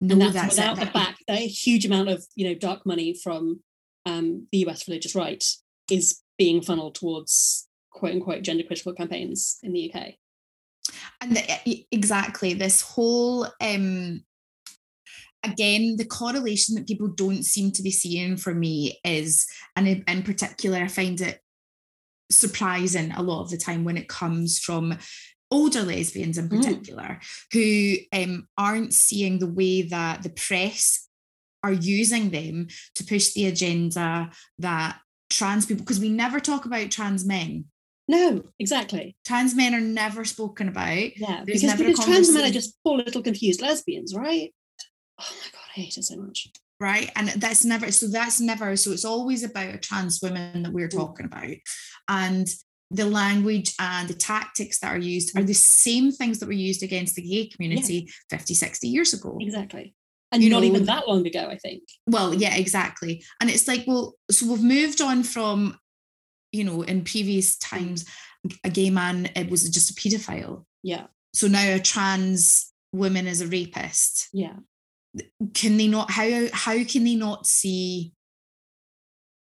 No, 0.00 0.14
and 0.14 0.22
that's, 0.22 0.34
that's 0.34 0.56
without 0.56 0.76
the 0.78 0.86
fact 0.86 1.22
that 1.28 1.38
a 1.38 1.46
huge 1.46 1.84
amount 1.84 2.08
of 2.08 2.24
you 2.34 2.48
know 2.48 2.54
dark 2.54 2.86
money 2.86 3.14
from 3.22 3.60
um, 4.06 4.46
the 4.50 4.58
US 4.66 4.88
religious 4.88 5.14
right 5.14 5.44
is 5.90 6.22
being 6.38 6.62
funneled 6.62 6.94
towards 6.94 7.68
quote 7.90 8.12
unquote 8.12 8.42
gender 8.42 8.64
critical 8.64 8.94
campaigns 8.94 9.58
in 9.62 9.72
the 9.72 9.92
UK. 9.92 10.14
And 11.20 11.36
the, 11.36 11.86
exactly 11.92 12.54
this 12.54 12.80
whole 12.80 13.46
um, 13.60 14.24
again 15.42 15.96
the 15.96 16.04
correlation 16.04 16.74
that 16.74 16.86
people 16.86 17.08
don't 17.08 17.44
seem 17.44 17.72
to 17.72 17.82
be 17.82 17.90
seeing 17.90 18.36
for 18.36 18.54
me 18.54 18.98
is 19.04 19.46
and 19.76 19.86
in, 19.86 20.04
in 20.06 20.22
particular 20.22 20.78
I 20.78 20.88
find 20.88 21.20
it 21.20 21.40
surprising 22.30 23.12
a 23.12 23.22
lot 23.22 23.42
of 23.42 23.50
the 23.50 23.56
time 23.56 23.84
when 23.84 23.96
it 23.96 24.08
comes 24.08 24.58
from 24.58 24.96
older 25.50 25.82
lesbians 25.82 26.38
in 26.38 26.48
mm. 26.48 26.56
particular 26.56 27.20
mm. 27.20 28.06
who 28.12 28.18
um, 28.18 28.48
aren't 28.56 28.94
seeing 28.94 29.38
the 29.38 29.50
way 29.50 29.82
that 29.82 30.22
the 30.22 30.30
press 30.30 31.08
are 31.62 31.72
using 31.72 32.30
them 32.30 32.68
to 32.94 33.04
push 33.04 33.32
the 33.32 33.46
agenda 33.46 34.30
that 34.58 34.98
trans 35.28 35.66
people 35.66 35.84
because 35.84 36.00
we 36.00 36.08
never 36.08 36.40
talk 36.40 36.64
about 36.64 36.90
trans 36.90 37.24
men 37.24 37.64
no 38.10 38.42
exactly. 38.58 39.16
Trans 39.24 39.54
men 39.54 39.74
are 39.74 39.80
never 39.80 40.24
spoken 40.24 40.68
about. 40.68 41.16
Yeah 41.16 41.44
There's 41.46 41.62
because, 41.62 41.78
because 41.78 42.04
trans 42.04 42.34
men 42.34 42.44
are 42.44 42.52
just 42.52 42.76
poor 42.84 42.98
little 42.98 43.22
confused 43.22 43.62
lesbians 43.62 44.14
right? 44.14 44.52
Oh 45.20 45.32
my 45.38 45.46
god 45.52 45.60
i 45.76 45.80
hate 45.80 45.96
it 45.96 46.04
so 46.04 46.16
much. 46.16 46.48
Right 46.80 47.10
and 47.14 47.28
that's 47.28 47.64
never 47.64 47.92
so 47.92 48.08
that's 48.08 48.40
never 48.40 48.74
so 48.76 48.90
it's 48.90 49.04
always 49.04 49.44
about 49.44 49.74
a 49.74 49.78
trans 49.78 50.20
woman 50.22 50.62
that 50.62 50.72
we're 50.72 50.88
mm. 50.88 50.96
talking 50.96 51.26
about. 51.26 51.54
And 52.08 52.48
the 52.90 53.06
language 53.06 53.72
and 53.78 54.08
the 54.08 54.14
tactics 54.14 54.80
that 54.80 54.92
are 54.92 54.98
used 54.98 55.36
are 55.38 55.44
the 55.44 55.54
same 55.54 56.10
things 56.10 56.40
that 56.40 56.46
were 56.46 56.52
used 56.52 56.82
against 56.82 57.14
the 57.14 57.22
gay 57.22 57.46
community 57.46 58.08
yeah. 58.32 58.38
50 58.38 58.54
60 58.54 58.88
years 58.88 59.14
ago. 59.14 59.38
Exactly. 59.40 59.94
And 60.32 60.42
you 60.42 60.50
not 60.50 60.60
know, 60.60 60.66
even 60.66 60.84
that 60.86 61.06
long 61.08 61.26
ago 61.26 61.48
i 61.48 61.56
think. 61.56 61.82
Well 62.06 62.34
yeah 62.34 62.56
exactly. 62.56 63.22
And 63.40 63.50
it's 63.50 63.68
like 63.68 63.84
well 63.86 64.14
so 64.30 64.50
we've 64.50 64.64
moved 64.64 65.00
on 65.00 65.22
from 65.22 65.76
you 66.52 66.64
know 66.64 66.82
in 66.82 67.04
previous 67.04 67.56
times 67.58 68.04
a 68.64 68.70
gay 68.70 68.90
man 68.90 69.28
it 69.36 69.50
was 69.50 69.68
just 69.68 69.90
a 69.90 69.94
pedophile 69.94 70.64
yeah. 70.82 71.06
So 71.34 71.46
now 71.46 71.74
a 71.74 71.78
trans 71.78 72.72
woman 72.92 73.26
is 73.26 73.40
a 73.40 73.46
rapist. 73.46 74.28
Yeah. 74.32 74.56
Can 75.54 75.76
they 75.76 75.88
not 75.88 76.10
how 76.10 76.46
how 76.52 76.84
can 76.84 77.04
they 77.04 77.16
not 77.16 77.46
see 77.46 78.12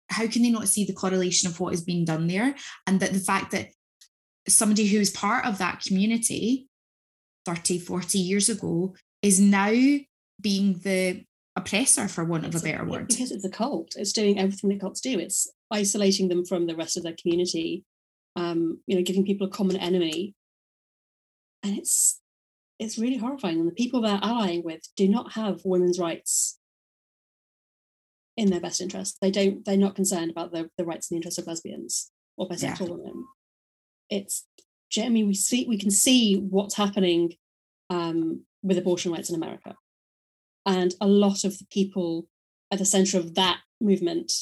how 0.08 0.26
can 0.26 0.42
they 0.42 0.50
not 0.50 0.68
see 0.68 0.84
the 0.84 0.92
correlation 0.92 1.48
of 1.48 1.58
what 1.58 1.74
is 1.74 1.82
being 1.82 2.04
done 2.04 2.26
there? 2.26 2.54
And 2.86 3.00
that 3.00 3.12
the 3.12 3.18
fact 3.18 3.52
that 3.52 3.68
somebody 4.48 4.86
who 4.86 4.98
is 4.98 5.10
part 5.10 5.46
of 5.46 5.58
that 5.58 5.82
community 5.86 6.68
30 7.46 7.78
40 7.78 8.18
years 8.18 8.48
ago 8.48 8.94
is 9.22 9.40
now 9.40 9.72
being 10.40 10.80
the 10.82 11.24
oppressor 11.56 12.08
for 12.08 12.24
want 12.24 12.46
of 12.46 12.54
a 12.54 12.60
better 12.60 12.84
word 12.84 13.08
because 13.08 13.30
it's 13.30 13.44
a 13.44 13.50
cult 13.50 13.94
it's 13.96 14.12
doing 14.12 14.38
everything 14.38 14.70
that 14.70 14.80
cults 14.80 15.00
do 15.00 15.18
it's 15.18 15.52
isolating 15.70 16.28
them 16.28 16.44
from 16.44 16.66
the 16.66 16.74
rest 16.74 16.96
of 16.96 17.02
their 17.02 17.14
community 17.20 17.84
um 18.36 18.80
you 18.86 18.96
know 18.96 19.02
giving 19.02 19.24
people 19.24 19.46
a 19.46 19.50
common 19.50 19.76
enemy 19.76 20.34
and 21.62 21.76
it's 21.76 22.20
it's 22.78 22.98
really 22.98 23.18
horrifying 23.18 23.60
and 23.60 23.68
the 23.68 23.74
people 23.74 24.00
they're 24.00 24.18
allying 24.22 24.62
with 24.64 24.80
do 24.96 25.06
not 25.06 25.32
have 25.32 25.60
women's 25.64 25.98
rights 25.98 26.58
in 28.36 28.50
their 28.50 28.60
best 28.60 28.80
interest. 28.80 29.18
They 29.20 29.30
don't. 29.30 29.64
They're 29.64 29.76
not 29.76 29.94
concerned 29.94 30.30
about 30.30 30.52
the, 30.52 30.70
the 30.78 30.84
rights 30.84 31.10
and 31.10 31.16
the 31.16 31.18
interests 31.18 31.38
of 31.38 31.46
lesbians 31.46 32.10
or 32.36 32.48
bisexual 32.48 32.88
yeah. 32.88 32.94
women. 32.94 33.26
It's. 34.10 34.46
I 34.98 35.08
mean, 35.08 35.26
we 35.26 35.34
see 35.34 35.66
we 35.66 35.78
can 35.78 35.90
see 35.90 36.36
what's 36.36 36.76
happening 36.76 37.34
um, 37.88 38.42
with 38.62 38.78
abortion 38.78 39.12
rights 39.12 39.30
in 39.30 39.36
America, 39.36 39.74
and 40.66 40.94
a 41.00 41.06
lot 41.06 41.44
of 41.44 41.58
the 41.58 41.66
people 41.70 42.26
at 42.70 42.78
the 42.78 42.84
centre 42.84 43.18
of 43.18 43.34
that 43.34 43.60
movement 43.80 44.32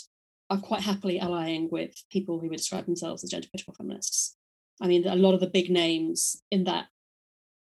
are 0.51 0.59
quite 0.59 0.83
happily 0.83 1.18
allying 1.18 1.68
with 1.71 1.95
people 2.11 2.41
who 2.41 2.49
would 2.49 2.59
describe 2.59 2.87
themselves 2.87 3.23
as 3.23 3.31
gender 3.31 3.49
critical 3.49 3.75
feminists. 3.75 4.37
I 4.81 4.89
mean, 4.89 5.07
a 5.07 5.14
lot 5.14 5.35
of 5.35 5.41
the 5.41 5.47
big 5.47 5.71
names 5.71 6.43
in 6.51 6.64
that, 6.64 6.87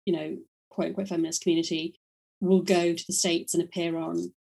you 0.07 0.15
know, 0.15 0.39
quote 0.71 0.89
unquote 0.89 1.09
feminist 1.09 1.43
community 1.43 1.95
will 2.41 2.63
go 2.63 2.95
to 2.95 3.05
the 3.07 3.13
states 3.13 3.55
and 3.55 3.63
appear 3.63 3.97
on 3.97 4.33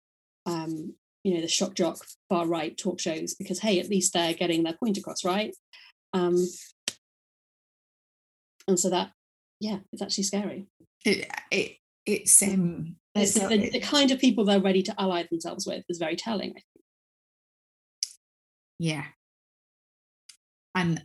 um, 0.46 0.94
you 1.24 1.36
know 1.36 1.42
the 1.42 1.48
shock 1.48 1.76
jock 1.76 1.98
far 2.30 2.48
right 2.48 2.78
talk 2.78 3.00
shows 3.00 3.36
because 3.36 3.60
hey 3.60 3.80
at 3.80 3.90
least 3.90 4.14
they're 4.14 4.34
getting 4.34 4.64
their 4.64 4.74
point 4.74 4.98
across 4.98 5.24
right 5.24 5.56
um 6.14 6.36
and 8.68 8.80
so 8.80 8.90
that 8.90 9.12
yeah 9.60 9.78
it's 9.94 10.02
actually 10.02 10.24
scary 10.24 10.66
it, 11.06 11.30
it 11.52 11.78
it's 12.12 12.42
um 12.44 12.96
it's 13.16 13.36
it's, 13.36 13.48
the, 13.48 13.70
the 13.70 13.80
kind 13.80 14.12
of 14.12 14.20
people 14.20 14.46
they're 14.46 14.60
ready 14.62 14.84
to 14.84 14.94
ally 15.00 15.24
themselves 15.30 15.66
with 15.68 15.84
is 15.90 15.98
very 15.98 16.16
telling. 16.16 16.54
yeah 18.80 19.06
and 20.76 21.04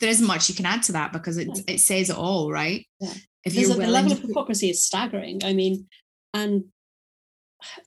there 0.00 0.10
isn't 0.10 0.26
much 0.26 0.48
you 0.48 0.54
can 0.54 0.66
add 0.66 0.82
to 0.84 0.92
that 0.92 1.12
because 1.12 1.38
it 1.38 1.48
No. 1.48 1.54
it 1.66 1.78
says 1.78 2.10
it 2.10 2.16
all 2.16 2.50
right 2.52 2.86
Yeah. 3.00 3.14
if 3.44 3.54
There's 3.54 3.68
you're 3.68 3.82
a, 3.82 3.86
the 3.86 3.92
level 3.92 4.10
to 4.10 4.16
of 4.16 4.22
hypocrisy 4.22 4.70
is 4.70 4.84
staggering. 4.84 5.42
I 5.44 5.52
mean, 5.52 5.88
and 6.34 6.64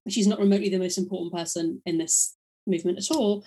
she's 0.09 0.27
not 0.27 0.39
remotely 0.39 0.69
the 0.69 0.79
most 0.79 0.97
important 0.97 1.31
person 1.33 1.81
in 1.85 1.97
this 1.97 2.35
movement 2.67 2.97
at 2.97 3.15
all. 3.15 3.45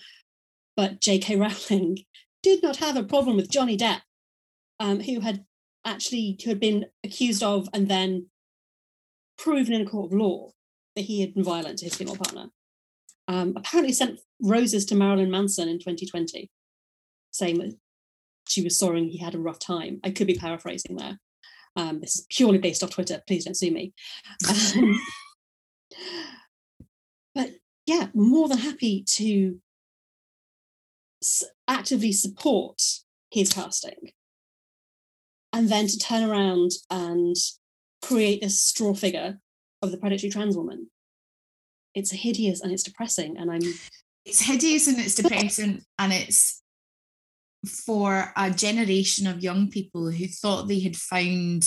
But 0.75 1.01
J.K. 1.01 1.35
Rowling 1.35 1.99
did 2.43 2.63
not 2.63 2.77
have 2.77 2.95
a 2.97 3.03
problem 3.03 3.35
with 3.35 3.51
Johnny 3.51 3.77
Depp, 3.77 4.01
um, 4.79 5.01
who 5.01 5.19
had 5.19 5.45
actually 5.85 6.39
who 6.43 6.49
had 6.49 6.59
been 6.59 6.85
accused 7.03 7.43
of 7.43 7.67
and 7.73 7.87
then 7.87 8.27
proven 9.39 9.73
in 9.73 9.81
a 9.81 9.89
court 9.89 10.11
of 10.11 10.17
law 10.17 10.51
that 10.95 11.03
he 11.03 11.21
had 11.21 11.33
been 11.33 11.43
violent 11.43 11.79
to 11.79 11.85
his 11.85 11.95
female 11.95 12.17
partner. 12.17 12.47
Um, 13.27 13.53
apparently 13.55 13.93
sent 13.93 14.19
roses 14.41 14.85
to 14.85 14.95
Marilyn 14.95 15.31
Manson 15.31 15.69
in 15.69 15.79
2020, 15.79 16.49
saying 17.31 17.57
that 17.59 17.77
she 18.47 18.61
was 18.61 18.77
sorry 18.77 19.07
he 19.07 19.19
had 19.19 19.35
a 19.35 19.39
rough 19.39 19.59
time. 19.59 19.99
I 20.03 20.09
could 20.11 20.27
be 20.27 20.35
paraphrasing 20.35 20.97
there. 20.97 21.19
Um, 21.75 22.01
this 22.01 22.15
is 22.15 22.25
purely 22.29 22.57
based 22.57 22.83
off 22.83 22.89
Twitter. 22.89 23.21
Please 23.27 23.45
don't 23.45 23.55
sue 23.55 23.71
me. 23.71 23.93
Um, 24.49 24.99
but 27.35 27.51
yeah, 27.85 28.07
more 28.13 28.49
than 28.49 28.57
happy 28.57 29.03
to 29.03 29.59
actively 31.67 32.11
support 32.11 32.81
his 33.29 33.53
casting 33.53 34.11
and 35.53 35.69
then 35.69 35.87
to 35.87 35.97
turn 35.97 36.27
around 36.27 36.71
and 36.89 37.35
create 38.09 38.41
this 38.41 38.59
straw 38.59 38.93
figure 38.93 39.39
of 39.83 39.91
the 39.91 39.97
predatory 39.97 40.31
trans 40.31 40.57
woman. 40.57 40.89
It's 41.93 42.11
hideous 42.11 42.61
and 42.61 42.71
it's 42.71 42.83
depressing. 42.83 43.37
And 43.37 43.51
I'm 43.51 43.61
it's 44.25 44.41
hideous 44.41 44.87
and 44.87 44.99
it's 44.99 45.15
depressing 45.15 45.83
and 45.97 46.13
it's 46.13 46.61
for 47.85 48.31
a 48.35 48.51
generation 48.51 49.27
of 49.27 49.43
young 49.43 49.69
people 49.69 50.09
who 50.11 50.27
thought 50.27 50.67
they 50.67 50.79
had 50.79 50.95
found 50.95 51.63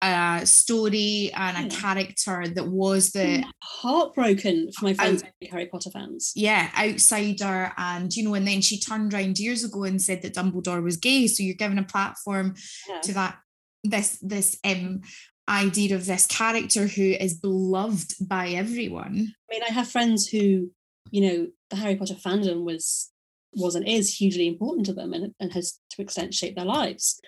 a 0.00 0.42
story 0.46 1.30
and 1.34 1.56
a 1.56 1.62
Yeah. 1.62 1.80
character 1.80 2.48
that 2.54 2.68
was 2.68 3.10
the 3.10 3.38
hmm. 3.38 3.50
heartbroken 3.62 4.70
for 4.72 4.84
my 4.84 4.94
friends 4.94 5.24
are 5.24 5.32
Harry 5.50 5.66
Potter 5.66 5.90
fans. 5.90 6.32
yeah 6.36 6.70
outsider 6.78 7.72
and 7.76 8.14
you 8.14 8.22
know 8.22 8.34
and 8.34 8.46
then 8.46 8.60
she 8.60 8.78
turned 8.78 9.12
around 9.12 9.40
years 9.40 9.64
ago 9.64 9.82
and 9.82 10.00
said 10.00 10.22
that 10.22 10.34
Dumbledore 10.34 10.84
was 10.84 10.96
gay 10.96 11.26
so 11.26 11.42
you're 11.42 11.56
giving 11.56 11.78
a 11.78 11.82
platform 11.82 12.54
Yeah. 12.88 13.00
to 13.00 13.12
that 13.14 13.38
this 13.84 14.18
this 14.22 14.58
um 14.64 15.00
idea 15.48 15.94
of 15.94 16.04
this 16.04 16.26
character 16.26 16.86
who 16.86 17.02
is 17.02 17.34
beloved 17.34 18.14
by 18.28 18.48
everyone 18.48 19.32
I 19.50 19.54
mean, 19.54 19.62
I 19.68 19.72
have 19.72 19.90
friends 19.90 20.28
who, 20.28 20.70
you 21.10 21.20
know, 21.22 21.46
the 21.70 21.76
Harry 21.76 21.96
Potter 21.96 22.14
fandom 22.14 22.64
was 22.64 23.10
was 23.54 23.74
and 23.74 23.88
is 23.88 24.16
hugely 24.16 24.46
important 24.46 24.86
to 24.86 24.92
them 24.92 25.14
and, 25.14 25.34
and 25.40 25.52
has 25.54 25.78
to 25.90 26.02
extent 26.02 26.34
shaped 26.34 26.56
their 26.56 26.66
lives. 26.66 27.18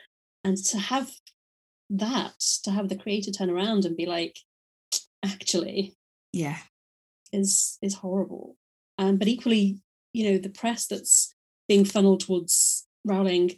And 0.44 0.56
to 0.66 0.78
have 0.78 1.10
that, 1.88 2.38
to 2.64 2.70
have 2.70 2.88
the 2.88 2.96
creator 2.96 3.30
turn 3.30 3.50
around 3.50 3.84
and 3.84 3.96
be 3.96 4.06
like, 4.06 4.36
actually, 5.24 5.96
yeah 6.32 6.58
is 7.32 7.78
is 7.80 7.94
horrible. 7.94 8.56
Um, 8.98 9.16
but 9.16 9.28
equally, 9.28 9.80
you 10.12 10.30
know, 10.30 10.38
the 10.38 10.50
press 10.50 10.86
that's 10.86 11.34
being 11.68 11.84
funneled 11.84 12.20
towards 12.20 12.86
Rowling 13.04 13.52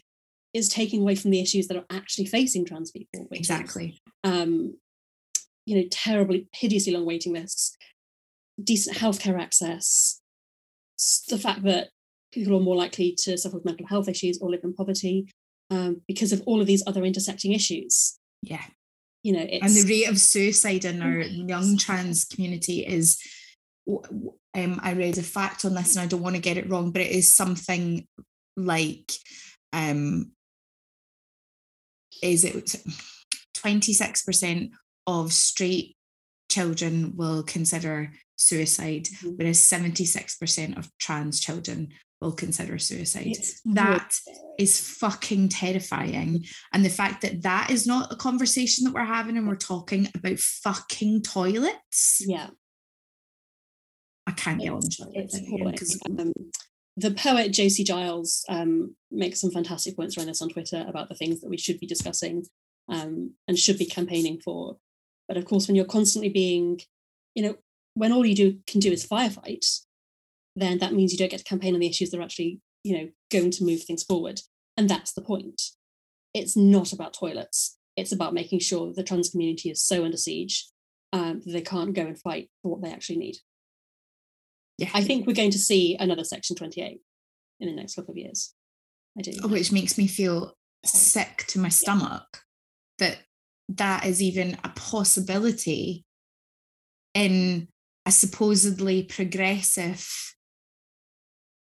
is 0.55 0.68
taking 0.68 1.00
away 1.00 1.14
from 1.14 1.30
the 1.30 1.40
issues 1.40 1.66
that 1.68 1.76
are 1.76 1.86
actually 1.90 2.26
facing 2.26 2.64
trans 2.64 2.90
people. 2.90 3.26
which 3.28 3.40
is, 3.40 3.50
exactly 3.50 4.00
um, 4.24 4.74
you 5.66 5.76
know, 5.76 5.88
terribly, 5.90 6.48
hideously 6.55 6.92
long 6.92 7.07
waiting 7.07 7.32
lists, 7.32 7.76
decent 8.62 8.96
healthcare 8.96 9.40
access, 9.40 10.20
the 11.28 11.38
fact 11.38 11.62
that 11.62 11.88
people 12.32 12.57
are 12.57 12.61
more 12.61 12.76
likely 12.76 13.14
to 13.18 13.36
suffer 13.36 13.57
with 13.57 13.64
mental 13.64 13.86
health 13.86 14.09
issues 14.09 14.38
or 14.40 14.50
live 14.50 14.64
in 14.64 14.74
poverty 14.74 15.28
um, 15.70 16.03
because 16.09 16.32
of 16.32 16.42
all 16.46 16.61
of 16.61 16.66
these 16.66 16.82
other 16.86 17.05
intersecting 17.05 17.53
issues. 17.53 18.18
yeah 18.42 18.64
You 19.22 19.34
know, 19.34 19.46
it's 19.48 19.64
and 19.64 19.74
the 19.74 19.90
rate 19.92 20.09
of 20.09 20.18
suicide 20.18 20.84
in 20.84 21.03
our 21.03 21.20
young 21.20 21.76
trans 21.76 22.24
community 22.24 22.86
is 22.86 23.18
um, 24.55 24.80
I 24.82 24.92
read 24.92 25.18
a 25.18 25.22
fact 25.22 25.64
on 25.64 25.74
this 25.74 25.96
and 25.96 26.03
I 26.03 26.07
don't 26.07 26.22
want 26.22 26.36
to 26.36 26.42
get 26.42 26.57
it 26.57 26.68
wrong, 26.68 26.92
but 26.92 27.03
it 27.03 27.11
is 27.11 27.32
something 27.32 28.07
like 28.57 29.12
um 29.72 30.32
is 32.22 32.44
it 32.44 32.76
26% 33.54 34.70
of 35.06 35.32
straight 35.32 35.96
children 36.50 37.16
will 37.16 37.42
consider 37.42 38.12
suicide, 38.36 39.06
Mhm. 39.06 39.36
whereas 39.38 39.60
76% 39.60 40.76
of 40.78 40.90
trans 40.98 41.40
children 41.40 41.92
will 42.20 42.32
consider 42.32 42.78
suicide. 42.78 43.26
it's 43.26 43.60
that 43.64 44.14
really 44.26 44.38
is 44.58 44.78
fucking 44.80 45.48
terrifying. 45.48 46.44
And 46.72 46.84
the 46.84 46.90
fact 46.90 47.22
that 47.22 47.42
that 47.42 47.70
is 47.70 47.84
not 47.86 48.12
a 48.12 48.16
conversation 48.16 48.84
that 48.84 48.94
we're 48.94 49.04
having 49.04 49.36
and 49.36 49.48
we're 49.48 49.56
talking 49.56 50.08
about 50.14 50.38
fucking 50.38 51.22
toilets, 51.22 52.22
yeah, 52.24 52.50
I 54.26 54.32
can't 54.32 54.60
get 54.60 54.70
on 54.70 54.78
it's, 54.84 54.96
toilet 54.98 55.12
it's 55.16 55.34
thing 55.34 55.46
again 55.46 55.60
appalling. 55.60 55.78
'cause- 55.78 55.98
Um, 56.18 56.32
the 56.97 57.11
poet 57.11 57.53
Josie 57.53 57.84
Giles 57.84 58.45
um, 58.49 58.95
makes 59.11 59.40
some 59.40 59.51
fantastic 59.51 59.97
points 59.97 60.16
around 60.16 60.26
this 60.26 60.43
on 60.43 60.51
Twitter 60.51 60.84
about 60.86 61.09
the 61.09 61.14
things 61.14 61.40
that 61.40 61.49
we 61.49 61.57
should 61.57 61.80
be 61.80 61.86
discussing 61.86 62.45
um, 62.88 63.32
and 63.49 63.59
should 63.59 63.78
be 63.78 63.86
campaigning 63.86 64.40
for. 64.40 64.76
But 65.28 65.36
of 65.36 65.45
course, 65.45 65.66
when 65.66 65.74
you're 65.74 65.84
constantly 65.84 66.28
being, 66.28 66.80
you 67.34 67.43
know, 67.43 67.57
when 67.95 68.12
all 68.12 68.26
you 68.26 68.34
do 68.34 68.59
can 68.66 68.80
do 68.80 68.93
is 68.93 69.07
firefight, 69.07 69.80
then 70.55 70.78
that 70.78 70.93
means 70.93 71.12
you 71.12 71.18
don't 71.18 71.30
get 71.30 71.38
to 71.38 71.45
campaign 71.45 71.74
on 71.74 71.80
the 71.80 71.88
issues 71.88 72.11
that 72.11 72.20
are 72.20 72.22
actually, 72.22 72.61
you 72.84 72.97
know, 72.97 73.09
going 73.30 73.51
to 73.53 73.64
move 73.64 73.82
things 73.82 74.03
forward. 74.03 74.40
And 74.76 74.88
that's 74.88 75.12
the 75.12 75.22
point. 75.22 75.62
It's 76.34 76.57
not 76.57 76.93
about 76.93 77.14
toilets. 77.14 77.78
It's 77.97 78.12
about 78.12 78.34
making 78.34 78.61
sure 78.61 78.86
that 78.86 78.97
the 78.97 79.03
trans 79.03 79.30
community 79.30 79.70
is 79.70 79.82
so 79.82 80.05
under 80.05 80.16
siege 80.16 80.68
um, 81.12 81.40
that 81.45 81.53
they 81.53 81.61
can't 81.61 81.95
go 81.95 82.03
and 82.03 82.18
fight 82.18 82.51
for 82.62 82.72
what 82.72 82.82
they 82.82 82.90
actually 82.90 83.18
need. 83.18 83.36
Yeah, 84.78 84.90
I 84.94 85.02
think 85.02 85.26
we're 85.26 85.34
going 85.34 85.50
to 85.50 85.58
see 85.58 85.96
another 85.98 86.24
Section 86.24 86.56
28 86.56 87.00
in 87.60 87.68
the 87.68 87.74
next 87.74 87.94
couple 87.94 88.12
of 88.12 88.18
years. 88.18 88.54
I 89.18 89.22
do. 89.22 89.32
which 89.48 89.70
makes 89.70 89.98
me 89.98 90.06
feel 90.06 90.54
sick 90.84 91.44
to 91.48 91.58
my 91.58 91.68
stomach 91.68 92.24
that 92.98 93.18
that 93.68 94.06
is 94.06 94.22
even 94.22 94.56
a 94.64 94.70
possibility 94.70 96.04
in 97.14 97.68
a 98.06 98.10
supposedly 98.10 99.02
progressive 99.02 100.08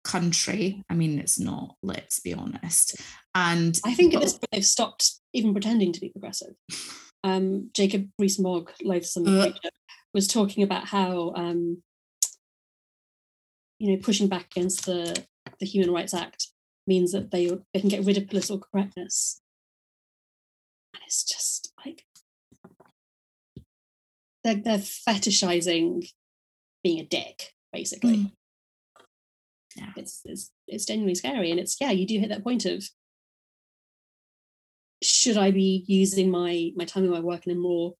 country. 0.03 0.84
I 0.89 0.95
mean, 0.95 1.20
it's 1.20 1.39
not, 1.39 1.76
let's 1.84 2.20
be 2.20 2.34
honest. 2.34 2.95
And 3.36 3.80
I 3.86 3.93
think 3.93 4.14
at 4.14 4.22
this 4.22 4.34
point 4.34 4.49
they've 4.51 4.66
stopped 4.66 5.12
even 5.34 5.53
pretending 5.53 5.93
to 5.93 5.99
be 5.99 6.09
progressive. 6.09 6.53
Um, 7.24 7.70
Jacob 7.74 8.09
Rees-Mogg, 8.18 8.72
loathsome 8.84 9.28
Uh. 9.28 9.51
was 10.14 10.28
talking 10.28 10.64
about 10.64 10.86
how 10.86 11.34
um, 11.36 11.84
you 13.82 13.92
know 13.92 13.98
pushing 14.02 14.28
back 14.28 14.46
against 14.56 14.86
the 14.86 15.26
the 15.60 15.66
Human 15.66 15.92
Rights 15.92 16.14
Act 16.14 16.48
means 16.86 17.12
that 17.14 17.32
they 17.32 17.50
they 17.74 17.80
can 17.80 17.90
get 17.90 18.06
rid 18.06 18.18
of 18.18 18.28
political 18.28 18.60
correctness, 18.60 19.42
and 20.94 21.02
it's 21.06 21.24
just 21.24 21.74
like 21.84 22.06
they're 24.44 24.62
they're 24.64 24.78
fetishizing 24.78 26.08
being 26.84 27.00
a 27.00 27.06
dick, 27.06 27.54
basically. 27.74 28.18
Mm. 28.18 28.32
Yeah. 29.76 29.94
It's 29.96 30.22
it's 30.26 30.52
it's 30.68 30.86
genuinely 30.86 31.16
scary, 31.16 31.50
and 31.50 31.60
it's 31.60 31.78
yeah, 31.82 31.92
you 31.92 32.06
do 32.06 32.20
hit 32.20 32.30
that 32.30 32.44
point 32.44 32.66
of 32.66 32.84
should 35.02 35.38
I 35.38 35.50
be 35.50 35.86
using 35.88 36.30
my 36.30 36.72
my 36.76 36.86
time 36.86 37.04
and 37.04 37.12
my 37.12 37.20
work 37.20 37.48
in 37.48 37.54
a 37.54 37.60
more 37.60 37.96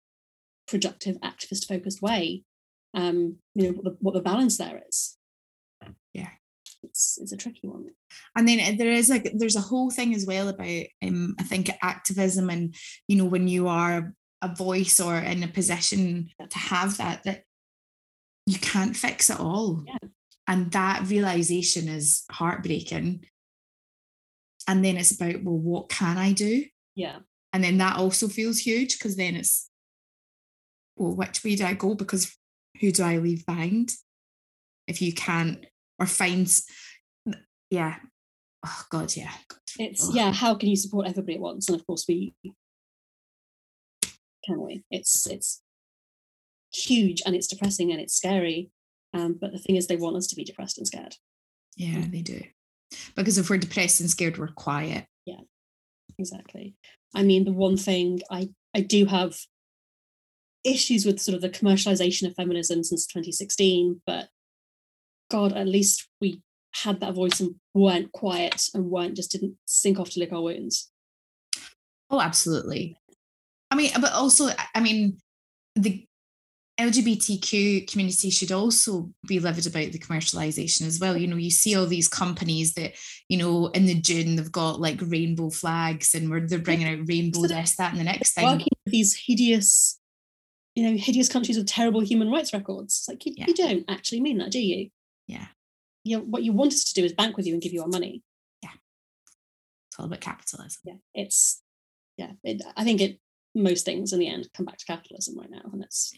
productive, 0.68 1.20
activist 1.22 1.68
focused 1.68 2.04
way? 2.04 2.44
Um, 2.94 3.38
you 3.56 3.64
know 3.64 3.72
what 3.72 3.84
the, 3.86 3.98
what 4.00 4.14
the 4.14 4.22
balance 4.22 4.60
there 4.60 4.80
is. 4.88 5.18
Yeah. 6.14 6.30
it's 6.84 7.18
it's 7.22 7.32
a 7.32 7.38
tricky 7.38 7.68
one. 7.68 7.86
and 8.36 8.47
then 8.47 8.59
uh, 8.59 8.76
there 8.78 8.91
is 8.91 9.09
like 9.09 9.32
there's 9.36 9.55
a 9.55 9.62
whole 9.62 9.91
thing 9.91 10.14
as 10.16 10.26
well 10.26 10.49
about 10.49 10.86
um 11.03 11.36
I 11.39 11.43
think 11.43 11.70
activism 11.82 12.49
and 12.49 12.76
you 13.07 13.18
know 13.18 13.26
when 13.26 13.47
you 13.47 13.68
are 13.68 14.14
a 14.41 14.55
voice 14.55 14.99
or 14.99 15.18
in 15.18 15.43
a 15.43 15.47
position 15.47 16.30
to 16.49 16.57
have 16.57 16.97
that 16.97 17.24
that 17.24 17.43
you 18.47 18.57
can't 18.59 18.95
fix 18.95 19.30
it 19.30 19.39
all. 19.39 19.84
Yeah. 19.86 20.09
and 20.47 20.72
that 20.72 21.07
realization 21.07 21.88
is 21.88 22.24
heartbreaking. 22.32 23.26
And 24.68 24.84
then 24.84 24.97
it's 24.97 25.12
about 25.12 25.43
well 25.43 25.57
what 25.57 25.89
can 25.89 26.18
I 26.18 26.34
do? 26.34 26.66
Yeah, 26.95 27.20
and 27.53 27.64
then 27.64 27.78
that 27.78 27.97
also 27.97 28.28
feels 28.28 28.59
huge 28.59 28.97
because 28.97 29.16
then 29.16 29.36
it's 29.36 29.70
well 30.95 31.16
which 31.16 31.43
way 31.43 31.55
do 31.55 31.66
I 31.66 31.74
go? 31.74 31.95
Because 31.95 32.36
who 32.80 32.91
do 32.91 33.03
I 33.03 33.18
leave 33.18 33.45
behind? 33.45 33.91
If 34.88 35.01
you 35.01 35.14
can't 35.14 35.66
or 36.02 36.06
find 36.08 36.47
s- 36.47 36.66
yeah 37.70 37.95
oh 38.66 38.82
god 38.89 39.16
yeah 39.16 39.32
it's 39.80 40.10
Ugh. 40.10 40.16
yeah. 40.16 40.34
How 40.34 40.56
can 40.56 40.68
you 40.68 40.76
support 40.76 41.08
everybody 41.08 41.36
at 41.36 41.39
once? 41.39 41.70
And 41.70 41.80
of 41.80 41.88
course, 41.88 42.06
we 42.08 42.34
can 44.45 44.62
we? 44.62 44.84
It's 44.91 45.26
it's 45.28 45.62
huge 46.74 47.22
and 47.26 47.36
it's 47.36 47.47
depressing 47.47 47.91
and 47.91 48.02
it's 48.02 48.16
scary. 48.16 48.70
Um, 49.14 49.38
but 49.39 49.52
the 49.52 49.60
thing 49.60 49.76
is, 49.76 49.88
they 49.88 49.95
want 49.95 50.18
us 50.18 50.28
to 50.28 50.36
be 50.36 50.43
depressed 50.43 50.78
and 50.78 50.88
scared. 50.88 51.16
Yeah, 51.76 52.04
they 52.10 52.22
do. 52.22 52.41
Because 53.16 53.38
if 53.38 53.49
we're 53.49 53.58
depressed 53.58 54.02
and 54.02 54.10
scared, 54.10 54.38
we're 54.38 54.47
quiet. 54.49 55.06
Yeah, 55.26 55.39
exactly. 56.18 56.76
I 57.16 57.24
mean, 57.24 57.45
the 57.45 57.54
one 57.54 57.78
thing 57.78 58.22
I 58.30 58.49
I 58.76 58.82
do 58.82 59.06
have 59.06 59.38
issues 60.64 61.06
with 61.06 61.20
sort 61.22 61.36
of 61.36 61.41
the 61.41 61.49
commercialization 61.49 62.28
of 62.28 62.36
feminism 62.36 62.84
since 62.84 63.08
2016, 63.08 64.02
but 64.06 64.28
God, 65.32 65.54
at 65.54 65.68
least 65.68 66.08
we 66.20 66.42
had 66.74 67.00
that 67.00 67.14
voice 67.14 67.40
and 67.40 67.56
weren't 67.74 68.12
quiet 68.12 68.64
and 68.74 68.86
weren't 68.86 69.16
just 69.16 69.32
didn't 69.32 69.56
sink 69.66 70.00
off 70.00 70.10
to 70.12 70.20
lick 70.20 70.34
our 70.34 70.42
wounds. 70.42 70.92
Oh, 72.10 72.20
absolutely. 72.20 72.98
I 73.72 73.76
mean, 73.76 73.92
but 74.00 74.12
also, 74.12 74.50
I 74.76 74.82
mean, 74.82 75.18
the 75.76 76.06
LGBTQ 76.80 77.90
community 77.90 78.30
should 78.30 78.52
also 78.52 79.12
be 79.28 79.40
livid 79.40 79.68
about 79.68 79.92
the 79.94 80.00
commercialization 80.00 80.86
as 80.86 81.00
well. 81.00 81.16
You 81.16 81.28
know, 81.28 81.38
you 81.38 81.52
see 81.52 81.76
all 81.76 81.86
these 81.86 82.08
companies 82.08 82.74
that, 82.74 82.94
you 83.30 83.38
know, 83.38 83.68
in 83.68 83.86
the 83.86 83.96
June 83.96 84.36
they've 84.36 84.52
got 84.52 84.82
like 84.82 85.00
rainbow 85.02 85.50
flags 85.50 86.14
and 86.14 86.30
where 86.30 86.46
they're 86.46 86.60
bringing 86.60 86.88
out 86.88 87.08
rainbow 87.08 87.44
this, 87.44 87.76
that, 87.78 87.92
and 87.92 88.00
the 88.00 88.04
next 88.04 88.34
thing. 88.34 88.46
Working 88.46 88.68
with 88.86 88.92
these 88.92 89.16
hideous, 89.26 90.00
you 90.76 90.84
know, 90.84 90.98
hideous 90.98 91.30
countries 91.30 91.58
with 91.58 91.68
terrible 91.68 92.02
human 92.02 92.30
rights 92.30 92.52
records. 92.52 93.00
It's 93.00 93.08
like 93.08 93.26
you, 93.26 93.34
yeah. 93.38 93.46
you 93.48 93.54
don't 93.54 93.86
actually 93.88 94.22
mean 94.22 94.40
that, 94.40 94.52
do 94.52 94.60
you? 94.60 94.90
Yeah. 95.32 95.48
You 96.04 96.18
know, 96.18 96.24
what 96.24 96.44
you 96.44 96.52
want 96.52 96.74
us 96.74 96.84
to 96.86 96.94
do 96.94 97.06
is 97.06 97.14
bank 97.14 97.38
with 97.38 97.46
you 97.46 97.54
and 97.54 97.62
give 97.62 97.74
you 97.74 97.82
our 97.82 97.88
money. 97.88 98.24
Yeah. 98.62 98.72
It's 99.90 100.00
all 100.00 100.06
about 100.06 100.20
capitalism. 100.20 100.82
Yeah. 100.84 100.96
It's 101.14 101.62
yeah. 102.18 102.32
It, 102.44 102.62
I 102.76 102.84
think 102.84 103.02
it 103.02 103.20
most 103.56 103.86
things 103.86 104.14
in 104.14 104.20
the 104.20 104.28
end 104.28 104.50
come 104.54 104.66
back 104.66 104.78
to 104.78 104.86
capitalism 104.86 105.38
right 105.38 105.50
now, 105.50 105.70
and 105.72 105.84
it's 105.84 106.14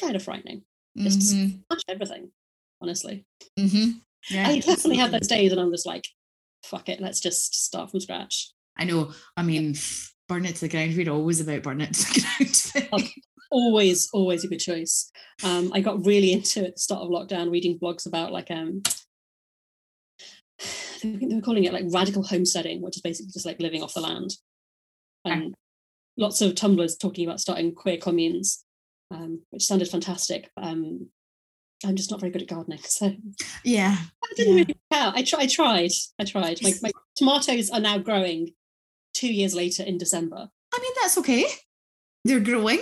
kind 0.00 0.16
of 0.16 0.22
frightening. 0.22 0.62
Just 0.96 1.34
mm-hmm. 1.34 1.58
much 1.68 1.82
everything, 1.88 2.30
honestly. 2.80 3.26
Mm-hmm. 3.58 3.98
Yeah, 4.30 4.48
I 4.48 4.60
definitely 4.60 4.96
have 4.96 5.12
those 5.12 5.28
days, 5.28 5.52
and 5.52 5.60
I'm 5.60 5.70
just 5.70 5.86
like, 5.86 6.04
fuck 6.64 6.88
it, 6.88 7.00
let's 7.00 7.20
just 7.20 7.54
start 7.54 7.90
from 7.90 8.00
scratch. 8.00 8.52
I 8.78 8.84
know. 8.84 9.12
I 9.36 9.42
mean, 9.42 9.74
burn 10.28 10.46
it 10.46 10.56
to 10.56 10.62
the 10.62 10.68
ground. 10.68 10.96
We're 10.96 11.10
always 11.10 11.40
about 11.40 11.62
burn 11.62 11.80
it 11.80 11.94
to 11.94 12.04
the 12.04 12.86
ground. 12.90 13.10
always, 13.50 14.08
always 14.12 14.44
a 14.44 14.48
good 14.48 14.58
choice. 14.60 15.10
Um, 15.44 15.72
I 15.72 15.80
got 15.80 16.04
really 16.04 16.32
into 16.32 16.60
it 16.60 16.68
at 16.68 16.74
the 16.74 16.80
start 16.80 17.02
of 17.02 17.08
lockdown, 17.08 17.50
reading 17.50 17.78
blogs 17.78 18.06
about 18.06 18.32
like 18.32 18.50
um, 18.50 18.82
they 21.02 21.34
were 21.34 21.40
calling 21.40 21.64
it 21.64 21.72
like 21.72 21.84
radical 21.88 22.22
homesteading, 22.22 22.82
which 22.82 22.96
is 22.96 23.02
basically 23.02 23.32
just 23.32 23.46
like 23.46 23.60
living 23.60 23.82
off 23.82 23.94
the 23.94 24.00
land. 24.00 24.32
And 25.24 25.54
lots 26.16 26.40
of 26.40 26.54
Tumblrs 26.54 26.98
talking 26.98 27.26
about 27.26 27.40
starting 27.40 27.74
queer 27.74 27.96
communes, 27.98 28.64
um, 29.10 29.42
which 29.50 29.64
sounded 29.64 29.88
fantastic. 29.88 30.50
Um, 30.56 31.08
I'm 31.84 31.96
just 31.96 32.10
not 32.10 32.20
very 32.20 32.30
good 32.30 32.42
at 32.42 32.48
gardening, 32.48 32.78
so 32.84 33.12
yeah, 33.64 33.96
I 33.98 34.32
didn't 34.36 34.52
yeah. 34.52 34.60
really 34.60 34.76
care. 34.92 35.12
I, 35.14 35.22
try, 35.22 35.40
I 35.40 35.46
tried. 35.46 35.90
I 36.18 36.24
tried. 36.24 36.62
My, 36.62 36.72
my 36.82 36.90
tomatoes 37.16 37.70
are 37.70 37.80
now 37.80 37.98
growing 37.98 38.54
two 39.16 39.32
years 39.32 39.54
later 39.54 39.82
in 39.82 39.98
December. 39.98 40.48
I 40.74 40.78
mean, 40.80 40.92
that's 41.00 41.18
okay. 41.18 41.46
They're 42.24 42.40
growing. 42.40 42.80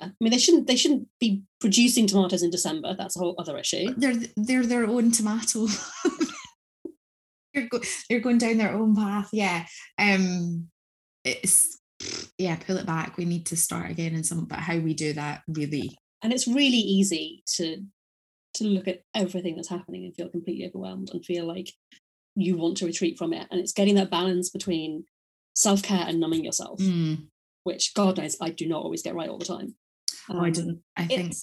I 0.00 0.10
mean, 0.20 0.32
they 0.32 0.38
shouldn't. 0.38 0.66
They 0.66 0.76
shouldn't 0.76 1.08
be 1.20 1.44
producing 1.60 2.06
tomatoes 2.06 2.42
in 2.42 2.50
December. 2.50 2.94
That's 2.98 3.16
a 3.16 3.20
whole 3.20 3.36
other 3.38 3.56
issue. 3.58 3.94
They're 3.96 4.16
they're 4.36 4.66
their 4.66 4.86
own 4.86 5.12
tomato. 5.12 5.66
they're, 7.54 7.68
go, 7.68 7.80
they're 8.08 8.20
going 8.20 8.38
down 8.38 8.58
their 8.58 8.74
own 8.74 8.94
path. 8.96 9.28
Yeah. 9.32 9.66
Um. 9.98 10.68
It's 11.24 11.80
yeah, 12.38 12.56
pull 12.56 12.76
it 12.76 12.86
back. 12.86 13.16
We 13.16 13.24
need 13.24 13.46
to 13.46 13.56
start 13.56 13.90
again 13.90 14.14
and 14.14 14.26
some 14.26 14.44
but 14.46 14.58
how 14.58 14.78
we 14.78 14.94
do 14.94 15.12
that 15.12 15.42
really. 15.48 15.96
And 16.22 16.32
it's 16.32 16.48
really 16.48 16.76
easy 16.76 17.42
to 17.56 17.82
to 18.54 18.64
look 18.64 18.88
at 18.88 19.02
everything 19.14 19.56
that's 19.56 19.68
happening 19.68 20.04
and 20.04 20.14
feel 20.14 20.28
completely 20.28 20.66
overwhelmed 20.66 21.10
and 21.12 21.24
feel 21.24 21.44
like 21.44 21.72
you 22.36 22.56
want 22.56 22.76
to 22.78 22.86
retreat 22.86 23.18
from 23.18 23.32
it. 23.32 23.46
And 23.50 23.60
it's 23.60 23.72
getting 23.72 23.96
that 23.96 24.10
balance 24.10 24.50
between 24.50 25.04
self-care 25.54 26.04
and 26.06 26.20
numbing 26.20 26.44
yourself, 26.44 26.78
mm. 26.80 27.26
which 27.64 27.94
God 27.94 28.18
knows 28.18 28.36
I 28.40 28.50
do 28.50 28.66
not 28.68 28.82
always 28.82 29.02
get 29.02 29.14
right 29.14 29.28
all 29.28 29.38
the 29.38 29.44
time. 29.44 29.74
Um, 30.28 30.36
oh, 30.36 30.44
I 30.44 30.46
um, 30.46 30.52
didn't. 30.52 30.82
I 30.96 31.06
think 31.06 31.34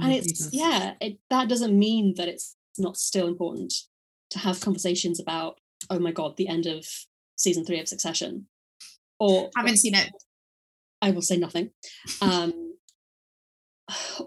and 0.00 0.12
it's 0.12 0.44
does. 0.44 0.54
yeah, 0.54 0.94
it, 1.00 1.18
that 1.30 1.48
doesn't 1.48 1.78
mean 1.78 2.14
that 2.16 2.28
it's 2.28 2.56
not 2.78 2.96
still 2.96 3.28
important 3.28 3.74
to 4.30 4.38
have 4.38 4.60
conversations 4.60 5.20
about, 5.20 5.58
oh 5.90 5.98
my 5.98 6.12
God, 6.12 6.36
the 6.36 6.48
end 6.48 6.66
of 6.66 6.86
season 7.36 7.64
three 7.64 7.78
of 7.78 7.88
Succession 7.88 8.46
or 9.22 9.50
I 9.56 9.60
haven't 9.60 9.76
seen 9.76 9.94
it. 9.94 10.10
I 11.00 11.12
will 11.12 11.22
say 11.22 11.36
nothing. 11.36 11.70
Um, 12.20 12.74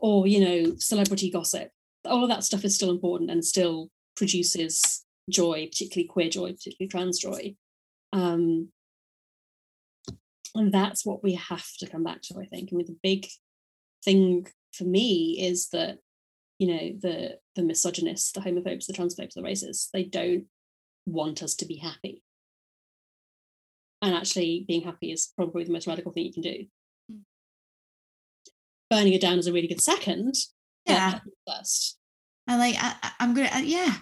or 0.01 0.25
you 0.25 0.39
know, 0.39 0.75
celebrity 0.77 1.29
gossip. 1.29 1.69
All 2.05 2.23
of 2.23 2.29
that 2.29 2.45
stuff 2.45 2.63
is 2.63 2.75
still 2.75 2.91
important 2.91 3.29
and 3.29 3.43
still 3.43 3.89
produces 4.15 5.03
joy, 5.29 5.67
particularly 5.69 6.07
queer 6.07 6.29
joy, 6.29 6.53
particularly 6.53 6.88
trans 6.89 7.19
joy. 7.19 7.55
Um, 8.13 8.69
and 10.56 10.72
that's 10.72 11.06
what 11.06 11.24
we 11.24 11.34
have 11.34 11.68
to 11.80 11.88
come 11.88 12.03
back 12.03 12.22
to, 12.24 12.39
I 12.39 12.45
think. 12.45 12.70
I 12.72 12.76
mean, 12.76 12.86
the 12.88 12.97
big 13.03 13.28
thing 14.03 14.47
for 14.74 14.86
me 14.86 15.38
is 15.39 15.70
that, 15.70 15.99
you 16.60 16.68
know, 16.68 16.91
the 17.01 17.38
the 17.56 17.64
misogynists, 17.64 18.32
the 18.32 18.41
homophobes, 18.41 18.88
the 18.88 18.93
transphobes, 18.93 19.34
the 19.34 19.41
racists, 19.41 19.89
they 19.91 20.03
don't 20.03 20.45
want 21.06 21.43
us 21.43 21.56
to 21.56 21.66
be 21.66 21.78
happy 21.78 22.24
and 24.06 24.16
actually 24.16 24.66
being 24.68 24.84
happy 24.84 25.12
is 25.12 25.32
probably 25.36 25.64
the 25.64 25.72
most 25.72 25.88
radical 25.88 26.12
thing 26.12 26.26
you 26.26 26.34
can 26.34 26.43
do. 26.43 26.66
Mm. 27.12 27.22
Burning 28.89 29.14
it 29.14 29.22
down 29.22 29.39
is 29.39 29.47
a 29.47 29.53
really 29.53 29.68
good 29.68 29.82
second. 29.82 30.36
Yeah. 30.86 31.20
First. 31.47 31.97
I 32.47 32.58
like. 32.58 32.76
I, 32.78 33.12
am 33.20 33.34
gonna. 33.34 33.49
Uh, 33.51 33.60
yeah. 33.60 33.95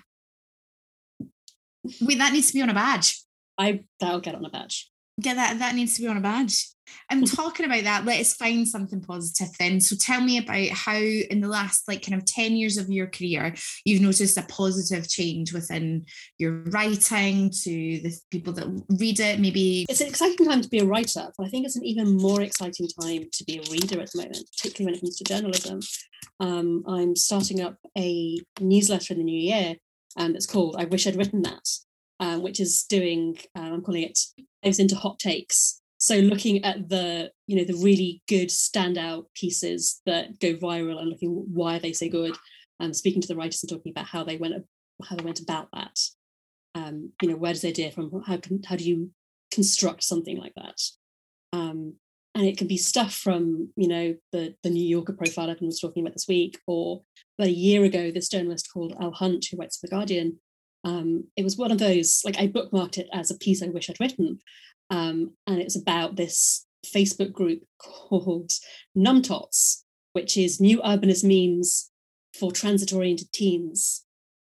Wait, 2.01 2.17
that 2.17 2.33
needs 2.33 2.47
to 2.47 2.53
be 2.53 2.61
on 2.61 2.69
a 2.69 2.73
badge. 2.73 3.23
I 3.57 3.85
that'll 3.99 4.19
get 4.19 4.35
on 4.35 4.43
a 4.43 4.49
badge. 4.49 4.91
Get 5.21 5.35
that. 5.35 5.59
That 5.59 5.75
needs 5.75 5.95
to 5.95 6.01
be 6.01 6.07
on 6.07 6.17
a 6.17 6.21
badge. 6.21 6.67
I'm 7.09 7.23
talking 7.25 7.65
about 7.65 7.83
that. 7.83 8.05
Let 8.05 8.19
us 8.19 8.33
find 8.33 8.67
something 8.67 9.01
positive 9.01 9.49
then. 9.57 9.79
So 9.79 9.95
tell 9.95 10.21
me 10.21 10.37
about 10.37 10.69
how 10.69 10.97
in 10.97 11.41
the 11.41 11.47
last 11.47 11.87
like 11.87 12.05
kind 12.05 12.19
of 12.19 12.25
10 12.25 12.55
years 12.55 12.77
of 12.77 12.89
your 12.89 13.07
career, 13.07 13.53
you've 13.85 14.01
noticed 14.01 14.37
a 14.37 14.43
positive 14.43 15.09
change 15.09 15.53
within 15.53 16.05
your 16.37 16.63
writing 16.67 17.49
to 17.49 17.69
the 17.69 18.13
people 18.31 18.53
that 18.53 18.67
read 18.99 19.19
it. 19.19 19.39
Maybe 19.39 19.85
it's 19.89 20.01
an 20.01 20.07
exciting 20.07 20.45
time 20.45 20.61
to 20.61 20.69
be 20.69 20.79
a 20.79 20.85
writer, 20.85 21.31
but 21.37 21.45
I 21.45 21.49
think 21.49 21.65
it's 21.65 21.75
an 21.75 21.85
even 21.85 22.17
more 22.17 22.41
exciting 22.41 22.87
time 23.01 23.25
to 23.31 23.43
be 23.45 23.59
a 23.59 23.71
reader 23.71 24.01
at 24.01 24.11
the 24.11 24.21
moment, 24.21 24.49
particularly 24.55 24.85
when 24.85 24.95
it 24.95 25.01
comes 25.01 25.17
to 25.17 25.23
journalism. 25.23 25.79
Um, 26.39 26.83
I'm 26.87 27.15
starting 27.15 27.61
up 27.61 27.77
a 27.97 28.39
newsletter 28.59 29.13
in 29.13 29.19
the 29.19 29.25
new 29.25 29.39
year, 29.39 29.75
and 30.17 30.35
it's 30.35 30.45
called 30.45 30.75
I 30.77 30.85
Wish 30.85 31.07
I'd 31.07 31.15
Written 31.15 31.41
That. 31.43 31.67
Um, 32.23 32.41
which 32.41 32.61
is 32.61 32.83
doing, 32.83 33.37
uh, 33.53 33.63
I'm 33.63 33.81
calling 33.81 34.03
it 34.03 34.17
Dives 34.63 34.79
into 34.79 34.95
Hot 34.95 35.19
Takes, 35.19 35.81
so 35.97 36.15
looking 36.15 36.63
at 36.63 36.87
the 36.87 37.31
you 37.47 37.57
know 37.57 37.65
the 37.65 37.83
really 37.83 38.21
good 38.29 38.47
standout 38.47 39.25
pieces 39.35 40.01
that 40.05 40.39
go 40.39 40.53
viral 40.53 41.01
and 41.01 41.09
looking 41.09 41.31
why 41.53 41.79
they 41.79 41.91
so 41.91 42.07
good 42.07 42.33
and 42.79 42.95
speaking 42.95 43.21
to 43.21 43.27
the 43.27 43.35
writers 43.35 43.61
and 43.61 43.69
talking 43.69 43.91
about 43.91 44.05
how 44.05 44.23
they 44.23 44.37
went 44.37 44.53
how 45.03 45.17
they 45.17 45.23
went 45.25 45.41
about 45.41 45.67
that. 45.73 45.99
Um, 46.75 47.11
you 47.21 47.27
know 47.27 47.35
where 47.35 47.51
does 47.51 47.63
the 47.63 47.67
idea 47.67 47.91
from 47.91 48.23
how 48.25 48.37
can 48.37 48.63
how 48.63 48.77
do 48.77 48.85
you 48.85 49.11
construct 49.51 50.01
something 50.01 50.37
like 50.37 50.53
that? 50.55 50.79
Um, 51.51 51.95
and 52.35 52.45
it 52.45 52.57
can 52.57 52.67
be 52.67 52.77
stuff 52.77 53.13
from 53.13 53.73
you 53.75 53.89
know 53.89 54.15
the 54.31 54.55
the 54.63 54.69
new 54.69 54.85
yorker 54.85 55.13
profile 55.13 55.49
everyone 55.49 55.67
was 55.67 55.79
talking 55.79 56.03
about 56.03 56.13
this 56.13 56.27
week 56.27 56.59
or 56.67 57.03
about 57.37 57.49
a 57.49 57.51
year 57.51 57.83
ago 57.83 58.11
this 58.11 58.29
journalist 58.29 58.69
called 58.73 58.95
Elle 58.99 59.11
Hunt 59.11 59.45
who 59.51 59.57
writes 59.57 59.77
for 59.77 59.87
the 59.87 59.91
guardian 59.91 60.39
um, 60.83 61.25
it 61.37 61.43
was 61.43 61.57
one 61.57 61.71
of 61.71 61.79
those 61.79 62.21
like 62.25 62.37
i 62.37 62.47
bookmarked 62.47 62.97
it 62.97 63.07
as 63.13 63.31
a 63.31 63.37
piece 63.37 63.63
i 63.63 63.67
wish 63.67 63.89
i'd 63.89 63.99
written 63.99 64.39
um, 64.89 65.31
and 65.47 65.59
it's 65.59 65.75
about 65.75 66.15
this 66.15 66.65
Facebook 66.85 67.31
group 67.31 67.63
called 67.79 68.51
NumTots, 68.97 69.83
which 70.13 70.37
is 70.37 70.59
New 70.59 70.81
Urbanist 70.81 71.23
Memes 71.23 71.91
for 72.37 72.51
Transit 72.51 72.93
Oriented 72.93 73.31
Teens. 73.31 74.05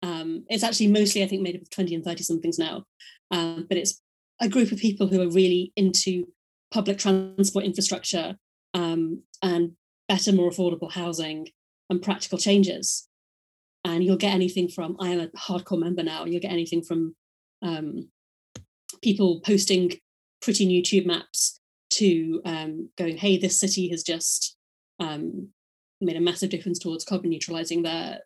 Um, 0.02 0.44
it's 0.48 0.62
actually 0.62 0.88
mostly, 0.88 1.22
I 1.22 1.26
think, 1.26 1.42
made 1.42 1.56
up 1.56 1.62
of 1.62 1.70
20 1.70 1.94
and 1.94 2.04
30 2.04 2.22
somethings 2.22 2.58
now, 2.58 2.84
um, 3.30 3.66
but 3.68 3.76
it's 3.76 4.00
a 4.40 4.48
group 4.48 4.72
of 4.72 4.78
people 4.78 5.06
who 5.06 5.20
are 5.20 5.28
really 5.28 5.72
into 5.76 6.26
public 6.72 6.98
transport 6.98 7.64
infrastructure 7.64 8.36
um, 8.72 9.22
and 9.42 9.72
better, 10.08 10.32
more 10.32 10.50
affordable 10.50 10.90
housing 10.90 11.48
and 11.90 12.00
practical 12.00 12.38
changes. 12.38 13.08
And 13.84 14.04
you'll 14.04 14.16
get 14.16 14.34
anything 14.34 14.68
from, 14.68 14.96
I 15.00 15.08
am 15.08 15.20
a 15.20 15.28
hardcore 15.28 15.80
member 15.80 16.02
now, 16.02 16.24
you'll 16.24 16.40
get 16.40 16.52
anything 16.52 16.82
from 16.82 17.14
um, 17.62 18.08
people 19.02 19.40
posting 19.40 19.92
pretty 20.42 20.66
new 20.66 20.82
tube 20.82 21.06
maps 21.06 21.60
to 21.90 22.40
um, 22.44 22.90
going, 22.96 23.16
hey, 23.16 23.38
this 23.38 23.58
city 23.58 23.88
has 23.88 24.02
just 24.02 24.56
um, 24.98 25.48
made 26.00 26.16
a 26.16 26.20
massive 26.20 26.50
difference 26.50 26.78
towards 26.78 27.04
carbon 27.04 27.30
neutralizing 27.30 27.82
their 27.82 28.20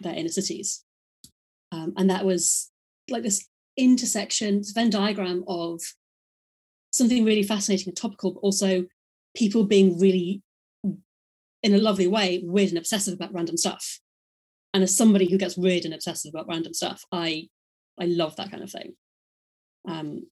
their 0.00 0.14
inner 0.14 0.28
cities. 0.28 0.84
Um, 1.72 1.92
and 1.96 2.08
that 2.08 2.24
was 2.24 2.70
like 3.10 3.22
this 3.22 3.46
intersection, 3.76 4.58
this 4.58 4.70
Venn 4.70 4.90
diagram 4.90 5.44
of 5.48 5.80
something 6.92 7.24
really 7.24 7.42
fascinating 7.42 7.88
and 7.88 7.96
topical, 7.96 8.32
but 8.32 8.40
also 8.40 8.84
people 9.36 9.64
being 9.64 9.98
really 9.98 10.42
in 11.62 11.74
a 11.74 11.78
lovely 11.78 12.06
way 12.06 12.40
weird 12.44 12.68
and 12.68 12.78
obsessive 12.78 13.14
about 13.14 13.34
random 13.34 13.56
stuff 13.56 13.98
and 14.74 14.82
as 14.82 14.96
somebody 14.96 15.30
who 15.30 15.38
gets 15.38 15.56
weird 15.56 15.84
and 15.84 15.94
obsessive 15.94 16.30
about 16.34 16.48
random 16.48 16.74
stuff 16.74 17.04
i 17.12 17.48
i 17.98 18.04
love 18.04 18.36
that 18.36 18.50
kind 18.50 18.62
of 18.62 18.70
thing. 18.70 18.94
Um 19.86 20.26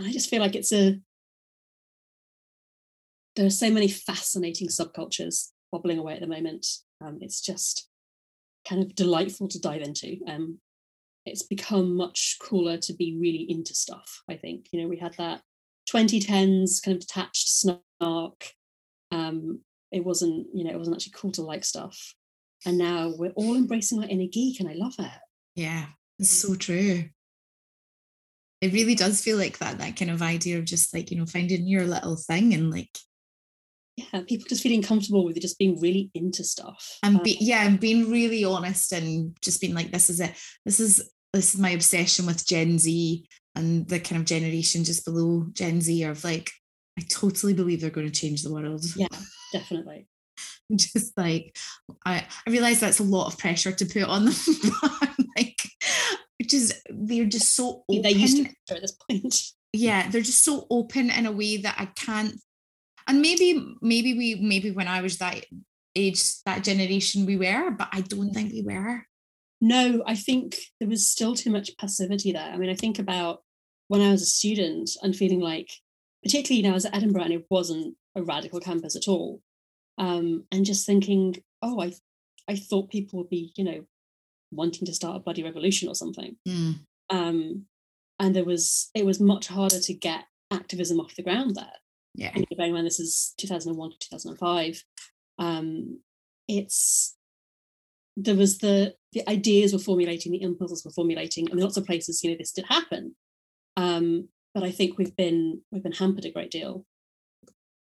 i 0.00 0.10
just 0.12 0.30
feel 0.30 0.40
like 0.40 0.54
it's 0.54 0.72
a 0.72 0.98
there 3.36 3.46
are 3.46 3.50
so 3.50 3.70
many 3.70 3.88
fascinating 3.88 4.68
subcultures 4.68 5.50
bubbling 5.70 5.98
away 5.98 6.14
at 6.14 6.20
the 6.20 6.26
moment. 6.26 6.66
Um, 7.00 7.18
it's 7.20 7.40
just 7.40 7.88
kind 8.68 8.82
of 8.82 8.96
delightful 8.96 9.46
to 9.48 9.60
dive 9.60 9.82
into. 9.82 10.18
Um 10.26 10.58
it's 11.26 11.42
become 11.42 11.94
much 11.94 12.38
cooler 12.40 12.78
to 12.78 12.94
be 12.94 13.18
really 13.20 13.44
into 13.50 13.74
stuff 13.74 14.22
i 14.30 14.34
think. 14.34 14.66
You 14.72 14.82
know 14.82 14.88
we 14.88 14.96
had 14.98 15.14
that 15.18 15.42
2010s 15.92 16.82
kind 16.82 16.96
of 16.96 17.00
detached 17.00 17.48
snark. 17.48 18.44
Um 19.10 19.60
it 19.90 20.04
wasn't 20.04 20.46
you 20.52 20.64
know 20.64 20.70
it 20.70 20.78
wasn't 20.78 20.96
actually 20.96 21.14
cool 21.16 21.32
to 21.32 21.42
like 21.42 21.64
stuff 21.64 22.14
and 22.66 22.78
now 22.78 23.12
we're 23.16 23.30
all 23.32 23.54
embracing 23.54 24.00
our 24.02 24.08
inner 24.08 24.26
geek 24.30 24.60
and 24.60 24.68
i 24.68 24.74
love 24.74 24.94
it 24.98 25.20
Yeah, 25.56 25.86
it's 26.18 26.30
so 26.30 26.54
true. 26.54 27.04
It 28.60 28.72
really 28.72 28.96
does 28.96 29.20
feel 29.20 29.36
like 29.36 29.58
that, 29.58 29.78
that 29.78 29.96
kind 29.96 30.10
of 30.10 30.20
idea 30.20 30.58
of 30.58 30.64
just 30.64 30.92
like, 30.92 31.10
you 31.12 31.16
know, 31.18 31.26
finding 31.26 31.68
your 31.68 31.84
little 31.84 32.16
thing 32.16 32.54
and 32.54 32.70
like, 32.70 32.90
yeah 33.96 34.22
people 34.26 34.46
just 34.48 34.62
feeling 34.62 34.82
comfortable 34.82 35.24
with 35.24 35.40
just 35.40 35.58
being 35.58 35.80
really 35.80 36.10
into 36.14 36.44
stuff 36.44 36.98
and 37.02 37.16
Um, 37.16 37.22
be, 37.22 37.36
yeah, 37.40 37.66
and 37.66 37.80
being 37.80 38.10
really 38.10 38.44
honest 38.44 38.92
and 38.92 39.36
just 39.42 39.60
being 39.60 39.74
like, 39.74 39.90
this 39.92 40.10
is 40.10 40.20
it. 40.20 40.32
This 40.64 40.78
is, 40.80 41.10
this 41.32 41.54
is 41.54 41.60
my 41.60 41.70
obsession 41.70 42.26
with 42.26 42.46
Gen 42.46 42.78
Z 42.78 43.26
and 43.54 43.88
the 43.88 44.00
kind 44.00 44.20
of 44.20 44.26
generation 44.26 44.84
just 44.84 45.04
below 45.04 45.46
Gen 45.52 45.80
Z 45.80 46.02
of 46.04 46.22
like, 46.24 46.50
I 46.98 47.02
totally 47.08 47.54
believe 47.54 47.80
they're 47.80 47.90
going 47.90 48.10
to 48.10 48.20
change 48.20 48.42
the 48.42 48.52
world. 48.52 48.84
yeah 48.96 49.06
definitely 49.52 50.06
just 50.76 51.16
like 51.16 51.56
I, 52.04 52.26
I 52.46 52.50
realize 52.50 52.80
that's 52.80 53.00
a 53.00 53.04
lot 53.04 53.26
of 53.26 53.38
pressure 53.38 53.72
to 53.72 53.84
put 53.86 54.04
on 54.04 54.24
them 54.26 54.34
but 54.80 54.92
I'm 55.02 55.26
like 55.36 55.60
just 56.42 56.74
they're 56.88 57.26
just 57.26 57.54
so 57.54 57.84
open. 57.88 58.02
they 58.02 58.12
used 58.12 58.36
to 58.36 58.74
at 58.74 58.80
this 58.80 58.96
point 59.08 59.34
yeah 59.72 60.08
they're 60.08 60.22
just 60.22 60.44
so 60.44 60.66
open 60.70 61.10
in 61.10 61.26
a 61.26 61.32
way 61.32 61.58
that 61.58 61.74
I 61.78 61.86
can't 61.86 62.34
and 63.06 63.20
maybe 63.20 63.76
maybe 63.80 64.14
we 64.14 64.36
maybe 64.36 64.70
when 64.70 64.88
I 64.88 65.02
was 65.02 65.18
that 65.18 65.44
age 65.94 66.22
that 66.44 66.64
generation 66.64 67.26
we 67.26 67.36
were 67.36 67.70
but 67.70 67.88
I 67.92 68.02
don't 68.02 68.32
think 68.32 68.52
we 68.52 68.62
were 68.62 69.04
no 69.60 70.02
i 70.06 70.14
think 70.14 70.56
there 70.78 70.88
was 70.88 71.10
still 71.10 71.34
too 71.34 71.50
much 71.50 71.76
passivity 71.78 72.32
there 72.32 72.50
i 72.52 72.56
mean 72.56 72.70
i 72.70 72.74
think 72.74 72.98
about 72.98 73.42
when 73.88 74.00
i 74.00 74.10
was 74.10 74.22
a 74.22 74.26
student 74.26 74.90
and 75.02 75.16
feeling 75.16 75.40
like 75.40 75.70
particularly 76.22 76.60
you 76.60 76.62
know, 76.62 76.70
I 76.70 76.74
was 76.74 76.84
at 76.84 76.94
edinburgh 76.94 77.22
and 77.22 77.32
it 77.32 77.46
wasn't 77.50 77.96
a 78.16 78.22
radical 78.22 78.60
campus 78.60 78.96
at 78.96 79.08
all 79.08 79.40
um, 79.98 80.44
and 80.52 80.64
just 80.64 80.86
thinking 80.86 81.36
oh 81.62 81.80
i 81.80 81.92
i 82.48 82.56
thought 82.56 82.90
people 82.90 83.18
would 83.18 83.30
be 83.30 83.52
you 83.56 83.64
know 83.64 83.84
wanting 84.50 84.86
to 84.86 84.94
start 84.94 85.16
a 85.16 85.20
bloody 85.20 85.42
revolution 85.42 85.88
or 85.88 85.94
something. 85.94 86.36
Mm, 86.46 86.80
um, 87.10 87.66
and 88.18 88.34
there 88.34 88.44
was 88.44 88.90
it 88.94 89.04
was 89.04 89.20
much 89.20 89.48
harder 89.48 89.80
to 89.80 89.94
get 89.94 90.24
activism 90.50 91.00
off 91.00 91.14
the 91.14 91.22
ground 91.22 91.56
there. 91.56 91.66
Yeah. 92.14 92.32
And 92.34 92.46
bearing 92.56 92.70
in 92.70 92.74
mind 92.74 92.86
this 92.86 92.98
is 92.98 93.34
2001 93.36 93.90
to 93.90 93.98
2005 93.98 94.82
um, 95.38 96.00
it's 96.48 97.16
there 98.16 98.34
was 98.34 98.58
the 98.58 98.94
the 99.12 99.28
ideas 99.28 99.72
were 99.72 99.78
formulating 99.78 100.32
the 100.32 100.42
impulses 100.42 100.84
were 100.84 100.90
formulating 100.90 101.48
and 101.50 101.60
lots 101.60 101.76
of 101.76 101.86
places 101.86 102.24
you 102.24 102.30
know 102.30 102.36
this 102.36 102.52
did 102.52 102.64
happen. 102.66 103.14
Um, 103.76 104.28
but 104.54 104.64
i 104.64 104.72
think 104.72 104.98
we've 104.98 105.14
been 105.14 105.62
we've 105.70 105.84
been 105.84 105.92
hampered 105.92 106.24
a 106.24 106.32
great 106.32 106.50
deal 106.50 106.84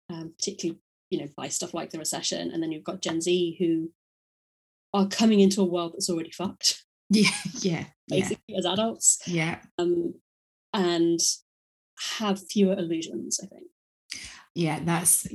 um, 0.10 0.34
particularly 0.38 0.82
you 1.10 1.20
know 1.20 1.28
by 1.36 1.48
stuff 1.48 1.74
like 1.74 1.90
the 1.90 2.00
recession 2.00 2.52
and 2.52 2.62
then 2.62 2.72
you've 2.72 2.84
got 2.84 3.02
gen 3.02 3.22
z 3.22 3.56
who 3.60 3.90
are 4.94 5.08
coming 5.08 5.40
into 5.40 5.62
a 5.62 5.66
world 5.66 5.94
that's 5.94 6.10
already 6.10 6.32
fucked. 6.32 6.84
Yeah 7.10 7.30
yeah 7.62 7.86
yeah. 8.08 8.20
Basically 8.20 8.56
as 8.58 8.66
adults. 8.66 9.20
Yeah. 9.26 9.60
Um, 9.78 10.16
and 10.74 11.20
have 12.18 12.46
fewer 12.52 12.74
illusions 12.74 13.40
i 13.42 13.48
think. 13.48 13.68
Yeah 14.54 14.80
that's 14.84 15.26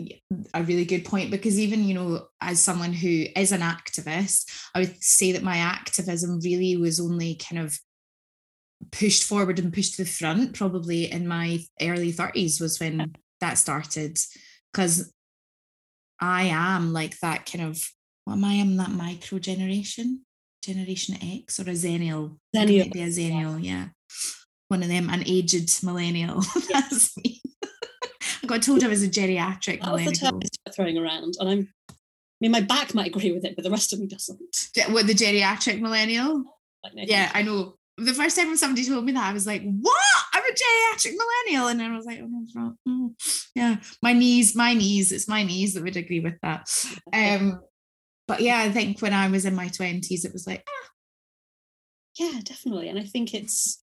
a 0.52 0.62
really 0.62 0.84
good 0.84 1.04
point 1.04 1.30
because 1.30 1.58
even 1.58 1.84
you 1.84 1.94
know 1.94 2.26
as 2.42 2.60
someone 2.62 2.92
who 2.92 3.24
is 3.34 3.52
an 3.52 3.62
activist 3.62 4.50
i 4.74 4.80
would 4.80 5.02
say 5.02 5.32
that 5.32 5.42
my 5.42 5.56
activism 5.56 6.40
really 6.40 6.76
was 6.76 7.00
only 7.00 7.36
kind 7.36 7.62
of 7.64 7.78
pushed 8.90 9.24
forward 9.24 9.58
and 9.58 9.72
pushed 9.72 9.96
to 9.96 10.04
the 10.04 10.10
front 10.10 10.54
probably 10.54 11.10
in 11.10 11.26
my 11.26 11.60
early 11.80 12.12
30s 12.12 12.60
was 12.60 12.80
when 12.80 13.14
that 13.40 13.58
started. 13.58 14.18
Because 14.72 15.12
i 16.22 16.44
am 16.44 16.92
like 16.92 17.18
that 17.20 17.44
kind 17.44 17.64
of 17.64 17.86
what 18.24 18.34
am 18.34 18.44
i 18.44 18.54
am 18.54 18.76
that 18.76 18.90
micro 18.90 19.38
generation 19.38 20.22
generation 20.64 21.16
x 21.20 21.58
or 21.60 21.64
a 21.64 21.74
zennial 21.74 22.38
Zennial, 22.56 22.78
might 22.78 22.92
be 22.92 23.02
a 23.02 23.08
zennial 23.08 23.62
yeah 23.62 23.88
one 24.68 24.82
of 24.82 24.88
them 24.88 25.10
an 25.10 25.22
aged 25.26 25.84
millennial 25.84 26.40
that's 26.72 27.14
me 27.18 27.42
I 28.42 28.46
got 28.46 28.62
told 28.62 28.82
I 28.82 28.88
was 28.88 29.02
a 29.02 29.08
geriatric 29.08 29.82
That 29.82 29.92
was 29.92 30.04
the 30.04 30.12
term. 30.12 30.40
Throwing 30.74 30.98
around, 30.98 31.34
and 31.38 31.48
I'm. 31.48 31.68
I 31.90 31.94
mean, 32.40 32.50
my 32.50 32.60
back 32.60 32.92
might 32.92 33.14
agree 33.14 33.30
with 33.30 33.44
it, 33.44 33.54
but 33.54 33.62
the 33.62 33.70
rest 33.70 33.92
of 33.92 34.00
me 34.00 34.08
doesn't. 34.08 34.40
Ge- 34.76 34.90
What 34.90 35.06
the 35.06 35.14
geriatric 35.14 35.80
millennial? 35.80 36.42
Like, 36.82 36.94
no, 36.94 37.02
Yeah, 37.06 37.30
I 37.32 37.42
know. 37.42 37.76
The 38.04 38.14
first 38.14 38.36
time 38.36 38.48
when 38.48 38.56
somebody 38.56 38.84
told 38.84 39.04
me 39.04 39.12
that, 39.12 39.30
I 39.30 39.32
was 39.32 39.46
like, 39.46 39.62
"What? 39.62 40.02
I'm 40.34 40.42
a 40.44 40.48
geriatric 40.48 41.14
millennial," 41.16 41.68
and 41.68 41.80
then 41.80 41.92
I 41.92 41.96
was 41.96 42.06
like, 42.06 42.20
"Oh. 42.22 42.74
Mm. 42.88 43.14
Yeah, 43.54 43.76
my 44.02 44.12
knees, 44.12 44.54
my 44.56 44.74
knees. 44.74 45.12
It's 45.12 45.28
my 45.28 45.42
knees 45.42 45.74
that 45.74 45.82
would 45.82 45.96
agree 45.96 46.20
with 46.20 46.38
that. 46.42 46.68
Um, 47.12 47.60
but 48.26 48.40
yeah, 48.40 48.60
I 48.60 48.70
think 48.70 49.00
when 49.00 49.12
I 49.12 49.28
was 49.28 49.44
in 49.44 49.54
my 49.54 49.68
twenties, 49.68 50.24
it 50.24 50.32
was 50.32 50.46
like 50.46 50.64
ah, 50.68 50.88
yeah, 52.18 52.40
definitely, 52.42 52.88
and 52.88 52.98
I 52.98 53.04
think 53.04 53.34
it's 53.34 53.82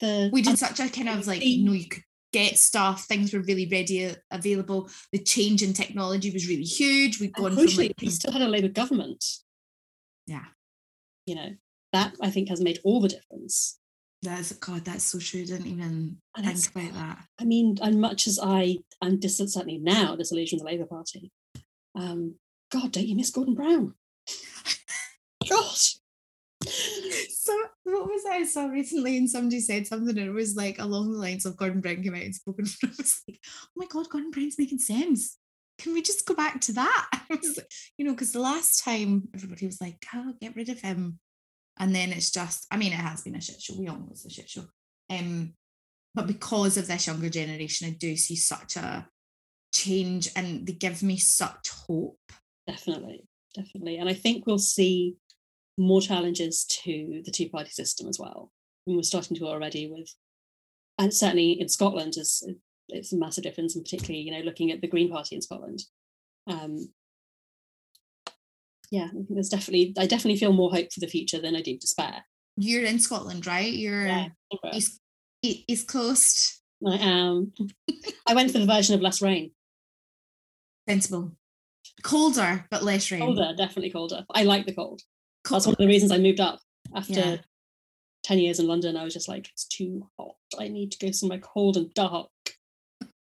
the 0.00 0.30
we 0.32 0.42
did 0.42 0.58
such 0.58 0.80
a 0.80 0.88
kind 0.88 1.08
of 1.08 1.26
like 1.26 1.44
you 1.44 1.64
know 1.64 1.72
you 1.72 1.88
could 1.88 2.02
get 2.32 2.58
stuff 2.58 3.04
things 3.04 3.32
were 3.32 3.40
really 3.40 3.68
ready 3.70 4.14
available 4.30 4.90
the 5.12 5.18
change 5.18 5.62
in 5.62 5.72
technology 5.72 6.30
was 6.30 6.48
really 6.48 6.64
huge 6.64 7.18
we'd 7.18 7.32
gone 7.32 7.54
from 7.54 7.64
like 7.76 7.94
we 8.00 8.10
still 8.10 8.32
had 8.32 8.42
a 8.42 8.48
Labour 8.48 8.68
government. 8.68 9.24
yeah 10.26 10.44
You 11.24 11.36
know 11.36 11.50
that 11.92 12.14
I 12.20 12.30
think 12.30 12.48
has 12.48 12.60
made 12.60 12.80
all 12.84 13.00
the 13.00 13.08
difference. 13.08 13.78
that's 14.22 14.52
god 14.52 14.84
that's 14.84 15.04
so 15.04 15.18
true 15.18 15.42
I 15.42 15.44
didn't 15.44 15.66
even 15.66 16.18
And 16.36 16.46
think 16.46 16.74
about 16.74 16.94
that 16.94 17.24
I 17.38 17.44
mean, 17.44 17.78
and 17.82 18.00
much 18.00 18.26
as 18.26 18.38
I 18.42 18.78
am 19.02 19.18
distant, 19.18 19.52
certainly 19.52 19.78
now 19.78 20.16
disillusioned 20.16 20.60
with 20.60 20.66
the 20.68 20.72
Labour 20.72 20.86
Party. 20.86 21.30
Um, 21.94 22.34
God, 22.70 22.92
don't 22.92 23.06
you 23.06 23.16
miss 23.16 23.30
Gordon 23.30 23.54
Brown? 23.54 23.94
God, 25.48 25.76
so 26.66 27.56
what 27.84 28.06
was 28.06 28.24
I 28.30 28.44
saw 28.44 28.66
recently 28.66 29.16
and 29.16 29.30
somebody 29.30 29.60
said 29.60 29.86
something 29.86 30.18
and 30.18 30.28
it 30.28 30.32
was 30.32 30.56
like 30.56 30.78
along 30.78 31.12
the 31.12 31.18
lines 31.18 31.46
of 31.46 31.56
Gordon 31.56 31.80
Brown 31.80 32.02
came 32.02 32.14
out 32.14 32.22
and 32.22 32.34
spoken 32.34 32.66
for 32.66 32.86
I 32.86 32.90
was 32.98 33.22
like, 33.28 33.40
oh 33.44 33.68
my 33.76 33.86
god, 33.86 34.08
Gordon 34.10 34.30
Brown's 34.30 34.58
making 34.58 34.78
sense. 34.78 35.38
Can 35.78 35.92
we 35.92 36.02
just 36.02 36.26
go 36.26 36.34
back 36.34 36.60
to 36.62 36.72
that? 36.74 37.08
I 37.12 37.34
was 37.34 37.56
like, 37.56 37.70
you 37.98 38.04
know, 38.04 38.12
because 38.12 38.32
the 38.32 38.40
last 38.40 38.82
time 38.82 39.28
everybody 39.34 39.66
was 39.66 39.80
like, 39.80 40.04
oh, 40.14 40.32
get 40.40 40.56
rid 40.56 40.68
of 40.68 40.80
him. 40.80 41.18
And 41.78 41.94
then 41.94 42.10
it's 42.10 42.30
just, 42.30 42.66
I 42.70 42.76
mean, 42.76 42.92
it 42.92 42.96
has 42.96 43.22
been 43.22 43.36
a 43.36 43.40
shit 43.40 43.60
show. 43.60 43.74
We 43.78 43.88
all 43.88 43.96
know 43.96 44.08
it's 44.10 44.24
a 44.24 44.30
shit 44.30 44.48
show. 44.48 44.64
Um, 45.10 45.52
but 46.14 46.26
because 46.26 46.78
of 46.78 46.86
this 46.86 47.06
younger 47.06 47.28
generation, 47.28 47.86
I 47.86 47.90
do 47.90 48.16
see 48.16 48.36
such 48.36 48.76
a 48.76 49.06
change 49.74 50.30
and 50.34 50.66
they 50.66 50.72
give 50.72 51.02
me 51.02 51.16
such 51.18 51.68
hope. 51.86 52.18
definitely, 52.66 53.28
definitely, 53.54 53.98
and 53.98 54.08
I 54.08 54.14
think 54.14 54.46
we'll 54.46 54.58
see 54.58 55.16
more 55.78 56.00
challenges 56.00 56.64
to 56.64 57.22
the 57.24 57.30
two-party 57.30 57.70
system 57.70 58.08
as 58.08 58.18
well. 58.18 58.50
And 58.86 58.96
we're 58.96 59.02
starting 59.02 59.36
to 59.36 59.46
already 59.46 59.88
with, 59.90 60.08
and 60.98 61.12
certainly 61.12 61.60
in 61.60 61.68
Scotland 61.68 62.14
is 62.16 62.42
it's 62.88 63.12
a 63.12 63.18
massive 63.18 63.44
difference, 63.44 63.74
and 63.74 63.84
particularly 63.84 64.20
you 64.20 64.32
know 64.32 64.40
looking 64.40 64.70
at 64.70 64.80
the 64.80 64.88
Green 64.88 65.10
Party 65.10 65.36
in 65.36 65.42
Scotland. 65.42 65.82
Um, 66.46 66.88
yeah, 68.90 69.06
I 69.06 69.10
think 69.10 69.26
there's 69.30 69.48
definitely 69.48 69.94
I 69.98 70.06
definitely 70.06 70.38
feel 70.38 70.52
more 70.52 70.70
hope 70.70 70.92
for 70.92 71.00
the 71.00 71.06
future 71.06 71.40
than 71.40 71.56
I 71.56 71.62
do 71.62 71.76
despair. 71.78 72.24
You're 72.56 72.84
in 72.84 72.98
Scotland, 72.98 73.46
right? 73.46 73.72
You're 73.72 74.06
Yeah. 74.06 74.28
East, 74.72 75.00
East 75.42 75.88
Coast. 75.88 76.62
I 76.86 76.96
am. 76.96 77.52
I 78.26 78.34
went 78.34 78.50
for 78.50 78.58
the 78.58 78.66
version 78.66 78.94
of 78.94 79.00
less 79.02 79.20
rain. 79.22 79.50
Sensible. 80.88 81.32
Colder, 82.02 82.66
but 82.70 82.82
less 82.82 83.10
rain. 83.10 83.20
Colder, 83.20 83.54
definitely 83.56 83.90
colder. 83.90 84.24
I 84.34 84.44
like 84.44 84.66
the 84.66 84.74
cold. 84.74 85.02
Cold. 85.44 85.56
That's 85.60 85.66
one 85.66 85.72
of 85.74 85.78
the 85.78 85.86
reasons 85.86 86.12
I 86.12 86.18
moved 86.18 86.40
up 86.40 86.60
after 86.94 87.12
Yeah. 87.14 87.36
10 88.24 88.38
years 88.38 88.58
in 88.60 88.66
London. 88.66 88.96
I 88.96 89.04
was 89.04 89.14
just 89.14 89.28
like, 89.28 89.48
it's 89.52 89.64
too 89.66 90.08
hot. 90.18 90.34
I 90.58 90.68
need 90.68 90.92
to 90.92 90.98
go 90.98 91.10
somewhere 91.12 91.38
cold 91.38 91.76
and 91.76 91.92
dark. 91.94 92.28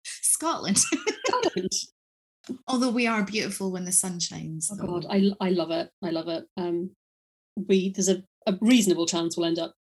Scotland. 0.05 0.79
Scotland. 1.27 1.73
Although 2.66 2.90
we 2.90 3.07
are 3.07 3.22
beautiful 3.24 3.70
when 3.72 3.84
the 3.84 3.92
sun 3.92 4.20
shines. 4.20 4.70
Oh. 4.72 4.76
God, 4.86 5.07
I, 5.09 5.32
I 5.40 5.50
love 5.50 5.70
it. 5.70 5.90
I 6.03 6.11
love 6.11 6.28
it. 6.28 6.44
Um, 6.57 6.90
we 7.57 7.90
there's 7.90 8.09
a, 8.09 8.22
a 8.46 8.57
reasonable 8.61 9.07
chance 9.07 9.36
we'll 9.36 9.46
end 9.46 9.59
up, 9.59 9.74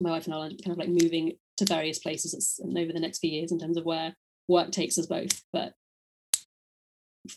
my 0.00 0.10
wife 0.10 0.26
and 0.26 0.34
I, 0.34 0.48
kind 0.48 0.70
of 0.70 0.78
like 0.78 0.88
moving 0.88 1.32
to 1.56 1.64
various 1.64 1.98
places 1.98 2.60
over 2.64 2.92
the 2.92 3.00
next 3.00 3.18
few 3.18 3.30
years 3.30 3.50
in 3.50 3.58
terms 3.58 3.76
of 3.76 3.84
where 3.84 4.14
work 4.48 4.70
takes 4.70 4.96
us 4.98 5.06
both. 5.06 5.42
But 5.52 5.72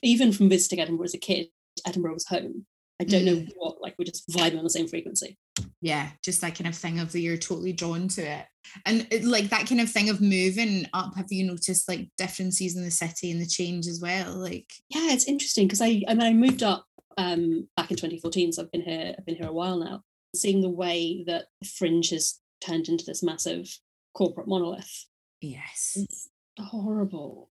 even 0.03 0.31
from 0.31 0.49
visiting 0.49 0.79
Edinburgh 0.79 1.05
as 1.05 1.13
a 1.13 1.17
kid, 1.19 1.47
Edinburgh 1.85 2.13
was 2.13 2.27
home. 2.27 2.65
I 2.99 3.03
don't 3.03 3.25
know 3.25 3.35
Mm. 3.35 3.49
what, 3.55 3.81
like 3.81 3.95
we're 3.97 4.05
just 4.05 4.29
vibing 4.29 4.57
on 4.59 4.63
the 4.63 4.69
same 4.69 4.87
frequency. 4.87 5.37
Yeah 5.81 6.11
just 6.23 6.41
that 6.41 6.55
kind 6.55 6.67
of 6.67 6.75
thing 6.75 6.99
of 6.99 7.15
you're 7.15 7.37
totally 7.37 7.73
drawn 7.73 8.07
to 8.07 8.21
it 8.21 8.45
and 8.85 9.07
it, 9.11 9.23
like 9.23 9.49
that 9.49 9.67
kind 9.67 9.81
of 9.81 9.89
thing 9.89 10.09
of 10.09 10.21
moving 10.21 10.85
up 10.93 11.15
have 11.15 11.31
you 11.31 11.43
noticed 11.45 11.89
like 11.89 12.07
differences 12.17 12.75
in 12.75 12.83
the 12.83 12.91
city 12.91 13.31
and 13.31 13.41
the 13.41 13.45
change 13.47 13.87
as 13.87 13.99
well 13.99 14.31
like 14.33 14.71
Yeah, 14.89 15.11
it's 15.11 15.27
interesting 15.27 15.67
because 15.67 15.81
I 15.81 16.03
I 16.07 16.13
mean 16.13 16.21
I 16.21 16.33
moved 16.33 16.61
up 16.63 16.85
um 17.17 17.67
back 17.75 17.89
in 17.91 17.97
2014, 17.97 18.53
so 18.53 18.61
I've 18.61 18.71
been 18.71 18.81
here, 18.83 19.15
I've 19.17 19.25
been 19.25 19.35
here 19.35 19.49
a 19.49 19.53
while 19.53 19.77
now. 19.77 20.03
Seeing 20.35 20.61
the 20.61 20.69
way 20.69 21.23
that 21.27 21.45
the 21.61 21.67
fringe 21.67 22.11
has 22.11 22.39
turned 22.65 22.87
into 22.87 23.03
this 23.03 23.23
massive 23.23 23.67
corporate 24.13 24.47
monolith. 24.47 25.07
yes 25.41 25.93
It's 25.95 26.29
horrible. 26.59 27.49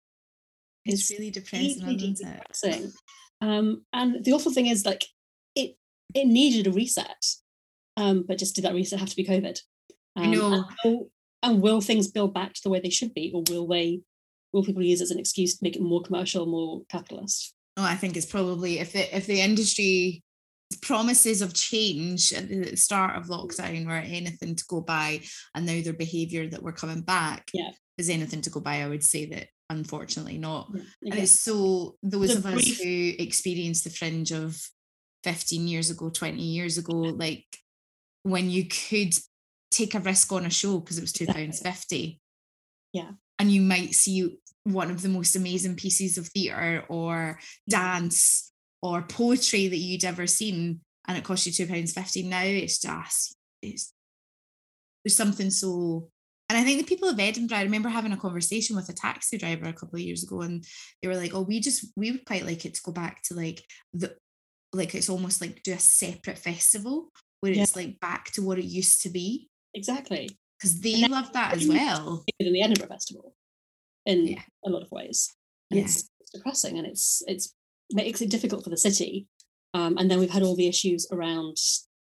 it's 0.85 1.11
really 1.11 1.31
depressing 1.31 1.85
deeply 1.85 2.15
depressing. 2.15 2.93
Um, 3.41 3.85
and 3.93 4.25
the 4.25 4.33
awful 4.33 4.53
thing 4.53 4.69
is 4.69 4.87
like 4.87 5.05
it 5.57 5.77
it 6.15 6.27
needed 6.27 6.69
a 6.69 6.73
reset. 6.73 7.25
Um, 7.97 8.25
but 8.27 8.39
just 8.39 8.55
did 8.55 8.65
that 8.65 8.75
reset 8.75 9.01
have 9.01 9.11
to 9.11 9.17
be 9.17 9.25
COVID? 9.25 9.59
I 10.17 10.25
Um, 10.25 10.31
know. 10.31 10.53
And 10.55 10.65
will, 10.85 11.11
and 11.43 11.63
will 11.63 11.81
things 11.81 12.09
build 12.11 12.33
back 12.35 12.55
to 12.55 12.61
the 12.63 12.71
way 12.71 12.81
they 12.81 12.91
should 12.91 13.15
be, 13.15 13.33
or 13.35 13.43
will 13.49 13.67
they 13.67 14.01
will 14.53 14.63
people 14.65 14.83
use 14.83 15.01
it 15.01 15.05
as 15.05 15.11
an 15.11 15.19
excuse 15.19 15.55
to 15.57 15.65
make 15.65 15.77
it 15.77 15.83
more 15.83 16.03
commercial, 16.03 16.47
more 16.47 16.83
capitalist? 16.91 17.55
no 17.79 17.85
i 17.85 17.95
think 17.95 18.19
it's 18.19 18.27
probably 18.27 18.79
if 18.81 18.93
the 18.93 19.17
if 19.17 19.25
the 19.27 19.41
industry 19.41 20.23
promises 20.83 21.41
of 21.41 21.55
change 21.55 22.31
at 22.35 22.47
the 22.49 22.77
start 22.77 23.17
of 23.17 23.29
lockdown 23.29 23.87
were 23.87 23.93
anything 23.95 24.55
to 24.55 24.65
go 24.69 24.83
by 24.83 25.21
and 25.55 25.65
now 25.65 25.81
their 25.83 25.95
behavior 25.95 26.47
that 26.47 26.63
we're 26.63 26.73
coming 26.73 27.01
back 27.01 27.49
Yeah. 27.55 27.71
is 27.97 28.11
anything 28.11 28.43
to 28.43 28.51
go 28.51 28.61
by 28.61 28.83
i 28.83 28.89
would 28.89 29.03
say 29.03 29.25
that 29.27 29.49
unfortunately 29.71 30.37
not 30.37 30.69
Yeah, 30.75 31.15
And 31.15 31.23
it's 31.23 31.41
so 31.41 31.97
those 32.03 32.29
The 32.33 32.39
of 32.39 32.47
us 32.47 32.55
brief- 32.55 32.83
who 32.83 33.13
experienced 33.23 33.85
the 33.85 33.91
fringe 33.91 34.33
of 34.33 34.61
15 35.25 35.67
years 35.69 35.89
ago, 35.89 36.11
20 36.11 36.43
years 36.43 36.77
ago, 36.79 36.93
like 36.95 37.47
when 38.23 38.51
you 38.51 38.67
could 38.67 39.15
take 39.71 39.95
a 39.95 40.01
risk 40.01 40.33
on 40.33 40.47
a 40.47 40.51
show 40.51 40.79
because 40.79 40.99
it 40.99 41.03
was 41.03 41.13
two 41.13 41.27
pounds 41.27 41.61
fifty. 41.61 42.21
Yeah. 42.93 43.13
And 43.39 43.51
you 43.51 43.63
might 43.63 43.93
see 43.93 44.39
one 44.65 44.91
of 44.91 45.03
the 45.03 45.09
most 45.09 45.35
amazing 45.35 45.77
pieces 45.77 46.19
of 46.19 46.29
theatre 46.29 46.85
or 46.89 47.39
dance 47.69 48.53
or 48.83 49.03
poetry 49.03 49.69
that 49.69 49.77
you'd 49.77 50.05
ever 50.05 50.27
seen 50.27 50.81
and 51.09 51.19
it 51.19 51.25
cost 51.25 51.47
you 51.47 51.53
two 51.53 51.67
pounds 51.67 51.93
fifty. 51.93 52.23
Now 52.23 52.43
it's 52.43 52.79
just 52.79 53.37
it's 53.63 53.93
there's 55.05 55.17
something 55.17 55.51
so 55.51 56.11
and 56.49 56.59
I 56.59 56.65
think 56.65 56.81
the 56.81 56.87
people 56.87 57.09
of 57.09 57.19
Edinburgh, 57.19 57.57
I 57.57 57.63
remember 57.63 57.89
having 57.89 58.13
a 58.13 58.17
conversation 58.19 58.77
with 58.77 58.87
a 58.91 58.93
taxi 58.93 59.39
driver 59.39 59.65
a 59.65 59.73
couple 59.73 59.97
of 59.97 60.03
years 60.03 60.23
ago, 60.23 60.43
and 60.43 60.63
they 61.01 61.09
were 61.09 61.17
like, 61.17 61.33
"Oh, 61.33 61.41
we 61.41 61.61
just 61.61 61.87
we 61.97 62.11
would 62.11 62.27
quite 62.27 62.45
like 62.45 62.67
it 62.67 62.75
to 62.75 62.83
go 62.85 62.93
back 62.93 63.23
to 63.23 63.35
like 63.35 63.65
the 63.95 64.15
like 64.75 64.95
it's 64.95 65.09
almost 65.09 65.41
like 65.41 65.63
do 65.63 65.73
a 65.73 65.79
separate 65.79 66.37
festival 66.37 67.11
where 67.43 67.53
Yeah. 67.53 67.63
it's 67.65 67.77
like 67.77 67.99
back 68.01 68.31
to 68.33 68.43
what 68.43 68.59
it 68.59 68.65
used 68.65 69.03
to 69.03 69.11
be 69.11 69.49
exactly. 69.75 70.31
because 70.59 70.81
they 70.81 71.07
love 71.09 71.33
that 71.33 71.55
as 71.55 71.67
well." 71.67 72.25
than 72.39 72.53
the 72.53 72.63
Edinburgh 72.63 72.89
Festival 72.89 73.35
in 74.07 74.27
Yeah. 74.29 74.43
a 74.65 74.71
lot 74.71 74.83
of 74.83 74.91
ways. 74.93 75.29
And 75.71 75.79
Yeah. 75.79 75.85
it's, 75.87 76.09
it's 76.21 76.31
depressing 76.31 76.79
and 76.79 76.87
it's 76.87 77.23
it's 77.27 77.53
makes 77.93 78.23
it 78.23 78.31
difficult 78.31 78.65
for 78.65 78.71
the 78.71 78.77
city. 78.77 79.27
Um, 79.75 79.99
and 79.99 80.11
then 80.11 80.19
we've 80.21 80.31
had 80.31 80.43
all 80.43 80.55
the 80.57 80.69
issues 80.69 81.07
around 81.11 81.57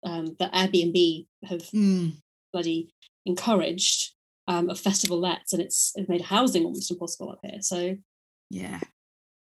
um, 0.03 0.35
that 0.39 0.53
Airbnb 0.53 1.27
have 1.45 1.61
Mm, 1.71 2.17
bloody 2.53 2.89
encouraged 3.25 4.13
um, 4.47 4.69
of 4.69 4.79
festival 4.79 5.19
lets, 5.19 5.53
and 5.53 5.61
it's, 5.61 5.91
it's 5.95 6.09
made 6.09 6.21
housing 6.21 6.65
almost 6.65 6.89
impossible 6.91 7.29
up 7.31 7.39
here. 7.43 7.61
So 7.61 7.97
yeah. 8.49 8.79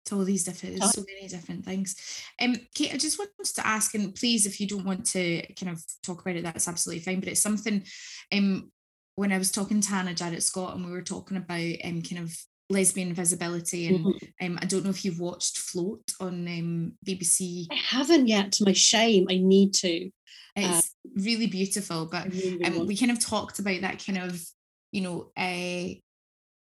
It's 0.09 0.15
all 0.15 0.25
these 0.25 0.45
different, 0.45 0.79
there's 0.79 0.93
so 0.93 1.05
many 1.07 1.29
different 1.29 1.67
things. 1.67 1.95
Um, 2.41 2.55
Kaite, 2.75 2.95
I 2.95 2.97
just 2.97 3.19
wanted 3.19 3.55
to 3.57 3.67
ask, 3.67 3.95
and 3.95 4.15
please, 4.15 4.47
if 4.47 4.59
you 4.59 4.67
don't 4.67 4.87
want 4.87 5.05
to 5.09 5.43
kind 5.53 5.71
of 5.71 5.85
talk 6.03 6.23
about 6.23 6.37
it, 6.37 6.45
that's 6.45 6.67
absolutely 6.67 7.03
fine. 7.03 7.21
But 7.21 7.29
it's 7.29 7.43
something 7.43 7.85
um 8.33 8.73
when 9.17 9.33
I 9.33 9.37
was 9.37 9.51
talking 9.51 9.83
to 9.83 9.91
Hannah 9.91 10.15
Jarrett 10.15 10.43
Scott 10.43 10.77
and 10.77 10.87
we 10.87 10.93
were 10.93 11.03
talking 11.03 11.37
about 11.37 11.75
um 11.85 12.01
kind 12.01 12.23
of 12.23 12.35
lesbian 12.71 13.13
visibility 13.13 13.89
and 13.89 14.07
mhm. 14.07 14.33
um 14.41 14.59
I 14.63 14.65
don't 14.65 14.85
know 14.85 14.91
if 14.91 15.05
you've 15.05 15.21
watched 15.21 15.59
Float 15.59 16.11
on 16.21 16.49
um 16.49 16.93
BBC. 17.07 17.67
I 17.71 17.75
haven't 17.75 18.29
yet, 18.29 18.53
to 18.53 18.65
my 18.65 18.73
shame. 18.73 19.27
I 19.29 19.37
need 19.37 19.75
to. 19.75 20.11
It's 20.57 20.95
really 21.17 21.49
beautiful, 21.49 22.07
but 22.07 22.33
really, 22.33 22.57
really 22.57 22.81
um, 22.81 22.87
we 22.87 22.97
kind 22.97 23.13
of 23.13 23.21
talked 23.21 23.59
about 23.59 23.83
that 23.83 24.03
kind 24.03 24.19
of 24.19 24.43
you 24.91 25.03
know 25.03 25.31
uh, 25.37 25.93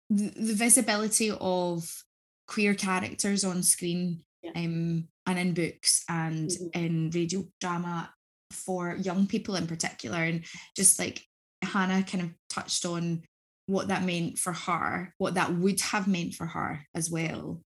the, 0.09 0.33
the 0.37 0.55
visibility 0.55 1.31
of 1.39 2.03
queer 2.47 2.75
characters 2.75 3.45
on 3.45 3.63
screen 3.63 4.25
Yeah. 4.43 4.53
um, 4.57 5.09
and 5.27 5.39
in 5.39 5.55
books 5.55 6.05
and 6.09 6.49
Mhm. 6.51 6.71
in 6.77 7.11
radio 7.11 7.45
drama 7.61 8.13
for 8.53 8.95
young 8.97 9.27
people 9.27 9.57
in 9.57 9.67
particular 9.67 10.19
and 10.19 10.45
just 10.77 10.99
like 10.99 11.27
hannah 11.63 12.05
kind 12.05 12.23
of 12.23 12.31
touched 12.49 12.85
on 12.85 13.25
what 13.67 13.89
that 13.89 14.05
meant 14.05 14.39
for 14.39 14.53
her 14.53 15.13
what 15.19 15.35
that 15.35 15.53
would 15.53 15.81
have 15.81 16.07
meant 16.07 16.35
for 16.35 16.47
her 16.47 16.87
as 16.95 17.11
well 17.11 17.61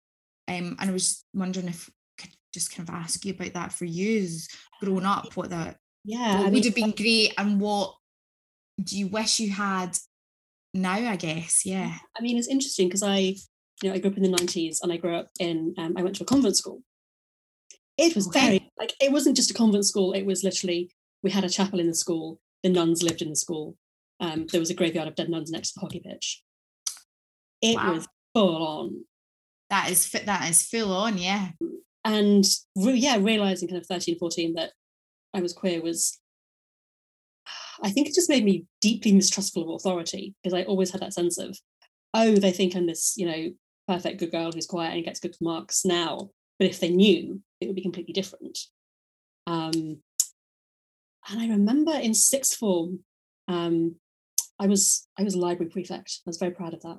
um, 0.47 0.77
and 0.79 0.89
i 0.89 0.91
was 0.91 1.25
wondering 1.33 1.67
if 1.67 1.89
I 1.89 2.21
could 2.23 2.31
just 2.53 2.73
kind 2.73 2.87
of 2.87 2.95
ask 2.95 3.25
you 3.25 3.33
about 3.33 3.53
that 3.53 3.73
for 3.73 3.85
you 3.85 4.19
as 4.23 4.47
growing 4.79 5.05
up 5.05 5.35
what 5.35 5.49
that 5.49 5.77
yeah. 6.05 6.37
what 6.37 6.41
I 6.41 6.43
would 6.45 6.53
mean, 6.53 6.63
have 6.63 6.75
been 6.75 6.91
great 6.91 7.33
and 7.37 7.59
what 7.59 7.95
do 8.81 8.97
you 8.97 9.07
wish 9.07 9.41
you 9.41 9.49
had 9.49 9.97
now 10.73 10.93
i 10.93 11.17
guess 11.17 11.65
yeah 11.65 11.97
I 12.17 12.21
mean, 12.21 12.37
it's 12.37 12.47
interesting 12.47 12.87
because 12.87 13.03
I, 13.03 13.35
you 13.81 13.89
know, 13.89 13.95
I 13.95 13.99
grew 13.99 14.11
up 14.11 14.17
in 14.17 14.23
the 14.23 14.29
90s 14.29 14.77
and 14.81 14.91
I 14.91 14.97
grew 14.97 15.15
up 15.15 15.27
in, 15.39 15.73
um, 15.77 15.93
I 15.97 16.03
went 16.03 16.15
to 16.17 16.23
a 16.23 16.25
convent 16.25 16.57
school. 16.57 16.81
It 17.97 18.15
was 18.15 18.27
Okay. 18.27 18.39
very, 18.41 18.71
like, 18.77 18.93
it 19.01 19.11
wasn't 19.11 19.35
just 19.35 19.51
a 19.51 19.53
convent 19.53 19.85
school. 19.85 20.13
It 20.13 20.25
was 20.25 20.43
literally, 20.43 20.91
we 21.23 21.31
had 21.31 21.43
a 21.43 21.49
chapel 21.49 21.79
in 21.79 21.87
the 21.87 21.93
school. 21.95 22.39
The 22.63 22.69
nuns 22.69 23.03
lived 23.03 23.21
in 23.21 23.29
the 23.29 23.35
school. 23.35 23.77
Um, 24.19 24.47
there 24.47 24.59
was 24.59 24.69
a 24.69 24.73
graveyard 24.73 25.07
of 25.07 25.15
dead 25.15 25.29
nuns 25.29 25.49
next 25.51 25.69
to 25.71 25.73
the 25.75 25.81
hockey 25.81 26.01
pitch. 26.01 26.43
It 27.61 27.75
Wow. 27.75 27.93
was 27.93 28.07
full 28.33 28.63
on. 28.67 29.05
that 29.69 29.91
is 29.91 30.05
fit 30.05 30.25
that 30.25 30.49
is 30.49 30.63
full 30.65 30.91
on 30.91 31.17
yeah 31.19 31.51
And 32.05 32.43
re- 32.75 32.93
yeah, 32.95 33.17
realizing 33.17 33.67
kind 33.69 33.79
of 33.81 33.85
13, 33.87 34.17
14 34.17 34.53
that 34.55 34.71
I 35.33 35.41
was 35.41 35.53
queer 35.53 35.81
was, 35.81 36.19
I 37.83 37.91
think 37.91 38.07
it 38.07 38.15
just 38.15 38.29
made 38.29 38.43
me 38.45 38.65
deeply 38.81 39.11
mistrustful 39.13 39.63
of 39.63 39.69
authority 39.81 40.33
because 40.41 40.53
I 40.53 40.63
always 40.63 40.91
had 40.91 41.01
that 41.01 41.13
sense 41.13 41.37
of, 41.37 41.57
oh, 42.13 42.35
they 42.35 42.51
think 42.51 42.75
I'm 42.75 42.87
this, 42.87 43.13
you 43.17 43.25
know, 43.25 43.51
perfect 43.89 44.19
good 44.19 44.31
girl 44.31 44.51
who's 44.51 44.67
quiet 44.67 44.93
and 44.93 45.03
gets 45.03 45.19
good 45.19 45.35
marks 45.41 45.83
now. 45.83 46.29
But 46.59 46.69
if 46.69 46.79
they 46.79 46.89
knew, 46.89 47.41
it 47.59 47.67
would 47.67 47.75
be 47.75 47.81
completely 47.81 48.13
different. 48.13 48.59
Um, 49.47 50.01
and 51.29 51.41
I 51.41 51.47
remember 51.47 51.93
in 51.93 52.13
sixth 52.13 52.57
form, 52.57 52.99
um, 53.47 53.95
I 54.59 54.67
was 54.67 55.07
I 55.17 55.23
was 55.23 55.35
a 55.35 55.39
library 55.39 55.71
prefect. 55.71 56.19
I 56.25 56.29
was 56.29 56.37
very 56.37 56.51
proud 56.51 56.73
of 56.73 56.81
that 56.81 56.97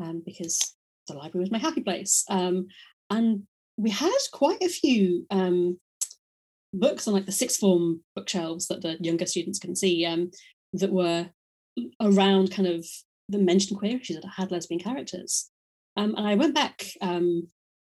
um, 0.00 0.22
because 0.24 0.74
the 1.06 1.14
library 1.14 1.42
was 1.42 1.50
my 1.50 1.58
happy 1.58 1.80
place. 1.80 2.24
Um, 2.28 2.66
and 3.08 3.44
we 3.76 3.90
had 3.90 4.10
quite 4.32 4.62
a 4.62 4.68
few 4.68 5.26
um, 5.30 5.78
books 6.74 7.08
on 7.08 7.14
like 7.14 7.26
the 7.26 7.32
sixth 7.32 7.60
form 7.60 8.02
bookshelves 8.14 8.66
that 8.68 8.82
the 8.82 8.98
younger 9.00 9.26
students 9.26 9.58
can 9.58 9.74
see 9.74 10.04
um, 10.04 10.30
that 10.74 10.92
were 10.92 11.30
around 12.00 12.50
kind 12.50 12.68
of 12.68 12.84
the 13.28 13.38
mentioned 13.38 13.78
queer 13.78 13.98
issues 13.98 14.20
that 14.20 14.28
had 14.36 14.50
lesbian 14.50 14.80
characters. 14.80 15.50
Um, 15.98 16.14
and 16.16 16.28
I 16.28 16.36
went 16.36 16.54
back 16.54 16.86
um, 17.00 17.48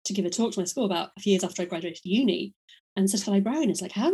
to 0.06 0.14
give 0.14 0.26
a 0.26 0.30
talk 0.30 0.54
to 0.54 0.60
my 0.60 0.66
school 0.66 0.86
about 0.86 1.10
a 1.18 1.22
few 1.22 1.32
years 1.32 1.44
after 1.44 1.64
I 1.64 1.66
graduated 1.66 2.02
uni 2.04 2.54
and 2.96 3.10
said 3.10 3.22
to 3.22 3.26
the 3.26 3.32
librarian, 3.32 3.72
it's 3.72 3.82
like, 3.82 3.94
how, 3.94 4.14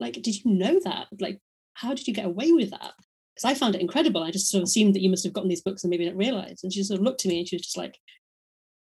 like, 0.00 0.14
did 0.14 0.34
you 0.42 0.50
know 0.50 0.80
that? 0.84 1.08
Like, 1.20 1.38
how 1.74 1.92
did 1.92 2.08
you 2.08 2.14
get 2.14 2.24
away 2.24 2.52
with 2.52 2.70
that? 2.70 2.94
Because 3.34 3.44
I 3.44 3.52
found 3.52 3.74
it 3.74 3.82
incredible. 3.82 4.22
I 4.22 4.30
just 4.30 4.50
sort 4.50 4.62
of 4.62 4.66
assumed 4.66 4.94
that 4.94 5.02
you 5.02 5.10
must 5.10 5.24
have 5.24 5.34
gotten 5.34 5.50
these 5.50 5.60
books 5.60 5.84
and 5.84 5.90
maybe 5.90 6.04
didn't 6.04 6.18
realize. 6.18 6.60
And 6.62 6.72
she 6.72 6.82
sort 6.82 7.00
of 7.00 7.04
looked 7.04 7.26
at 7.26 7.28
me 7.28 7.40
and 7.40 7.46
she 7.46 7.56
was 7.56 7.62
just 7.64 7.76
like, 7.76 7.98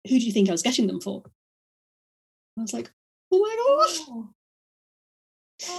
who 0.07 0.19
do 0.19 0.27
you 0.27 0.33
think 0.33 0.51
I 0.51 0.53
was 0.53 0.63
getting 0.63 0.89
them 0.89 1.01
for? 1.01 1.23
I 2.59 2.63
was 2.63 2.75
like, 2.75 2.93
oh 3.33 3.39
my 3.39 4.13
God. 4.13 4.29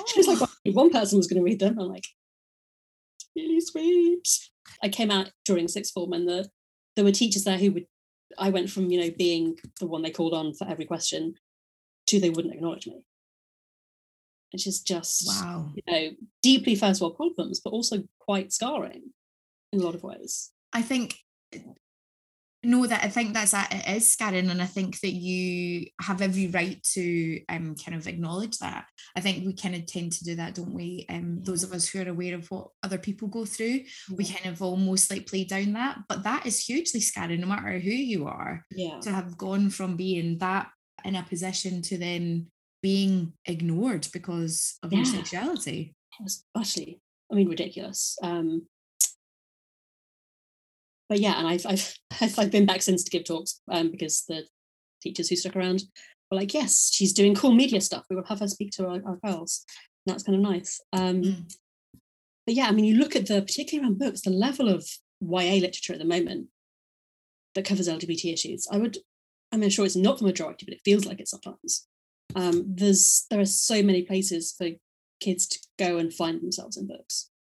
She 0.07 0.19
was 0.19 0.27
like, 0.27 0.39
well, 0.39 0.49
one 0.73 0.89
person 0.89 1.17
was 1.19 1.27
going 1.27 1.39
to 1.39 1.45
read 1.45 1.59
them. 1.59 1.77
I'm 1.79 1.89
like, 1.89 2.07
really 3.35 3.61
sweet. 3.61 4.27
I 4.81 4.89
came 4.89 5.11
out 5.11 5.29
during 5.45 5.67
sixth 5.67 5.93
form 5.93 6.13
and 6.13 6.27
the 6.27 6.49
there 6.95 7.05
were 7.05 7.11
teachers 7.11 7.43
there 7.43 7.57
who 7.57 7.71
would 7.73 7.85
I 8.37 8.49
went 8.49 8.69
from, 8.69 8.89
you 8.91 8.99
know, 8.99 9.11
being 9.17 9.57
the 9.79 9.87
one 9.87 10.01
they 10.01 10.11
called 10.11 10.33
on 10.33 10.53
for 10.53 10.67
every 10.67 10.85
question 10.85 11.35
to 12.07 12.19
they 12.19 12.29
wouldn't 12.29 12.53
acknowledge 12.53 12.87
me. 12.87 13.01
Which 14.51 14.67
is 14.67 14.81
just 14.81 15.27
wow 15.27 15.71
you 15.75 15.83
know, 15.91 16.11
deeply 16.41 16.75
first 16.75 17.01
world 17.01 17.17
problems, 17.17 17.59
but 17.59 17.71
also 17.71 18.03
quite 18.19 18.53
scarring 18.53 19.11
in 19.71 19.81
a 19.81 19.83
lot 19.83 19.95
of 19.95 20.03
ways. 20.03 20.51
i 20.73 20.81
think 20.81 21.15
no 22.65 22.85
that 22.85 23.03
i 23.03 23.07
think 23.07 23.33
that's 23.33 23.53
a- 23.53 23.67
it 23.71 23.97
is 23.97 24.11
scaring 24.11 24.49
and 24.49 24.61
i 24.61 24.65
think 24.65 24.99
that 25.01 25.11
you 25.13 25.85
have 26.01 26.21
every 26.21 26.47
right 26.47 26.81
to 26.83 27.39
um 27.49 27.75
kind 27.75 27.95
of 27.97 28.07
acknowledge 28.07 28.57
that 28.57 28.85
i 29.15 29.21
think 29.21 29.45
we 29.45 29.53
kind 29.53 29.75
of 29.75 29.85
tend 29.85 30.11
to 30.11 30.23
do 30.23 30.35
that 30.35 30.55
don't 30.55 30.73
we 30.73 31.05
um 31.09 31.41
those 31.43 31.63
of 31.63 31.71
us 31.73 31.87
who 31.87 32.01
are 32.01 32.09
aware 32.09 32.35
of 32.35 32.47
what 32.51 32.67
other 32.83 32.97
people 32.97 33.27
go 33.27 33.45
through 33.45 33.79
we 34.17 34.25
kind 34.25 34.45
of 34.47 34.61
almost 34.61 35.09
like 35.11 35.27
play 35.27 35.43
down 35.43 35.73
that 35.73 35.97
but 36.09 36.23
that 36.23 36.45
is 36.45 36.59
hugely 36.63 36.99
scary 36.99 37.37
no 37.37 37.47
matter 37.47 37.79
who 37.79 37.91
you 37.91 38.27
are 38.27 38.63
Yeah. 38.71 38.99
to 39.01 39.11
have 39.11 39.37
gone 39.37 39.69
from 39.69 39.95
being 39.95 40.37
that 40.39 40.69
in 41.03 41.15
a 41.15 41.23
position 41.23 41.81
to 41.83 41.97
then 41.97 42.47
being 42.81 43.33
ignored 43.45 44.07
because 44.13 44.77
of 44.83 44.93
your 44.93 45.05
sexuality. 45.05 45.95
It 46.19 46.23
was 46.23 46.43
utterly, 46.53 47.01
I 47.31 47.35
mean, 47.35 47.49
ridiculous. 47.49 48.15
Um, 48.21 48.67
but 51.09 51.19
yeah, 51.19 51.37
and 51.37 51.47
I've, 51.47 51.65
I've 52.21 52.39
I've 52.39 52.51
been 52.51 52.65
back 52.65 52.81
since 52.81 53.03
to 53.03 53.11
give 53.11 53.25
talks 53.25 53.61
um, 53.71 53.91
because 53.91 54.23
the 54.27 54.43
teachers 55.01 55.29
who 55.29 55.35
stuck 55.35 55.55
around 55.55 55.83
were 56.31 56.37
like, 56.37 56.53
yes, 56.53 56.91
she's 56.93 57.13
doing 57.13 57.35
cool 57.35 57.53
media 57.53 57.81
stuff. 57.81 58.05
We 58.09 58.15
will 58.15 58.25
have 58.25 58.39
her 58.39 58.47
speak 58.47 58.71
to 58.71 58.87
our, 58.87 59.01
our 59.05 59.19
girls. 59.23 59.65
And 60.05 60.13
that's 60.13 60.23
kind 60.23 60.35
of 60.35 60.41
nice. 60.41 60.81
Um, 60.93 61.21
Mm. 61.21 61.55
But 62.45 62.53
yeah, 62.53 62.67
I 62.67 62.71
mean, 62.71 62.85
you 62.85 62.97
look 62.97 63.15
at 63.15 63.25
the 63.25 63.41
particularly 63.41 63.87
around 63.87 63.99
books, 63.99 64.21
the 64.21 64.29
level 64.29 64.69
of 64.69 64.87
YA 65.19 65.55
literature 65.55 65.93
at 65.93 65.99
the 65.99 66.05
moment 66.05 66.49
that 67.55 67.65
covers 67.65 67.87
LGBT 67.87 68.33
issues. 68.33 68.67
I 68.71 68.77
would, 68.77 68.97
I 69.51 69.55
mean, 69.55 69.63
I'm 69.63 69.69
sure 69.69 69.85
it's 69.85 69.95
not 69.95 70.19
the 70.19 70.25
majority, 70.25 70.65
but 70.65 70.75
it 70.75 70.81
feels 70.85 71.05
like 71.05 71.19
it 71.19 71.27
sometimes. 71.27 71.87
Um, 72.35 72.65
there's 72.67 73.25
there 73.29 73.39
are 73.39 73.45
so 73.45 73.81
many 73.81 74.03
places 74.03 74.53
for 74.55 74.69
kids 75.19 75.47
to 75.47 75.59
go 75.79 75.97
and 75.97 76.13
find 76.13 76.41
themselves 76.41 76.77
in 76.77 76.87
books 76.87 77.31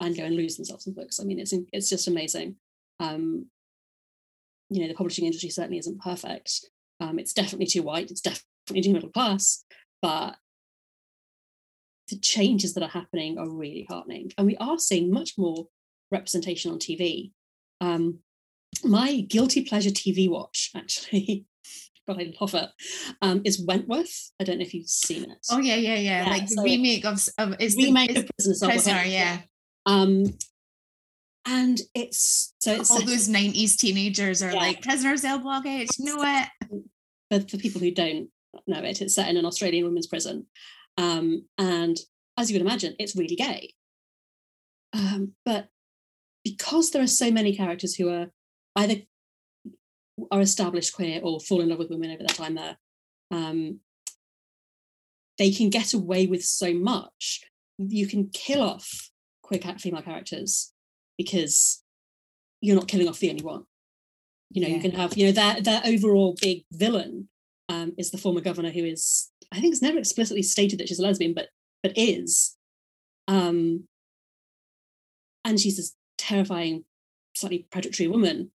and 0.00 0.16
go 0.16 0.24
and 0.24 0.36
lose 0.36 0.56
themselves 0.56 0.86
in 0.86 0.94
books. 0.94 1.20
I 1.20 1.24
mean, 1.24 1.38
it's 1.38 1.54
it's 1.72 1.88
just 1.88 2.08
amazing. 2.08 2.56
Um, 3.00 3.46
you 4.70 4.82
know, 4.82 4.88
the 4.88 4.94
publishing 4.94 5.24
industry 5.24 5.50
certainly 5.50 5.78
isn't 5.78 6.00
perfect. 6.00 6.66
Um, 7.00 7.18
it's 7.18 7.32
definitely 7.32 7.66
too 7.66 7.82
white. 7.82 8.10
It's 8.10 8.20
definitely 8.20 8.82
too 8.82 8.92
middle 8.92 9.10
class, 9.10 9.64
but 10.02 10.36
the 12.08 12.18
changes 12.18 12.74
that 12.74 12.82
are 12.82 12.88
happening 12.88 13.38
are 13.38 13.48
really 13.48 13.86
heartening, 13.88 14.32
and 14.36 14.46
we 14.46 14.56
are 14.56 14.78
seeing 14.78 15.12
much 15.12 15.34
more 15.38 15.68
representation 16.10 16.70
on 16.72 16.78
TV. 16.78 17.32
Um, 17.80 18.20
my 18.84 19.20
guilty 19.20 19.64
pleasure 19.64 19.90
TV 19.90 20.28
watch, 20.28 20.70
actually, 20.74 21.46
but 22.06 22.18
I 22.18 22.32
love 22.40 22.54
it, 22.54 22.68
um, 23.22 23.42
is 23.44 23.64
Wentworth. 23.64 24.32
I 24.40 24.44
don't 24.44 24.58
know 24.58 24.64
if 24.64 24.74
you've 24.74 24.88
seen 24.88 25.24
it. 25.30 25.38
Oh 25.50 25.58
yeah, 25.58 25.76
yeah, 25.76 25.96
yeah. 25.96 26.24
Yeah, 26.24 26.30
like 26.30 26.46
the 26.46 26.54
so- 26.54 26.62
remake 26.62 27.04
of 27.04 27.20
of 27.38 27.60
is 27.60 27.76
remake 27.76 28.14
the, 28.14 28.20
of 28.20 28.30
Prisoner, 28.36 28.70
Prisoner, 28.70 29.02
yeah. 29.04 29.40
Um, 29.88 30.26
and 31.46 31.80
it's 31.94 32.52
so 32.58 32.74
it's 32.74 32.90
All 32.90 33.00
those 33.00 33.26
nineties 33.28 33.76
teenagers 33.76 34.42
are 34.42 34.52
Yeah. 34.52 34.58
like 34.58 34.82
prisoner 34.82 35.16
cell 35.16 35.38
block 35.38 35.64
H. 35.66 35.88
Know 35.98 36.18
it. 36.20 36.48
for, 37.30 37.48
for 37.48 37.56
people 37.56 37.80
who 37.80 37.90
don't 37.90 38.28
know 38.66 38.82
it, 38.82 39.00
it's 39.00 39.14
set 39.14 39.28
in 39.30 39.38
an 39.38 39.46
Australian 39.46 39.86
women's 39.86 40.06
prison. 40.06 40.46
Um, 40.98 41.46
and 41.56 41.96
as 42.36 42.50
you 42.50 42.54
would 42.54 42.66
imagine, 42.66 42.96
it's 42.98 43.16
really 43.16 43.34
gay. 43.36 43.72
Um, 44.92 45.32
but 45.44 45.68
because 46.44 46.90
there 46.90 47.02
are 47.02 47.06
so 47.06 47.30
many 47.30 47.56
characters 47.56 47.94
who 47.94 48.10
are 48.10 48.26
either 48.76 48.96
are 50.30 50.40
established 50.40 50.94
queer 50.94 51.20
or 51.22 51.40
fall 51.40 51.62
in 51.62 51.68
love 51.70 51.78
with 51.78 51.90
women 51.90 52.10
over 52.10 52.18
their 52.18 52.28
time 52.28 52.56
there, 52.56 52.76
um, 53.30 53.80
they 55.38 55.50
can 55.50 55.70
get 55.70 55.94
away 55.94 56.26
with 56.26 56.44
so 56.44 56.74
much. 56.74 57.42
You 57.78 58.06
can 58.06 58.28
kill 58.28 58.62
off 58.62 59.10
queer 59.48 59.60
female 59.78 60.02
characters 60.02 60.72
because 61.16 61.82
you're 62.60 62.76
not 62.76 62.88
killing 62.88 63.08
off 63.08 63.18
the 63.18 63.30
only 63.30 63.42
one. 63.42 63.64
You 64.50 64.62
know, 64.62 64.68
Yeah. 64.68 64.74
you 64.76 64.80
can 64.80 64.92
have, 64.92 65.16
you 65.16 65.26
know, 65.26 65.32
their 65.32 65.60
their 65.60 65.82
overall 65.84 66.36
big 66.40 66.64
villain 66.70 67.28
um, 67.68 67.92
is 67.98 68.10
the 68.10 68.18
former 68.18 68.40
governor 68.40 68.70
who 68.70 68.84
is, 68.84 69.30
I 69.52 69.60
think 69.60 69.72
it's 69.72 69.82
never 69.82 69.98
explicitly 69.98 70.42
stated 70.42 70.78
that 70.78 70.88
she's 70.88 70.98
a 70.98 71.02
lesbian, 71.02 71.34
but 71.34 71.48
but 71.82 71.92
is. 71.96 72.56
Um, 73.28 73.84
and 75.44 75.60
she's 75.60 75.76
this 75.76 75.94
terrifying, 76.16 76.84
slightly 77.36 77.66
predatory 77.70 78.08
woman. 78.08 78.50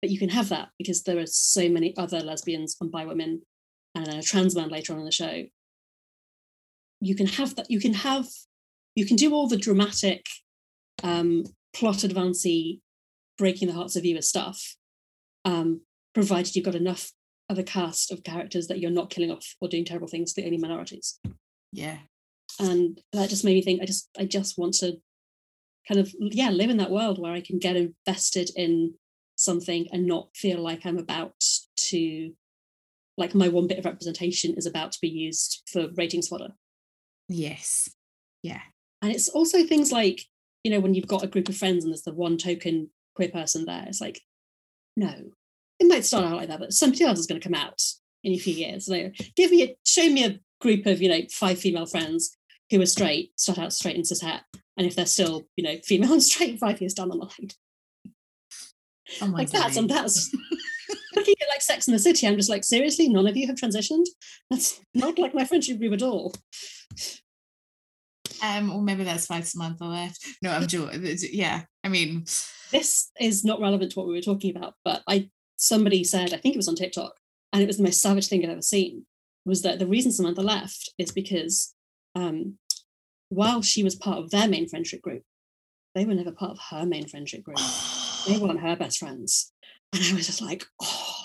But 0.00 0.10
you 0.10 0.18
can 0.18 0.28
have 0.30 0.48
that 0.50 0.70
because 0.78 1.02
there 1.04 1.18
are 1.18 1.26
so 1.26 1.68
many 1.68 1.96
other 1.96 2.20
lesbians 2.20 2.76
and 2.80 2.90
bi 2.90 3.04
women 3.06 3.42
and 3.94 4.08
a 4.08 4.22
trans 4.22 4.54
man 4.56 4.68
later 4.68 4.92
on 4.92 4.98
in 5.00 5.04
the 5.04 5.12
show. 5.12 5.44
You 7.00 7.14
can 7.14 7.26
have 7.26 7.54
that, 7.56 7.70
you 7.70 7.80
can 7.80 7.94
have, 7.94 8.26
you 8.94 9.06
can 9.06 9.16
do 9.16 9.32
all 9.32 9.48
the 9.48 9.56
dramatic 9.56 10.26
um, 11.02 11.44
plot 11.72 11.98
advancey, 11.98 12.80
breaking 13.38 13.68
the 13.68 13.74
hearts 13.74 13.96
of 13.96 14.02
viewers 14.02 14.28
stuff, 14.28 14.76
um, 15.44 15.80
provided 16.14 16.54
you've 16.54 16.64
got 16.64 16.74
enough 16.74 17.12
of 17.48 17.58
a 17.58 17.62
cast 17.62 18.12
of 18.12 18.24
characters 18.24 18.66
that 18.68 18.78
you're 18.78 18.90
not 18.90 19.10
killing 19.10 19.30
off 19.30 19.54
or 19.60 19.68
doing 19.68 19.84
terrible 19.84 20.08
things 20.08 20.32
to 20.32 20.40
the 20.40 20.46
only 20.46 20.58
minorities. 20.58 21.18
Yeah. 21.72 21.98
And 22.58 23.00
that 23.12 23.30
just 23.30 23.44
made 23.44 23.54
me 23.54 23.62
think 23.62 23.82
I 23.82 23.86
just 23.86 24.08
I 24.18 24.24
just 24.24 24.58
want 24.58 24.74
to 24.74 24.98
kind 25.88 26.00
of 26.00 26.12
yeah, 26.18 26.50
live 26.50 26.70
in 26.70 26.76
that 26.76 26.90
world 26.90 27.18
where 27.18 27.32
I 27.32 27.40
can 27.40 27.58
get 27.58 27.76
invested 27.76 28.50
in 28.56 28.94
something 29.36 29.88
and 29.90 30.06
not 30.06 30.28
feel 30.36 30.60
like 30.60 30.84
I'm 30.84 30.98
about 30.98 31.34
to 31.76 32.32
like 33.16 33.34
my 33.34 33.48
one 33.48 33.66
bit 33.66 33.78
of 33.78 33.84
representation 33.84 34.54
is 34.54 34.66
about 34.66 34.92
to 34.92 34.98
be 35.00 35.08
used 35.08 35.62
for 35.70 35.88
ratings 35.96 36.28
fodder. 36.28 36.50
Yes. 37.28 37.88
Yeah. 38.42 38.60
And 39.02 39.12
it's 39.12 39.28
also 39.28 39.64
things 39.64 39.92
like, 39.92 40.24
you 40.64 40.70
know, 40.70 40.80
when 40.80 40.94
you've 40.94 41.08
got 41.08 41.24
a 41.24 41.28
group 41.28 41.48
of 41.48 41.56
friends 41.56 41.84
and 41.84 41.92
there's 41.92 42.02
the 42.02 42.14
one 42.14 42.38
token 42.38 42.88
queer 43.14 43.28
person 43.28 43.64
there, 43.64 43.84
it's 43.86 44.00
like, 44.00 44.20
no, 44.96 45.12
it 45.80 45.88
might 45.88 46.04
start 46.04 46.24
out 46.24 46.36
like 46.36 46.48
that, 46.48 46.60
but 46.60 46.72
somebody 46.72 47.04
else 47.04 47.18
is 47.18 47.26
going 47.26 47.40
to 47.40 47.46
come 47.46 47.58
out 47.58 47.82
in 48.22 48.32
a 48.32 48.38
few 48.38 48.54
years. 48.54 48.86
So 48.86 49.10
give 49.34 49.50
me 49.50 49.64
a, 49.64 49.76
show 49.84 50.08
me 50.08 50.24
a 50.24 50.38
group 50.60 50.86
of, 50.86 51.02
you 51.02 51.08
know, 51.08 51.20
five 51.30 51.58
female 51.58 51.86
friends 51.86 52.36
who 52.70 52.80
are 52.80 52.86
straight, 52.86 53.38
start 53.38 53.58
out 53.58 53.72
straight 53.72 53.96
and 53.96 54.04
cishet. 54.04 54.40
And 54.76 54.86
if 54.86 54.94
they're 54.94 55.06
still, 55.06 55.48
you 55.56 55.64
know, 55.64 55.76
female 55.84 56.12
and 56.12 56.22
straight 56.22 56.58
five 56.58 56.80
years 56.80 56.94
down 56.94 57.08
the 57.08 57.16
line, 57.16 57.50
Oh 59.20 59.26
my 59.26 59.38
like 59.38 59.50
that's, 59.50 59.76
and 59.76 59.88
God. 59.88 59.98
that's 59.98 60.34
looking 61.16 61.34
at 61.42 61.48
like 61.48 61.60
Sex 61.60 61.86
in 61.86 61.92
the 61.92 61.98
City, 61.98 62.26
I'm 62.26 62.36
just 62.36 62.48
like, 62.48 62.64
seriously, 62.64 63.08
none 63.08 63.26
of 63.26 63.36
you 63.36 63.46
have 63.46 63.56
transitioned? 63.56 64.06
That's 64.50 64.80
not 64.94 65.18
like 65.18 65.34
my 65.34 65.44
friendship 65.44 65.78
group 65.78 65.92
at 65.92 66.02
all. 66.02 66.34
Um, 68.42 68.72
or 68.72 68.82
maybe 68.82 69.04
that's 69.04 69.26
five 69.26 69.46
Samantha 69.46 69.84
left. 69.84 70.26
No, 70.42 70.50
I'm 70.50 70.66
joking. 70.66 71.16
Yeah. 71.30 71.62
I 71.84 71.88
mean, 71.88 72.24
this 72.72 73.10
is 73.20 73.44
not 73.44 73.60
relevant 73.60 73.92
to 73.92 73.98
what 73.98 74.08
we 74.08 74.14
were 74.14 74.20
talking 74.20 74.54
about, 74.56 74.74
but 74.84 75.02
I 75.08 75.30
somebody 75.56 76.02
said, 76.02 76.34
I 76.34 76.38
think 76.38 76.54
it 76.54 76.58
was 76.58 76.68
on 76.68 76.74
TikTok, 76.74 77.12
and 77.52 77.62
it 77.62 77.66
was 77.66 77.76
the 77.76 77.84
most 77.84 78.02
savage 78.02 78.26
thing 78.26 78.42
I'd 78.44 78.50
ever 78.50 78.62
seen, 78.62 79.06
was 79.44 79.62
that 79.62 79.78
the 79.78 79.86
reason 79.86 80.10
Samantha 80.10 80.42
left 80.42 80.92
is 80.98 81.12
because 81.12 81.74
um, 82.14 82.58
while 83.28 83.62
she 83.62 83.84
was 83.84 83.94
part 83.94 84.18
of 84.18 84.30
their 84.30 84.48
main 84.48 84.68
friendship 84.68 85.02
group, 85.02 85.22
they 85.94 86.04
were 86.04 86.14
never 86.14 86.32
part 86.32 86.52
of 86.52 86.58
her 86.70 86.84
main 86.84 87.06
friendship 87.06 87.44
group. 87.44 87.58
They 88.24 88.38
weren't 88.38 88.60
her 88.60 88.76
best 88.76 88.98
friends. 88.98 89.52
And 89.92 90.00
I 90.00 90.14
was 90.14 90.26
just 90.26 90.40
like, 90.40 90.64
oh, 90.80 91.24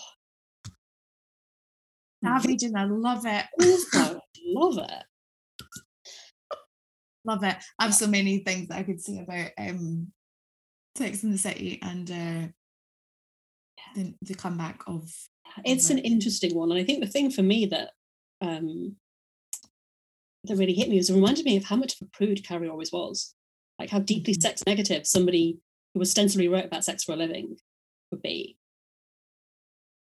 savage 2.23 2.63
and 2.63 2.75
I 2.75 2.85
love 2.85 3.23
it. 3.23 3.45
also 3.61 4.19
love 4.47 4.79
it. 4.79 5.03
Love 7.27 7.43
it. 7.43 7.55
I 7.77 7.83
have 7.83 7.93
so 7.93 8.07
many 8.07 8.39
things 8.39 8.69
that 8.69 8.77
I 8.79 8.83
could 8.83 9.01
say 9.01 9.19
about 9.19 9.51
um 9.57 10.11
Sex 10.97 11.23
in 11.23 11.31
the 11.31 11.37
City 11.37 11.79
and 11.83 12.09
uh 12.09 12.47
the, 13.95 14.13
the 14.21 14.33
comeback 14.35 14.81
of 14.87 15.09
It's 15.65 15.89
an 15.89 15.99
interesting 15.99 16.55
one. 16.55 16.71
And 16.71 16.79
I 16.79 16.83
think 16.83 17.01
the 17.03 17.09
thing 17.09 17.29
for 17.31 17.43
me 17.43 17.65
that 17.67 17.91
um, 18.41 18.95
that 20.43 20.57
really 20.57 20.73
hit 20.73 20.89
me 20.89 20.97
was 20.97 21.09
it 21.09 21.15
reminded 21.15 21.45
me 21.45 21.57
of 21.57 21.63
how 21.65 21.75
much 21.75 21.99
of 21.99 22.07
a 22.07 22.09
prude 22.11 22.43
Carrie 22.45 22.69
always 22.69 22.91
was. 22.91 23.33
Like 23.79 23.89
how 23.89 23.99
deeply 23.99 24.33
Mhm. 24.33 24.41
sex 24.41 24.63
negative 24.65 25.05
somebody 25.07 25.59
who 25.93 26.01
ostensibly 26.01 26.47
wrote 26.47 26.65
about 26.65 26.83
sex 26.83 27.03
for 27.03 27.13
a 27.13 27.15
living 27.15 27.57
would 28.11 28.21
be. 28.21 28.57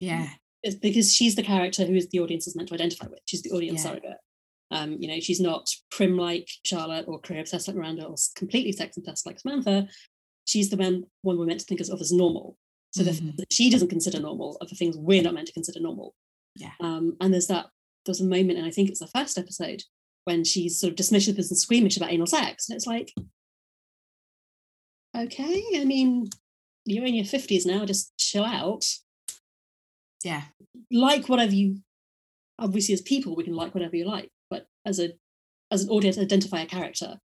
yeah. 0.00 0.28
It's 0.64 0.76
because 0.76 1.12
she's 1.12 1.34
the 1.34 1.42
character 1.42 1.84
who 1.84 1.94
is 1.94 2.08
the 2.08 2.20
audience 2.20 2.46
is 2.46 2.54
meant 2.54 2.68
to 2.68 2.74
identify 2.74 3.06
with. 3.08 3.18
She's 3.26 3.42
the 3.42 3.50
audience 3.50 3.80
Yeah. 3.84 3.90
surrogate. 3.90 4.18
Um, 4.72 4.96
you 5.00 5.06
know, 5.08 5.20
she's 5.20 5.40
not 5.40 5.70
prim 5.90 6.16
like 6.16 6.48
Charlotte 6.64 7.04
or 7.06 7.20
career 7.20 7.40
obsessed 7.40 7.68
like 7.68 7.76
Miranda 7.76 8.04
or 8.06 8.16
completely 8.34 8.72
sex 8.72 8.96
obsessed 8.96 9.26
like 9.26 9.38
Samantha. 9.38 9.86
She's 10.46 10.70
the 10.70 10.76
one, 10.76 11.04
one 11.20 11.38
we're 11.38 11.46
meant 11.46 11.60
to 11.60 11.66
think 11.66 11.80
of 11.80 12.00
as 12.00 12.10
normal. 12.12 12.56
So 12.94 13.02
the 13.02 13.12
things 13.12 13.32
Mhm. 13.32 13.36
that 13.36 13.52
she 13.52 13.70
doesn't 13.70 13.88
consider 13.88 14.18
normal 14.20 14.56
are 14.60 14.66
the 14.66 14.74
things 14.74 14.96
we're 14.96 15.22
not 15.22 15.34
meant 15.34 15.46
to 15.46 15.52
consider 15.52 15.80
normal. 15.80 16.14
Yeah. 16.56 16.72
Um, 16.80 17.16
and 17.20 17.32
there's 17.32 17.46
that 17.46 17.66
there's 18.04 18.20
a 18.20 18.24
moment, 18.24 18.58
and 18.58 18.66
I 18.66 18.70
think 18.70 18.88
it's 18.88 18.98
the 18.98 19.06
first 19.06 19.38
episode 19.38 19.84
when 20.24 20.42
she's 20.44 20.80
sort 20.80 20.90
of 20.92 20.96
dismissive 20.96 21.36
and 21.36 21.46
squeamish 21.56 21.96
about 21.96 22.12
anal 22.12 22.26
sex, 22.26 22.68
and 22.68 22.76
it's 22.76 22.86
like, 22.86 23.14
okay, 25.16 25.62
I 25.76 25.84
mean, 25.84 26.28
you're 26.84 27.04
in 27.04 27.14
your 27.14 27.24
fifties 27.24 27.64
now, 27.66 27.84
just 27.84 28.16
chill 28.18 28.44
out. 28.44 28.84
Yeah. 30.24 30.44
Like 30.90 31.28
whatever 31.28 31.54
you. 31.54 31.82
Obviously, 32.58 32.94
as 32.94 33.02
people, 33.02 33.34
we 33.36 33.44
can 33.44 33.54
like 33.54 33.74
whatever 33.74 33.96
you 33.96 34.04
like, 34.04 34.30
but 34.52 34.66
as 34.84 34.98
a 35.00 35.12
as 35.70 35.84
an 35.84 35.90
audience, 35.90 36.18
identify 36.18 36.60
a 36.60 36.66
character. 36.66 37.18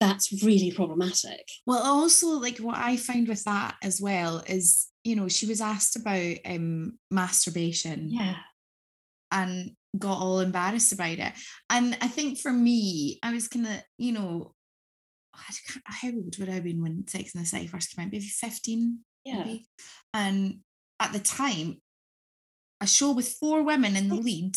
That's 0.00 0.42
really 0.42 0.72
problematic. 0.72 1.46
Well, 1.66 1.82
also 1.82 2.28
like 2.46 2.58
what 2.58 2.76
I 2.78 2.96
find 2.96 3.28
with 3.28 3.44
that 3.44 3.76
as 3.82 4.00
well 4.00 4.42
is, 4.48 4.88
you 5.04 5.14
know, 5.14 5.28
she 5.28 5.46
was 5.46 5.60
asked 5.60 5.94
about 5.96 6.36
um 6.44 6.98
masturbation 7.10 8.10
Yeah. 8.10 8.36
and 9.30 9.72
got 9.98 10.18
all 10.18 10.40
embarrassed 10.40 10.92
about 10.92 11.18
it. 11.18 11.32
And 11.70 11.96
I 12.00 12.08
think 12.08 12.38
for 12.38 12.52
me, 12.52 13.18
I 13.22 13.32
was 13.32 13.46
kind 13.48 13.66
of, 13.66 13.76
you 13.98 14.12
know, 14.12 14.54
I 15.34 15.52
can't- 15.68 15.84
how 15.86 16.08
old 16.08 16.36
would 16.38 16.48
I 16.48 16.54
have 16.54 16.64
been 16.64 16.82
when 16.82 17.06
Sex 17.06 17.34
and 17.34 17.44
the 17.44 17.48
City 17.48 17.66
first 17.66 17.94
came 17.94 18.04
out? 18.06 18.12
Maybe 18.12 18.26
15, 18.26 19.04
Yeah. 19.24 19.44
maybe. 19.44 19.66
And 20.14 20.60
at 20.98 21.12
the 21.12 21.20
time, 21.20 21.80
a 22.80 22.86
show 22.86 23.12
with 23.12 23.28
four 23.40 23.62
women 23.62 23.94
in 23.96 24.08
the 24.08 24.16
lead, 24.16 24.56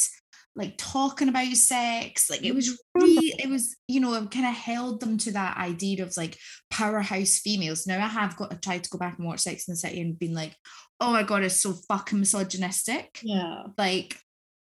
like 0.55 0.77
talking 0.77 1.29
about 1.29 1.53
sex. 1.55 2.29
Like 2.29 2.43
it 2.43 2.53
was 2.55 2.81
really, 2.95 3.33
it 3.39 3.49
was, 3.49 3.75
you 3.87 3.99
know, 3.99 4.13
it 4.13 4.31
kind 4.31 4.45
of 4.45 4.53
held 4.53 4.99
them 5.01 5.17
to 5.19 5.31
that 5.33 5.57
idea 5.57 6.03
of 6.03 6.15
like 6.15 6.37
powerhouse 6.69 7.39
females. 7.39 7.85
Now 7.85 7.97
I 8.03 8.07
have 8.07 8.37
got 8.37 8.51
to 8.51 8.57
try 8.57 8.77
to 8.77 8.89
go 8.89 8.97
back 8.97 9.17
and 9.17 9.27
watch 9.27 9.41
Sex 9.41 9.67
in 9.67 9.73
the 9.73 9.77
City 9.77 10.01
and 10.01 10.17
been 10.17 10.33
like, 10.33 10.55
oh 11.01 11.11
my 11.11 11.23
god, 11.23 11.43
it's 11.43 11.59
so 11.59 11.73
fucking 11.89 12.19
misogynistic. 12.19 13.19
Yeah. 13.21 13.63
Like, 13.77 14.17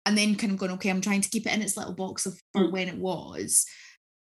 and 0.06 0.18
then 0.18 0.34
kind 0.34 0.52
of 0.52 0.58
going, 0.58 0.72
okay, 0.72 0.90
I'm 0.90 1.00
trying 1.00 1.20
to 1.22 1.30
keep 1.30 1.46
it 1.46 1.54
in 1.54 1.62
its 1.62 1.76
little 1.76 1.94
box 1.94 2.26
of 2.26 2.38
for 2.52 2.62
Mm. 2.64 2.72
when 2.72 2.88
it 2.88 2.98
was. 2.98 3.64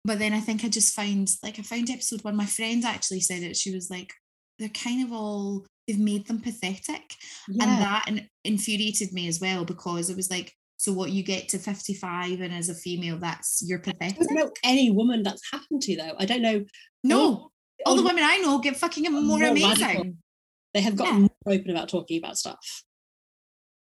But 0.05 0.19
then 0.19 0.35
I 0.35 0.41
think 0.41 0.65
I 0.65 0.69
just 0.69 0.95
found 0.95 1.31
like 1.43 1.59
I 1.59 1.63
found 1.63 1.89
episode 1.89 2.23
one. 2.25 2.37
My 2.37 2.45
friend 2.47 2.85
actually 2.85 3.21
said 3.21 3.43
it. 3.43 3.57
She 3.57 3.73
was 3.75 3.89
like, 3.91 4.13
they're 4.59 4.69
kind 4.69 5.03
of 5.05 5.13
all 5.13 5.65
they've 5.87 5.99
made 5.99 6.27
them 6.27 6.41
pathetic. 6.41 7.15
Yeah. 7.49 7.65
And 7.65 7.81
that 7.81 8.27
infuriated 8.45 9.13
me 9.13 9.29
as 9.29 9.41
well 9.41 9.65
because 9.65 10.11
it 10.11 10.17
was 10.17 10.31
like, 10.31 10.53
so 10.85 10.93
what 10.93 11.13
you 11.13 11.23
get 11.23 11.49
to 11.49 11.59
55 11.59 12.43
and 12.43 12.53
as 12.53 12.69
a 12.69 12.75
female, 12.75 13.17
that's 13.17 13.63
you're 13.67 13.83
I 14.03 14.11
don't 14.11 14.35
know 14.35 14.51
any 14.63 14.91
woman 14.91 15.23
that's 15.23 15.41
happened 15.51 15.81
to 15.83 15.97
though. 15.97 16.13
I 16.19 16.27
don't 16.27 16.43
know. 16.43 16.63
No, 17.03 17.51
all 17.87 17.95
the 17.97 18.03
Oh, 18.03 18.05
women 18.05 18.23
I 18.23 18.37
know 18.37 18.59
get 18.59 18.77
fucking 18.77 19.11
more, 19.11 19.23
more 19.23 19.43
amazing. 19.43 19.81
radical. 19.83 20.13
They 20.75 20.83
have 20.83 20.97
gotten 20.97 21.23
Yeah. 21.23 21.29
more 21.47 21.55
open 21.55 21.71
about 21.71 21.89
talking 21.89 22.19
about 22.19 22.37
stuff. 22.37 22.85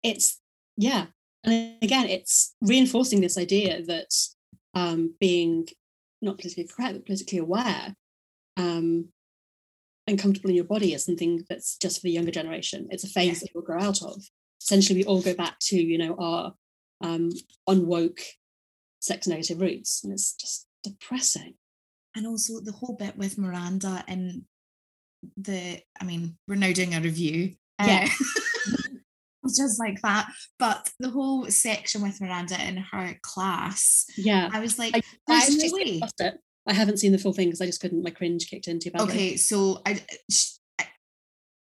It's 0.03 0.39
yeah, 0.77 1.07
and 1.43 1.77
again, 1.81 2.07
it's 2.09 2.53
reinforcing 2.61 3.21
this 3.21 3.39
idea 3.39 3.81
that 3.85 4.09
um, 4.75 5.15
being 5.19 5.67
not 6.21 6.37
politically 6.37 6.65
correct, 6.67 6.93
but 6.93 7.05
politically 7.07 7.39
aware 7.39 7.95
um, 8.57 9.09
and 10.05 10.19
comfortable 10.19 10.51
in 10.51 10.55
your 10.55 10.65
body 10.65 10.93
is 10.93 11.05
something 11.05 11.43
that's 11.49 11.75
just 11.77 12.01
for 12.01 12.03
the 12.03 12.11
younger 12.11 12.31
generation. 12.31 12.87
It's 12.91 13.03
a 13.03 13.09
phase 13.09 13.39
that 13.39 13.49
we'll 13.55 13.63
grow 13.63 13.81
out 13.81 14.03
of. 14.03 14.21
Essentially, 14.61 14.99
we 14.99 15.05
all 15.05 15.23
go 15.23 15.33
back 15.33 15.57
to 15.61 15.75
you 15.75 15.97
know 15.97 16.15
our 16.19 16.53
um, 17.03 17.29
unwoke 17.69 18.21
sex 18.99 19.27
negative 19.27 19.61
roots, 19.61 20.03
and 20.03 20.11
it's 20.13 20.33
just 20.35 20.65
depressing. 20.83 21.53
and 22.15 22.25
also 22.27 22.59
the 22.59 22.71
whole 22.71 22.95
bit 22.95 23.17
with 23.17 23.37
Miranda 23.37 24.03
and 24.07 24.43
the 25.37 25.79
I 26.01 26.03
mean, 26.05 26.37
we're 26.47 26.55
now 26.55 26.71
doing 26.73 26.95
a 26.95 27.01
review. 27.01 27.55
Yeah. 27.79 28.07
uh, 28.09 28.87
just 29.57 29.79
like 29.79 30.01
that. 30.01 30.27
But 30.59 30.89
the 30.99 31.09
whole 31.09 31.45
section 31.49 32.01
with 32.01 32.19
Miranda 32.21 32.55
in 32.65 32.77
her 32.77 33.17
class, 33.21 34.05
Yeah, 34.17 34.49
I 34.51 34.59
was 34.59 34.77
like, 34.79 34.95
I- 34.95 34.99
I 34.99 35.01
there's 35.27 35.43
actually 35.63 35.69
no 35.69 35.75
way. 35.75 36.01
it. 36.19 36.39
I 36.65 36.73
haven't 36.73 36.97
seen 36.99 37.11
the 37.11 37.17
full 37.17 37.33
thing 37.33 37.47
because 37.47 37.59
I 37.61 37.65
just 37.65 37.81
couldn't. 37.81 38.03
My 38.03 38.09
cringe 38.09 38.47
kicked 38.49 38.67
in 38.69 38.79
too 38.79 38.91
badly. 38.91 39.07
Okay, 39.13 39.35
so 39.37 39.81
I 39.85 40.01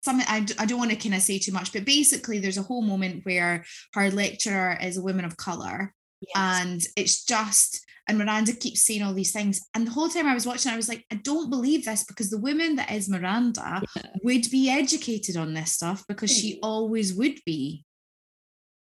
something 0.02 0.26
I, 0.28 0.46
I 0.58 0.66
don't 0.66 0.78
want 0.78 0.90
to 0.90 0.96
kind 0.96 1.14
of 1.14 1.22
say 1.22 1.38
too 1.38 1.52
much, 1.52 1.72
but 1.72 1.84
basically 1.84 2.38
there's 2.38 2.58
a 2.58 2.62
whole 2.62 2.82
moment 2.82 3.24
where 3.24 3.64
her 3.94 4.10
lecturer 4.10 4.76
is 4.82 4.96
a 4.96 5.02
woman 5.02 5.24
of 5.24 5.36
color 5.36 5.94
Yes. 6.20 6.30
and 6.36 6.80
it's 6.96 7.24
just 7.24 7.84
and 8.08 8.16
Miranda 8.18 8.52
keeps 8.52 8.84
saying 8.84 9.02
all 9.02 9.12
these 9.12 9.32
things 9.32 9.60
and 9.74 9.84
the 9.86 9.90
whole 9.90 10.08
time 10.08 10.26
I 10.28 10.34
was 10.34 10.46
watching 10.46 10.70
I 10.70 10.76
was 10.76 10.88
like 10.88 11.04
I 11.10 11.16
don't 11.16 11.50
believe 11.50 11.84
this 11.84 12.04
because 12.04 12.30
the 12.30 12.38
woman 12.38 12.76
that 12.76 12.92
is 12.92 13.08
Miranda 13.08 13.82
Yeah. 13.96 14.02
would 14.22 14.48
be 14.50 14.70
educated 14.70 15.36
on 15.36 15.52
this 15.54 15.72
stuff 15.72 16.04
because 16.06 16.30
she 16.30 16.60
always 16.62 17.12
would 17.14 17.40
be 17.44 17.84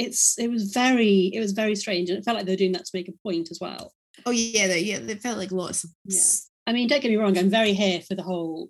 it's 0.00 0.36
it 0.38 0.48
was 0.48 0.72
very 0.72 1.30
it 1.32 1.38
was 1.38 1.52
very 1.52 1.76
strange 1.76 2.08
and 2.10 2.18
it 2.18 2.24
felt 2.24 2.36
like 2.36 2.46
they 2.46 2.52
were 2.52 2.56
doing 2.56 2.72
that 2.72 2.84
to 2.86 2.90
make 2.94 3.08
a 3.08 3.12
point 3.22 3.52
as 3.52 3.58
well 3.60 3.92
oh 4.26 4.30
yeah 4.32 4.66
they, 4.66 4.80
yeah 4.80 4.98
they 4.98 5.14
felt 5.14 5.38
like 5.38 5.52
lots 5.52 5.84
of 5.84 5.90
Yeah. 6.06 6.20
i 6.66 6.72
mean 6.72 6.88
don't 6.88 7.00
get 7.02 7.08
me 7.10 7.16
wrong 7.16 7.38
i'm 7.38 7.50
very 7.50 7.72
here 7.72 8.00
for 8.00 8.16
the 8.16 8.22
whole 8.24 8.68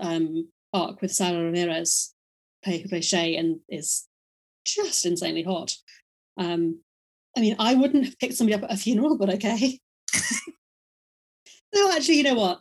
um 0.00 0.48
arc 0.72 1.00
with 1.00 1.12
Sara 1.12 1.42
Ramirez 1.42 2.14
play 2.64 2.78
who 2.82 2.88
plays 2.88 3.08
Che 3.08 3.36
and 3.36 3.60
is 3.68 4.06
just 4.64 5.06
insanely 5.06 5.42
hot. 5.42 5.74
Um 6.36 6.80
i 7.36 7.40
mean 7.40 7.56
i 7.58 7.74
wouldn't 7.74 8.04
have 8.04 8.18
picked 8.18 8.34
somebody 8.34 8.54
up 8.54 8.62
at 8.64 8.72
a 8.72 8.76
funeral 8.76 9.16
but 9.18 9.30
okay. 9.34 9.78
No 11.74 11.92
actually 11.92 12.16
you 12.16 12.22
know 12.22 12.34
what? 12.34 12.60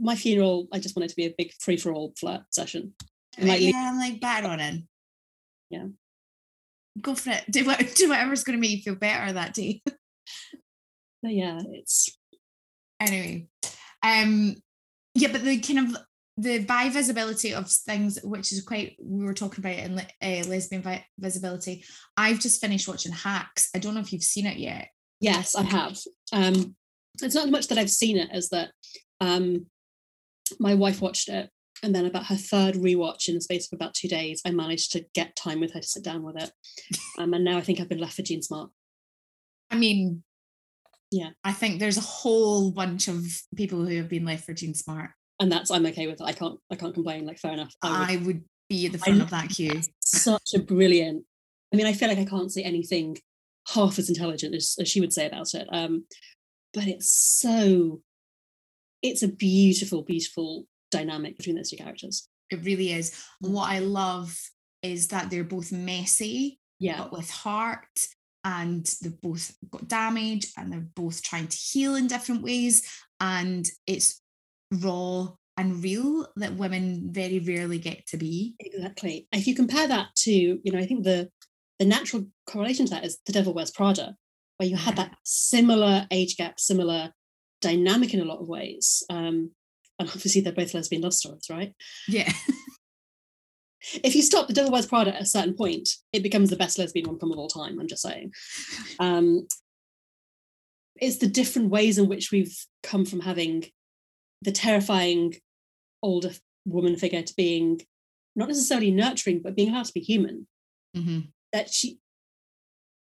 My 0.00 0.16
funeral 0.16 0.68
i 0.72 0.78
just 0.78 0.96
want 0.96 1.04
it 1.04 1.08
to 1.10 1.16
be 1.16 1.26
a 1.26 1.34
big 1.36 1.52
free-for-all 1.60 2.12
flirt 2.18 2.42
session. 2.50 2.94
Like, 3.38 3.60
yeah 3.60 3.90
I'm 3.90 3.98
like 3.98 4.20
bad 4.20 4.44
on 4.44 4.60
in 4.60 4.88
Yeah. 5.70 5.86
go 7.00 7.14
for 7.14 7.30
it. 7.30 7.44
Do, 7.50 7.64
what, 7.64 7.78
do 7.96 8.08
whatever's 8.08 8.44
going 8.44 8.56
to 8.56 8.60
make 8.60 8.76
you 8.76 8.82
feel 8.82 8.94
better 8.94 9.32
that 9.32 9.54
day. 9.54 9.82
But 11.22 11.32
yeah 11.32 11.58
it's 11.72 12.10
anyway 13.00 13.46
um 14.02 14.54
yeah 15.14 15.32
but 15.32 15.42
the 15.42 15.58
kind 15.58 15.78
of 15.78 15.96
the 16.36 16.58
bi 16.64 16.88
visibility 16.88 17.54
of 17.54 17.70
things 17.70 18.18
which 18.24 18.52
is 18.52 18.62
quite 18.64 18.96
we 19.00 19.24
were 19.24 19.34
talking 19.34 19.64
about 19.64 19.78
in 19.78 19.98
uh, 19.98 20.48
lesbian 20.48 20.82
vi- 20.82 21.04
visibility 21.18 21.84
i've 22.16 22.40
just 22.40 22.60
finished 22.60 22.88
watching 22.88 23.12
hacks 23.12 23.70
i 23.74 23.78
don't 23.78 23.94
know 23.94 24.00
if 24.00 24.12
you've 24.12 24.22
seen 24.22 24.46
it 24.46 24.56
yet 24.58 24.88
Yes, 25.20 25.54
I 25.54 25.62
have. 25.62 25.96
Um, 26.34 26.74
it's 27.22 27.34
not 27.36 27.48
much 27.48 27.68
that 27.68 27.78
I've 27.78 27.88
seen 27.90 28.18
it 28.18 28.28
as 28.30 28.50
that 28.50 28.72
um, 29.20 29.66
my 30.58 30.74
wife 30.74 31.00
watched 31.00 31.30
it, 31.30 31.48
and 31.82 31.94
then 31.94 32.04
about 32.04 32.26
her 32.26 32.36
third 32.36 32.74
rewatch 32.74 33.28
in 33.28 33.34
the 33.36 33.40
space 33.40 33.66
of 33.72 33.76
about 33.76 33.94
two 33.94 34.08
days, 34.08 34.42
I 34.44 34.50
managed 34.50 34.92
to 34.92 35.06
get 35.14 35.34
time 35.34 35.60
with 35.60 35.72
her 35.72 35.80
to 35.80 35.86
sit 35.86 36.04
down 36.04 36.22
with 36.24 36.36
it. 36.42 36.50
Um, 37.18 37.32
and 37.32 37.44
now 37.44 37.56
I 37.56 37.62
think 37.62 37.80
I've 37.80 37.88
been 37.88 38.00
left 38.00 38.16
for 38.16 38.22
Jean 38.22 38.42
Smart. 38.42 38.70
i 39.70 39.76
mean 39.76 40.22
Yeah. 41.10 41.30
i 41.44 41.52
think 41.52 41.78
there's 41.78 41.96
a 41.96 42.10
whole 42.18 42.70
bunch 42.72 43.08
of 43.08 43.24
people 43.56 43.86
who 43.86 43.96
have 43.96 44.08
been 44.10 44.26
left 44.26 44.44
for 44.44 44.52
Jean 44.52 44.74
smart 44.74 45.10
And 45.40 45.50
that's 45.50 45.70
I'm 45.70 45.86
okay 45.86 46.06
with 46.06 46.20
it. 46.20 46.24
I 46.24 46.32
can't 46.32 46.58
I 46.70 46.76
can't 46.76 46.94
complain. 46.94 47.26
Like 47.26 47.38
fair 47.38 47.52
enough. 47.52 47.74
I 47.82 47.88
would- 47.90 48.08
i 48.10 48.16
would 48.26 48.44
be 48.68 48.86
at 48.86 48.92
the 48.92 48.98
I 48.98 49.02
front 49.02 49.18
know 49.18 49.24
of 49.24 49.30
that 49.30 49.48
queue 49.50 49.80
such 50.00 50.54
a 50.54 50.58
brilliant. 50.58 51.24
I 51.72 51.76
mean, 51.76 51.86
I 51.86 51.92
feel 51.92 52.08
like 52.08 52.18
I 52.18 52.24
can't 52.24 52.52
say 52.52 52.62
anything 52.62 53.18
half 53.68 53.98
as 53.98 54.08
intelligent 54.08 54.54
as, 54.54 54.76
as 54.80 54.88
she 54.88 55.00
would 55.00 55.12
say 55.12 55.26
about 55.26 55.52
it. 55.54 55.66
Um, 55.72 56.04
but 56.72 56.86
it's 56.86 57.08
so, 57.10 58.00
it's 59.02 59.22
a 59.22 59.28
beautiful, 59.28 60.02
beautiful 60.02 60.66
dynamic 60.90 61.36
between 61.36 61.56
those 61.56 61.70
two 61.70 61.76
characters. 61.76 62.28
it 62.50 62.62
really 62.64 62.92
is 62.92 63.20
and 63.42 63.52
what 63.52 63.68
i 63.68 63.78
love 63.80 64.36
is 64.82 65.08
that 65.08 65.28
they're 65.30 65.42
both 65.42 65.72
messy 65.72 66.60
Yeah, 66.78 66.98
but 66.98 67.12
with 67.12 67.30
heart 67.30 67.98
and 68.44 68.86
they've 69.02 69.20
both 69.20 69.56
got 69.70 69.88
damage 69.88 70.46
and 70.56 70.70
they're 70.72 70.88
both 70.94 71.22
trying 71.22 71.48
to 71.48 71.56
heal 71.56 71.96
in 71.96 72.06
different 72.06 72.42
ways 72.42 72.86
and 73.20 73.66
it's 73.86 74.20
raw 74.72 75.28
and 75.56 75.82
real 75.82 76.26
that 76.36 76.56
women 76.56 77.12
very 77.12 77.38
rarely 77.38 77.78
get 77.78 78.06
to 78.08 78.16
be 78.16 78.54
exactly. 78.58 79.28
If 79.32 79.46
you 79.46 79.54
compare 79.54 79.86
that 79.86 80.14
to, 80.16 80.32
you 80.32 80.72
know, 80.72 80.78
I 80.78 80.86
think 80.86 81.04
the 81.04 81.30
the 81.78 81.84
natural 81.84 82.26
correlation 82.46 82.86
to 82.86 82.90
that 82.90 83.04
is 83.04 83.18
The 83.26 83.32
Devil 83.32 83.52
Wears 83.52 83.70
Prada, 83.70 84.14
where 84.58 84.68
you 84.68 84.76
had 84.76 84.96
that 84.96 85.16
similar 85.24 86.06
age 86.10 86.36
gap, 86.36 86.60
similar 86.60 87.12
dynamic 87.60 88.14
in 88.14 88.20
a 88.20 88.24
lot 88.24 88.40
of 88.40 88.48
ways. 88.48 89.02
Um, 89.10 89.50
and 89.98 90.08
obviously 90.08 90.40
they're 90.40 90.52
both 90.52 90.74
lesbian 90.74 91.02
love 91.02 91.14
stories, 91.14 91.46
right? 91.50 91.74
yeah 92.08 92.32
if 94.02 94.14
you 94.14 94.22
stop 94.22 94.46
the 94.46 94.54
Devil 94.54 94.72
Wears 94.72 94.86
Prada 94.86 95.14
at 95.14 95.22
a 95.22 95.26
certain 95.26 95.54
point, 95.54 95.88
it 96.12 96.22
becomes 96.22 96.50
the 96.50 96.56
best 96.56 96.78
lesbian 96.78 97.06
rom 97.06 97.18
com 97.18 97.32
of 97.32 97.38
all 97.38 97.48
time. 97.48 97.78
I'm 97.78 97.88
just 97.88 98.02
saying. 98.02 98.32
Um, 99.00 99.46
it's 101.00 101.18
the 101.18 101.26
different 101.26 101.70
ways 101.70 101.98
in 101.98 102.08
which 102.08 102.30
we've 102.30 102.56
come 102.84 103.04
from 103.04 103.20
having 103.20 103.64
the 104.44 104.52
terrifying 104.52 105.34
older 106.02 106.30
woman 106.66 106.96
figure 106.96 107.22
to 107.22 107.34
being 107.36 107.80
not 108.36 108.48
necessarily 108.48 108.90
nurturing, 108.90 109.40
but 109.42 109.54
being 109.56 109.70
allowed 109.70 109.86
to 109.86 109.92
be 109.92 110.00
human. 110.00 110.46
Mhm. 110.96 111.32
That 111.52 111.72
she, 111.72 111.98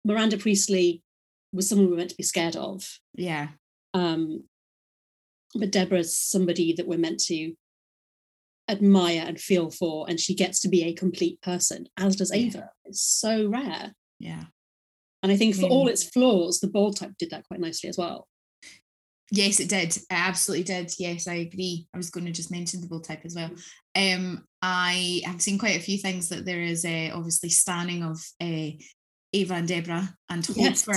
Miranda 0.06 0.38
Priestley, 0.38 1.04
was 1.52 1.68
someone 1.68 1.88
we 1.88 1.92
were 1.92 1.98
meant 1.98 2.12
to 2.12 2.16
be 2.18 2.24
scared 2.24 2.56
of. 2.56 3.00
yeah 3.16 3.50
Um, 3.94 4.48
but 5.56 5.72
Deborah's 5.72 6.16
somebody 6.16 6.74
that 6.74 6.88
we're 6.88 7.00
meant 7.00 7.20
to 7.22 7.56
admire 8.70 9.24
and 9.26 9.40
feel 9.42 9.72
for, 9.72 10.08
and 10.08 10.20
she 10.20 10.36
gets 10.36 10.60
to 10.62 10.70
be 10.70 10.84
a 10.84 10.94
complete 10.94 11.42
person, 11.42 11.88
as 11.98 12.16
does 12.16 12.30
Yeah. 12.32 12.38
Ava. 12.46 12.72
It's 12.86 13.02
so 13.02 13.48
rare. 13.48 13.96
yeah 14.20 14.46
And 15.24 15.32
I 15.32 15.38
think 15.38 15.56
for 15.56 15.66
all 15.68 15.88
its 15.90 16.04
flaws, 16.04 16.60
the 16.60 16.68
bold 16.70 16.98
type 16.98 17.14
did 17.18 17.32
that 17.32 17.46
quite 17.48 17.60
nicely 17.60 17.90
as 17.90 17.98
well. 17.98 18.28
Yes 19.32 19.60
it 19.60 19.70
did 19.70 19.96
it 19.96 20.04
absolutely 20.10 20.64
did 20.64 20.92
yes 20.98 21.28
i 21.28 21.36
agree 21.36 21.88
i 21.94 21.98
was 21.98 22.10
going 22.10 22.26
to 22.26 22.32
just 22.32 22.50
mention 22.52 22.82
the 22.82 22.88
bold 22.88 23.04
type 23.04 23.22
as 23.26 23.36
well 23.36 23.52
um 23.96 24.44
i 24.62 25.22
have 25.26 25.42
seen 25.42 25.60
quite 25.60 25.78
a 25.78 25.82
few 25.84 25.98
things 26.00 26.30
that 26.30 26.46
there 26.46 26.62
is 26.62 26.84
uh, 26.84 27.12
obviously 27.14 27.50
standing 27.50 28.04
of 28.04 28.18
uh, 28.42 28.70
ava 29.34 29.54
and 29.54 29.68
deborah 29.68 30.10
and 30.30 30.46
hope 30.46 30.58
Yes. 30.58 30.84
for 30.84 30.94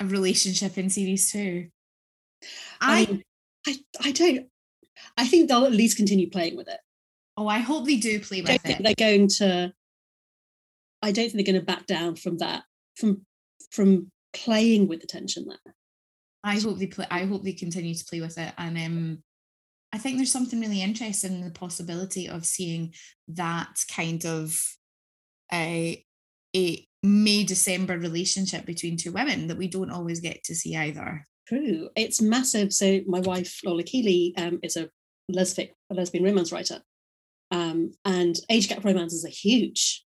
a 0.00 0.04
relationship 0.04 0.76
in 0.76 0.90
series 0.90 1.32
two 1.32 1.68
I, 2.80 3.06
I 3.10 3.22
I, 3.66 3.78
I 4.08 4.12
don't. 4.12 4.46
I 5.16 5.26
think 5.26 5.48
they'll 5.48 5.64
at 5.64 5.72
least 5.72 5.96
continue 5.96 6.28
playing 6.28 6.56
with 6.56 6.68
it. 6.68 6.78
Oh, 7.38 7.48
I 7.48 7.58
hope 7.60 7.86
they 7.86 7.96
do 7.96 8.20
play 8.20 8.40
I 8.46 8.52
with 8.52 8.62
think 8.62 8.80
it. 8.80 8.82
they're 8.82 8.94
going 9.08 9.28
to. 9.38 9.72
I 11.00 11.10
don't 11.12 11.30
think 11.30 11.34
they're 11.46 11.54
going 11.54 11.64
to 11.64 11.66
back 11.66 11.86
down 11.86 12.16
from 12.16 12.36
that. 12.38 12.64
From 12.96 13.24
from 13.70 14.10
playing 14.34 14.88
with 14.88 15.00
the 15.00 15.06
tension 15.06 15.46
there. 15.48 15.74
I 16.44 16.60
hope 16.60 16.78
they 16.78 16.86
play. 16.86 17.06
I 17.10 17.24
hope 17.24 17.42
they 17.42 17.52
continue 17.52 17.94
to 17.94 18.04
play 18.04 18.20
with 18.20 18.38
it, 18.38 18.52
and 18.58 18.76
um, 18.76 19.22
I 19.92 19.98
think 19.98 20.16
there's 20.16 20.30
something 20.30 20.60
really 20.60 20.82
interesting 20.82 21.32
in 21.32 21.44
the 21.44 21.50
possibility 21.50 22.28
of 22.28 22.44
seeing 22.44 22.94
that 23.28 23.82
kind 23.90 24.24
of 24.26 24.62
a 25.52 26.04
a 26.54 26.86
May 27.02 27.44
December 27.44 27.98
relationship 27.98 28.66
between 28.66 28.96
two 28.96 29.12
women 29.12 29.48
that 29.48 29.56
we 29.56 29.68
don't 29.68 29.90
always 29.90 30.20
get 30.20 30.44
to 30.44 30.54
see 30.54 30.76
either. 30.76 31.26
True, 31.48 31.88
it's 31.96 32.20
massive. 32.20 32.72
So 32.72 33.00
my 33.06 33.20
wife 33.20 33.60
Lola 33.64 33.82
Keeley 33.82 34.34
um, 34.36 34.60
is 34.62 34.76
a 34.76 34.90
lesbian 35.28 35.70
a 35.90 35.94
lesbian 35.94 36.24
romance 36.24 36.52
writer, 36.52 36.82
um, 37.50 37.92
and 38.04 38.36
age 38.50 38.68
gap 38.68 38.84
romances 38.84 39.24
are 39.24 39.28
huge 39.28 40.04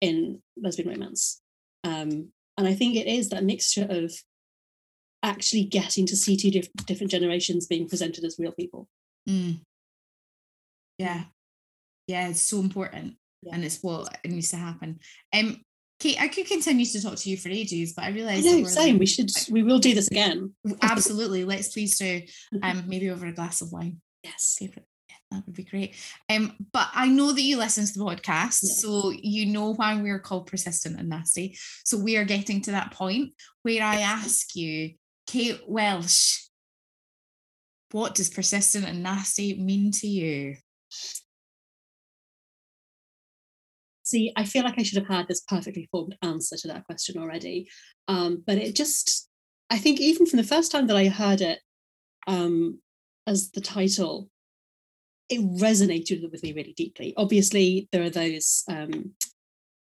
in 0.00 0.40
lesbian 0.56 0.88
romance. 0.88 1.40
Um, 1.82 2.28
and 2.58 2.68
I 2.68 2.74
think 2.74 2.94
it 2.94 3.06
is 3.06 3.30
that 3.30 3.42
mixture 3.42 3.86
of 3.88 4.12
actually 5.22 5.64
getting 5.64 6.06
to 6.06 6.16
see 6.16 6.36
two 6.36 6.50
diff- 6.50 6.72
different 6.86 7.10
generations 7.10 7.66
being 7.66 7.88
presented 7.88 8.24
as 8.24 8.36
real 8.38 8.52
people. 8.52 8.88
Mm. 9.28 9.60
Yeah, 10.98 11.24
yeah, 12.06 12.28
it's 12.28 12.42
so 12.42 12.60
important, 12.60 13.14
Yeah. 13.42 13.54
and 13.54 13.64
it's 13.64 13.82
what 13.82 14.18
needs 14.24 14.50
to 14.50 14.56
happen. 14.56 15.00
Um, 15.32 15.62
Kaite, 16.00 16.18
I 16.18 16.28
could 16.28 16.46
continue 16.46 16.86
to 16.86 17.02
talk 17.02 17.16
to 17.16 17.30
you 17.30 17.36
for 17.36 17.48
ages, 17.50 17.92
but 17.92 18.04
I 18.04 18.08
I 18.08 18.10
realise 18.12 18.44
know, 18.44 18.64
same. 18.64 18.98
We 18.98 19.06
should, 19.06 19.30
we 19.50 19.62
will 19.62 19.78
do 19.78 19.94
this 19.94 20.08
again. 20.08 20.54
absolutely. 20.82 21.44
Let's 21.44 21.68
please 21.68 21.98
do. 21.98 22.22
Um, 22.62 22.84
maybe 22.86 23.10
over 23.10 23.26
a 23.26 23.32
glass 23.32 23.60
of 23.60 23.70
wine. 23.72 24.00
Yes. 24.24 24.56
favorite. 24.58 24.86
Yeah, 25.10 25.16
that 25.30 25.46
would 25.46 25.54
be 25.54 25.64
great. 25.64 25.94
Um, 26.30 26.56
but 26.72 26.88
I 26.94 27.06
know 27.08 27.32
that 27.32 27.42
you 27.42 27.58
listen 27.58 27.84
to 27.84 27.92
the 27.98 28.04
podcast, 28.04 28.60
Yes. 28.62 28.80
so 28.80 29.10
you 29.10 29.46
know 29.46 29.74
why 29.74 30.00
we're 30.00 30.18
called 30.20 30.46
persistent 30.46 30.98
and 30.98 31.08
nasty. 31.10 31.56
So 31.84 31.98
we 31.98 32.16
are 32.16 32.24
getting 32.24 32.62
to 32.62 32.70
that 32.72 32.92
point 32.92 33.32
where 33.62 33.82
I 33.82 33.96
ask 34.00 34.56
you, 34.56 34.94
Kaite 35.30 35.60
Welsh, 35.68 36.48
what 37.92 38.16
does 38.16 38.28
persistent 38.28 38.84
and 38.84 39.02
nasty 39.02 39.54
mean 39.54 39.92
to 39.92 40.08
you? 40.08 40.56
See, 44.02 44.32
I 44.34 44.44
feel 44.44 44.64
like 44.64 44.76
I 44.76 44.82
should 44.82 44.98
have 44.98 45.06
had 45.06 45.28
this 45.28 45.42
perfectly 45.42 45.88
formed 45.92 46.16
answer 46.22 46.56
to 46.56 46.68
that 46.68 46.84
question 46.84 47.16
already. 47.16 47.68
Um, 48.08 48.42
but 48.44 48.58
it 48.58 48.74
just, 48.74 49.28
I 49.70 49.78
think 49.78 50.00
even 50.00 50.26
from 50.26 50.38
the 50.38 50.44
first 50.44 50.72
time 50.72 50.88
that 50.88 50.96
I 50.96 51.06
heard 51.06 51.40
it 51.40 51.60
um, 52.26 52.80
as 53.28 53.52
the 53.52 53.60
title, 53.60 54.28
it 55.28 55.40
resonated 55.40 56.28
with 56.28 56.42
me 56.42 56.52
really 56.52 56.74
deeply. 56.76 57.14
Obviously, 57.16 57.88
there 57.92 58.02
are 58.02 58.10
those, 58.10 58.64
um, 58.68 59.12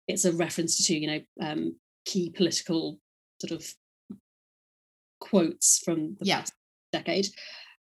it's 0.07 0.25
a 0.25 0.31
reference 0.31 0.87
to, 0.87 0.97
you 0.97 1.05
know, 1.05 1.19
um, 1.39 1.75
key 2.05 2.31
political 2.31 2.99
sort 3.39 3.51
of 3.51 3.71
quotes 5.35 5.79
from 5.79 6.15
the 6.19 6.25
Yeah. 6.25 6.39
past 6.41 6.53
decade. 6.93 7.27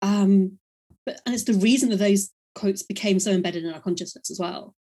Um, 0.02 0.60
but 1.06 1.22
and 1.26 1.34
it's 1.34 1.46
the 1.46 1.54
reason 1.54 1.90
that 1.90 1.98
those 1.98 2.32
quotes 2.56 2.84
became 2.84 3.20
so 3.20 3.32
embedded 3.32 3.64
in 3.64 3.74
our 3.74 3.82
consciousness 3.82 4.30
as 4.30 4.40
well. 4.40 4.76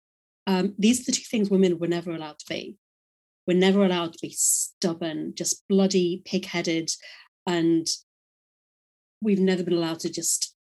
Um, 0.48 0.76
these 0.78 1.02
are 1.02 1.04
the 1.06 1.12
two 1.12 1.24
things 1.24 1.50
women 1.50 1.80
were 1.80 1.88
never 1.88 2.12
allowed 2.12 2.40
to 2.40 2.46
be. 2.48 2.78
We're 3.48 3.58
never 3.58 3.84
allowed 3.84 4.14
to 4.14 4.20
be 4.22 4.32
stubborn, 4.32 5.34
just 5.36 5.68
bloody, 5.68 6.22
pig-headed, 6.26 6.92
and 7.46 7.88
we've 9.22 9.40
never 9.40 9.64
been 9.64 9.74
allowed 9.74 10.00
to 10.00 10.10
just 10.10 10.56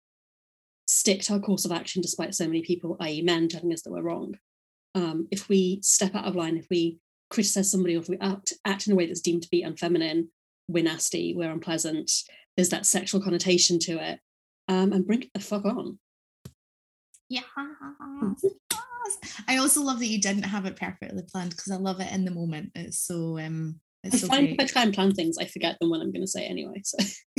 stick 0.86 1.20
to 1.22 1.34
our 1.34 1.40
course 1.40 1.64
of 1.64 1.72
action 1.72 2.02
despite 2.02 2.34
so 2.34 2.46
many 2.46 2.62
people, 2.62 2.96
i.e., 3.00 3.22
men, 3.22 3.48
telling 3.48 3.72
us 3.72 3.82
that 3.82 3.92
we're 3.92 4.02
wrong. 4.02 4.36
Um, 4.94 5.28
if 5.30 5.48
we 5.48 5.80
step 5.82 6.14
out 6.14 6.24
of 6.26 6.36
line, 6.36 6.56
if 6.56 6.66
we 6.70 6.98
criticize 7.30 7.70
somebody, 7.70 7.96
or 7.96 8.00
if 8.00 8.08
we 8.08 8.18
act, 8.18 8.52
act 8.64 8.86
in 8.86 8.92
a 8.92 8.96
way 8.96 9.06
that's 9.06 9.20
deemed 9.20 9.42
to 9.42 9.50
be 9.50 9.62
unfeminine, 9.62 10.28
we're 10.72 10.84
nasty, 10.84 11.34
we're 11.34 11.50
unpleasant, 11.50 12.10
there's 12.56 12.70
that 12.70 12.86
sexual 12.86 13.20
connotation 13.20 13.78
to 13.80 13.92
it, 13.92 14.20
um, 14.68 14.92
and 14.92 15.06
bring 15.06 15.22
it 15.22 15.30
the 15.34 15.40
fuck 15.40 15.64
on. 15.64 15.98
Yeah. 17.28 17.42
I 19.48 19.56
also 19.56 19.82
love 19.82 19.98
that 19.98 20.06
you 20.06 20.20
didn't 20.20 20.44
have 20.44 20.66
it 20.66 20.76
perfectly 20.76 21.22
planned 21.30 21.50
because 21.50 21.70
I 21.72 21.76
love 21.76 22.00
it 22.00 22.12
in 22.12 22.24
the 22.24 22.30
moment. 22.30 22.72
It's 22.74 22.98
so 22.98 23.38
um 23.38 23.80
I 24.04 24.08
it's 24.08 24.20
so 24.20 24.26
find 24.26 24.48
if 24.48 24.60
I 24.60 24.66
try 24.66 24.82
and 24.82 24.92
plan 24.94 25.12
things, 25.12 25.38
I 25.38 25.46
forget 25.46 25.78
them 25.80 25.90
when 25.90 26.00
I'm 26.00 26.12
going 26.12 26.22
to 26.22 26.28
say 26.28 26.44
it 26.44 26.50
anyway. 26.50 26.82
So 26.84 26.98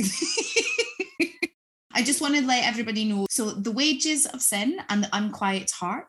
I 1.94 2.02
just 2.02 2.20
want 2.20 2.34
to 2.34 2.44
let 2.44 2.66
everybody 2.66 3.04
know. 3.04 3.26
So, 3.30 3.50
The 3.50 3.70
Wages 3.70 4.26
of 4.26 4.42
Sin 4.42 4.78
and 4.88 5.04
The 5.04 5.08
Unquiet 5.12 5.70
Heart 5.70 6.08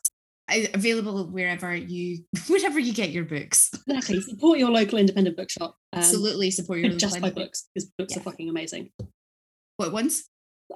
available 0.49 1.25
wherever 1.27 1.75
you 1.75 2.23
wherever 2.47 2.79
you 2.79 2.93
get 2.93 3.11
your 3.11 3.25
books. 3.25 3.69
exactly, 3.87 4.21
support 4.21 4.59
your 4.59 4.69
local 4.71 4.99
independent 4.99 5.37
bookshop. 5.37 5.75
Um, 5.93 5.99
Absolutely 5.99 6.51
support 6.51 6.79
your 6.79 6.91
just 6.97 7.19
buy 7.21 7.29
books 7.31 7.67
because 7.73 7.89
books 7.97 8.13
Yeah. 8.13 8.19
are 8.19 8.23
fucking 8.23 8.49
amazing. 8.49 8.91
What 9.77 9.91
ones? 9.91 10.23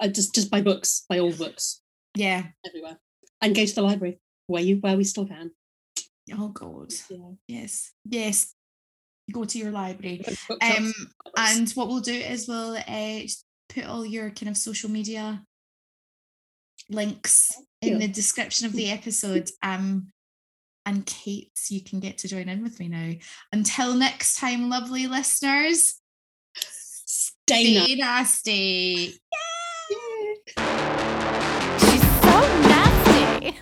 I 0.00 0.08
just 0.08 0.34
just 0.34 0.50
buy 0.50 0.60
books, 0.60 1.04
buy 1.08 1.18
all 1.18 1.32
books 1.32 1.80
Yeah. 2.16 2.44
everywhere, 2.66 2.98
and 3.40 3.54
go 3.54 3.64
to 3.64 3.74
the 3.74 3.82
library 3.82 4.18
where 4.46 4.62
you 4.62 4.76
where 4.76 4.96
we 4.96 5.04
still 5.04 5.26
can. 5.26 5.52
Oh 6.32 6.48
God. 6.48 6.92
Yeah. 7.10 7.30
Yes. 7.48 7.92
Yes. 8.04 8.54
Go 9.32 9.44
to 9.44 9.58
your 9.58 9.70
library. 9.70 10.22
Um, 10.60 10.92
and 11.36 11.70
what 11.72 11.86
we'll 11.86 12.00
do 12.00 12.12
is 12.14 12.48
we'll 12.48 12.76
uh, 12.76 13.20
put 13.68 13.84
all 13.84 14.04
your 14.04 14.30
kind 14.30 14.48
of 14.48 14.56
social 14.56 14.90
media 14.90 15.44
links 16.88 17.52
in 17.82 17.98
the 17.98 18.08
description 18.08 18.66
of 18.66 18.72
the 18.72 18.90
episode. 18.90 19.50
Um, 19.62 20.12
and 20.86 21.04
Kaite, 21.06 21.70
you 21.70 21.82
can 21.82 22.00
get 22.00 22.18
to 22.18 22.28
join 22.28 22.48
in 22.48 22.62
with 22.62 22.80
me 22.80 22.88
now. 22.88 23.12
Until 23.52 23.94
next 23.94 24.38
time, 24.38 24.68
lovely 24.68 25.06
listeners, 25.06 26.00
stay 26.54 27.84
stay 27.84 27.94
nasty. 27.96 29.14
She's 31.78 32.02
so 32.22 32.40
nasty. 32.68 33.58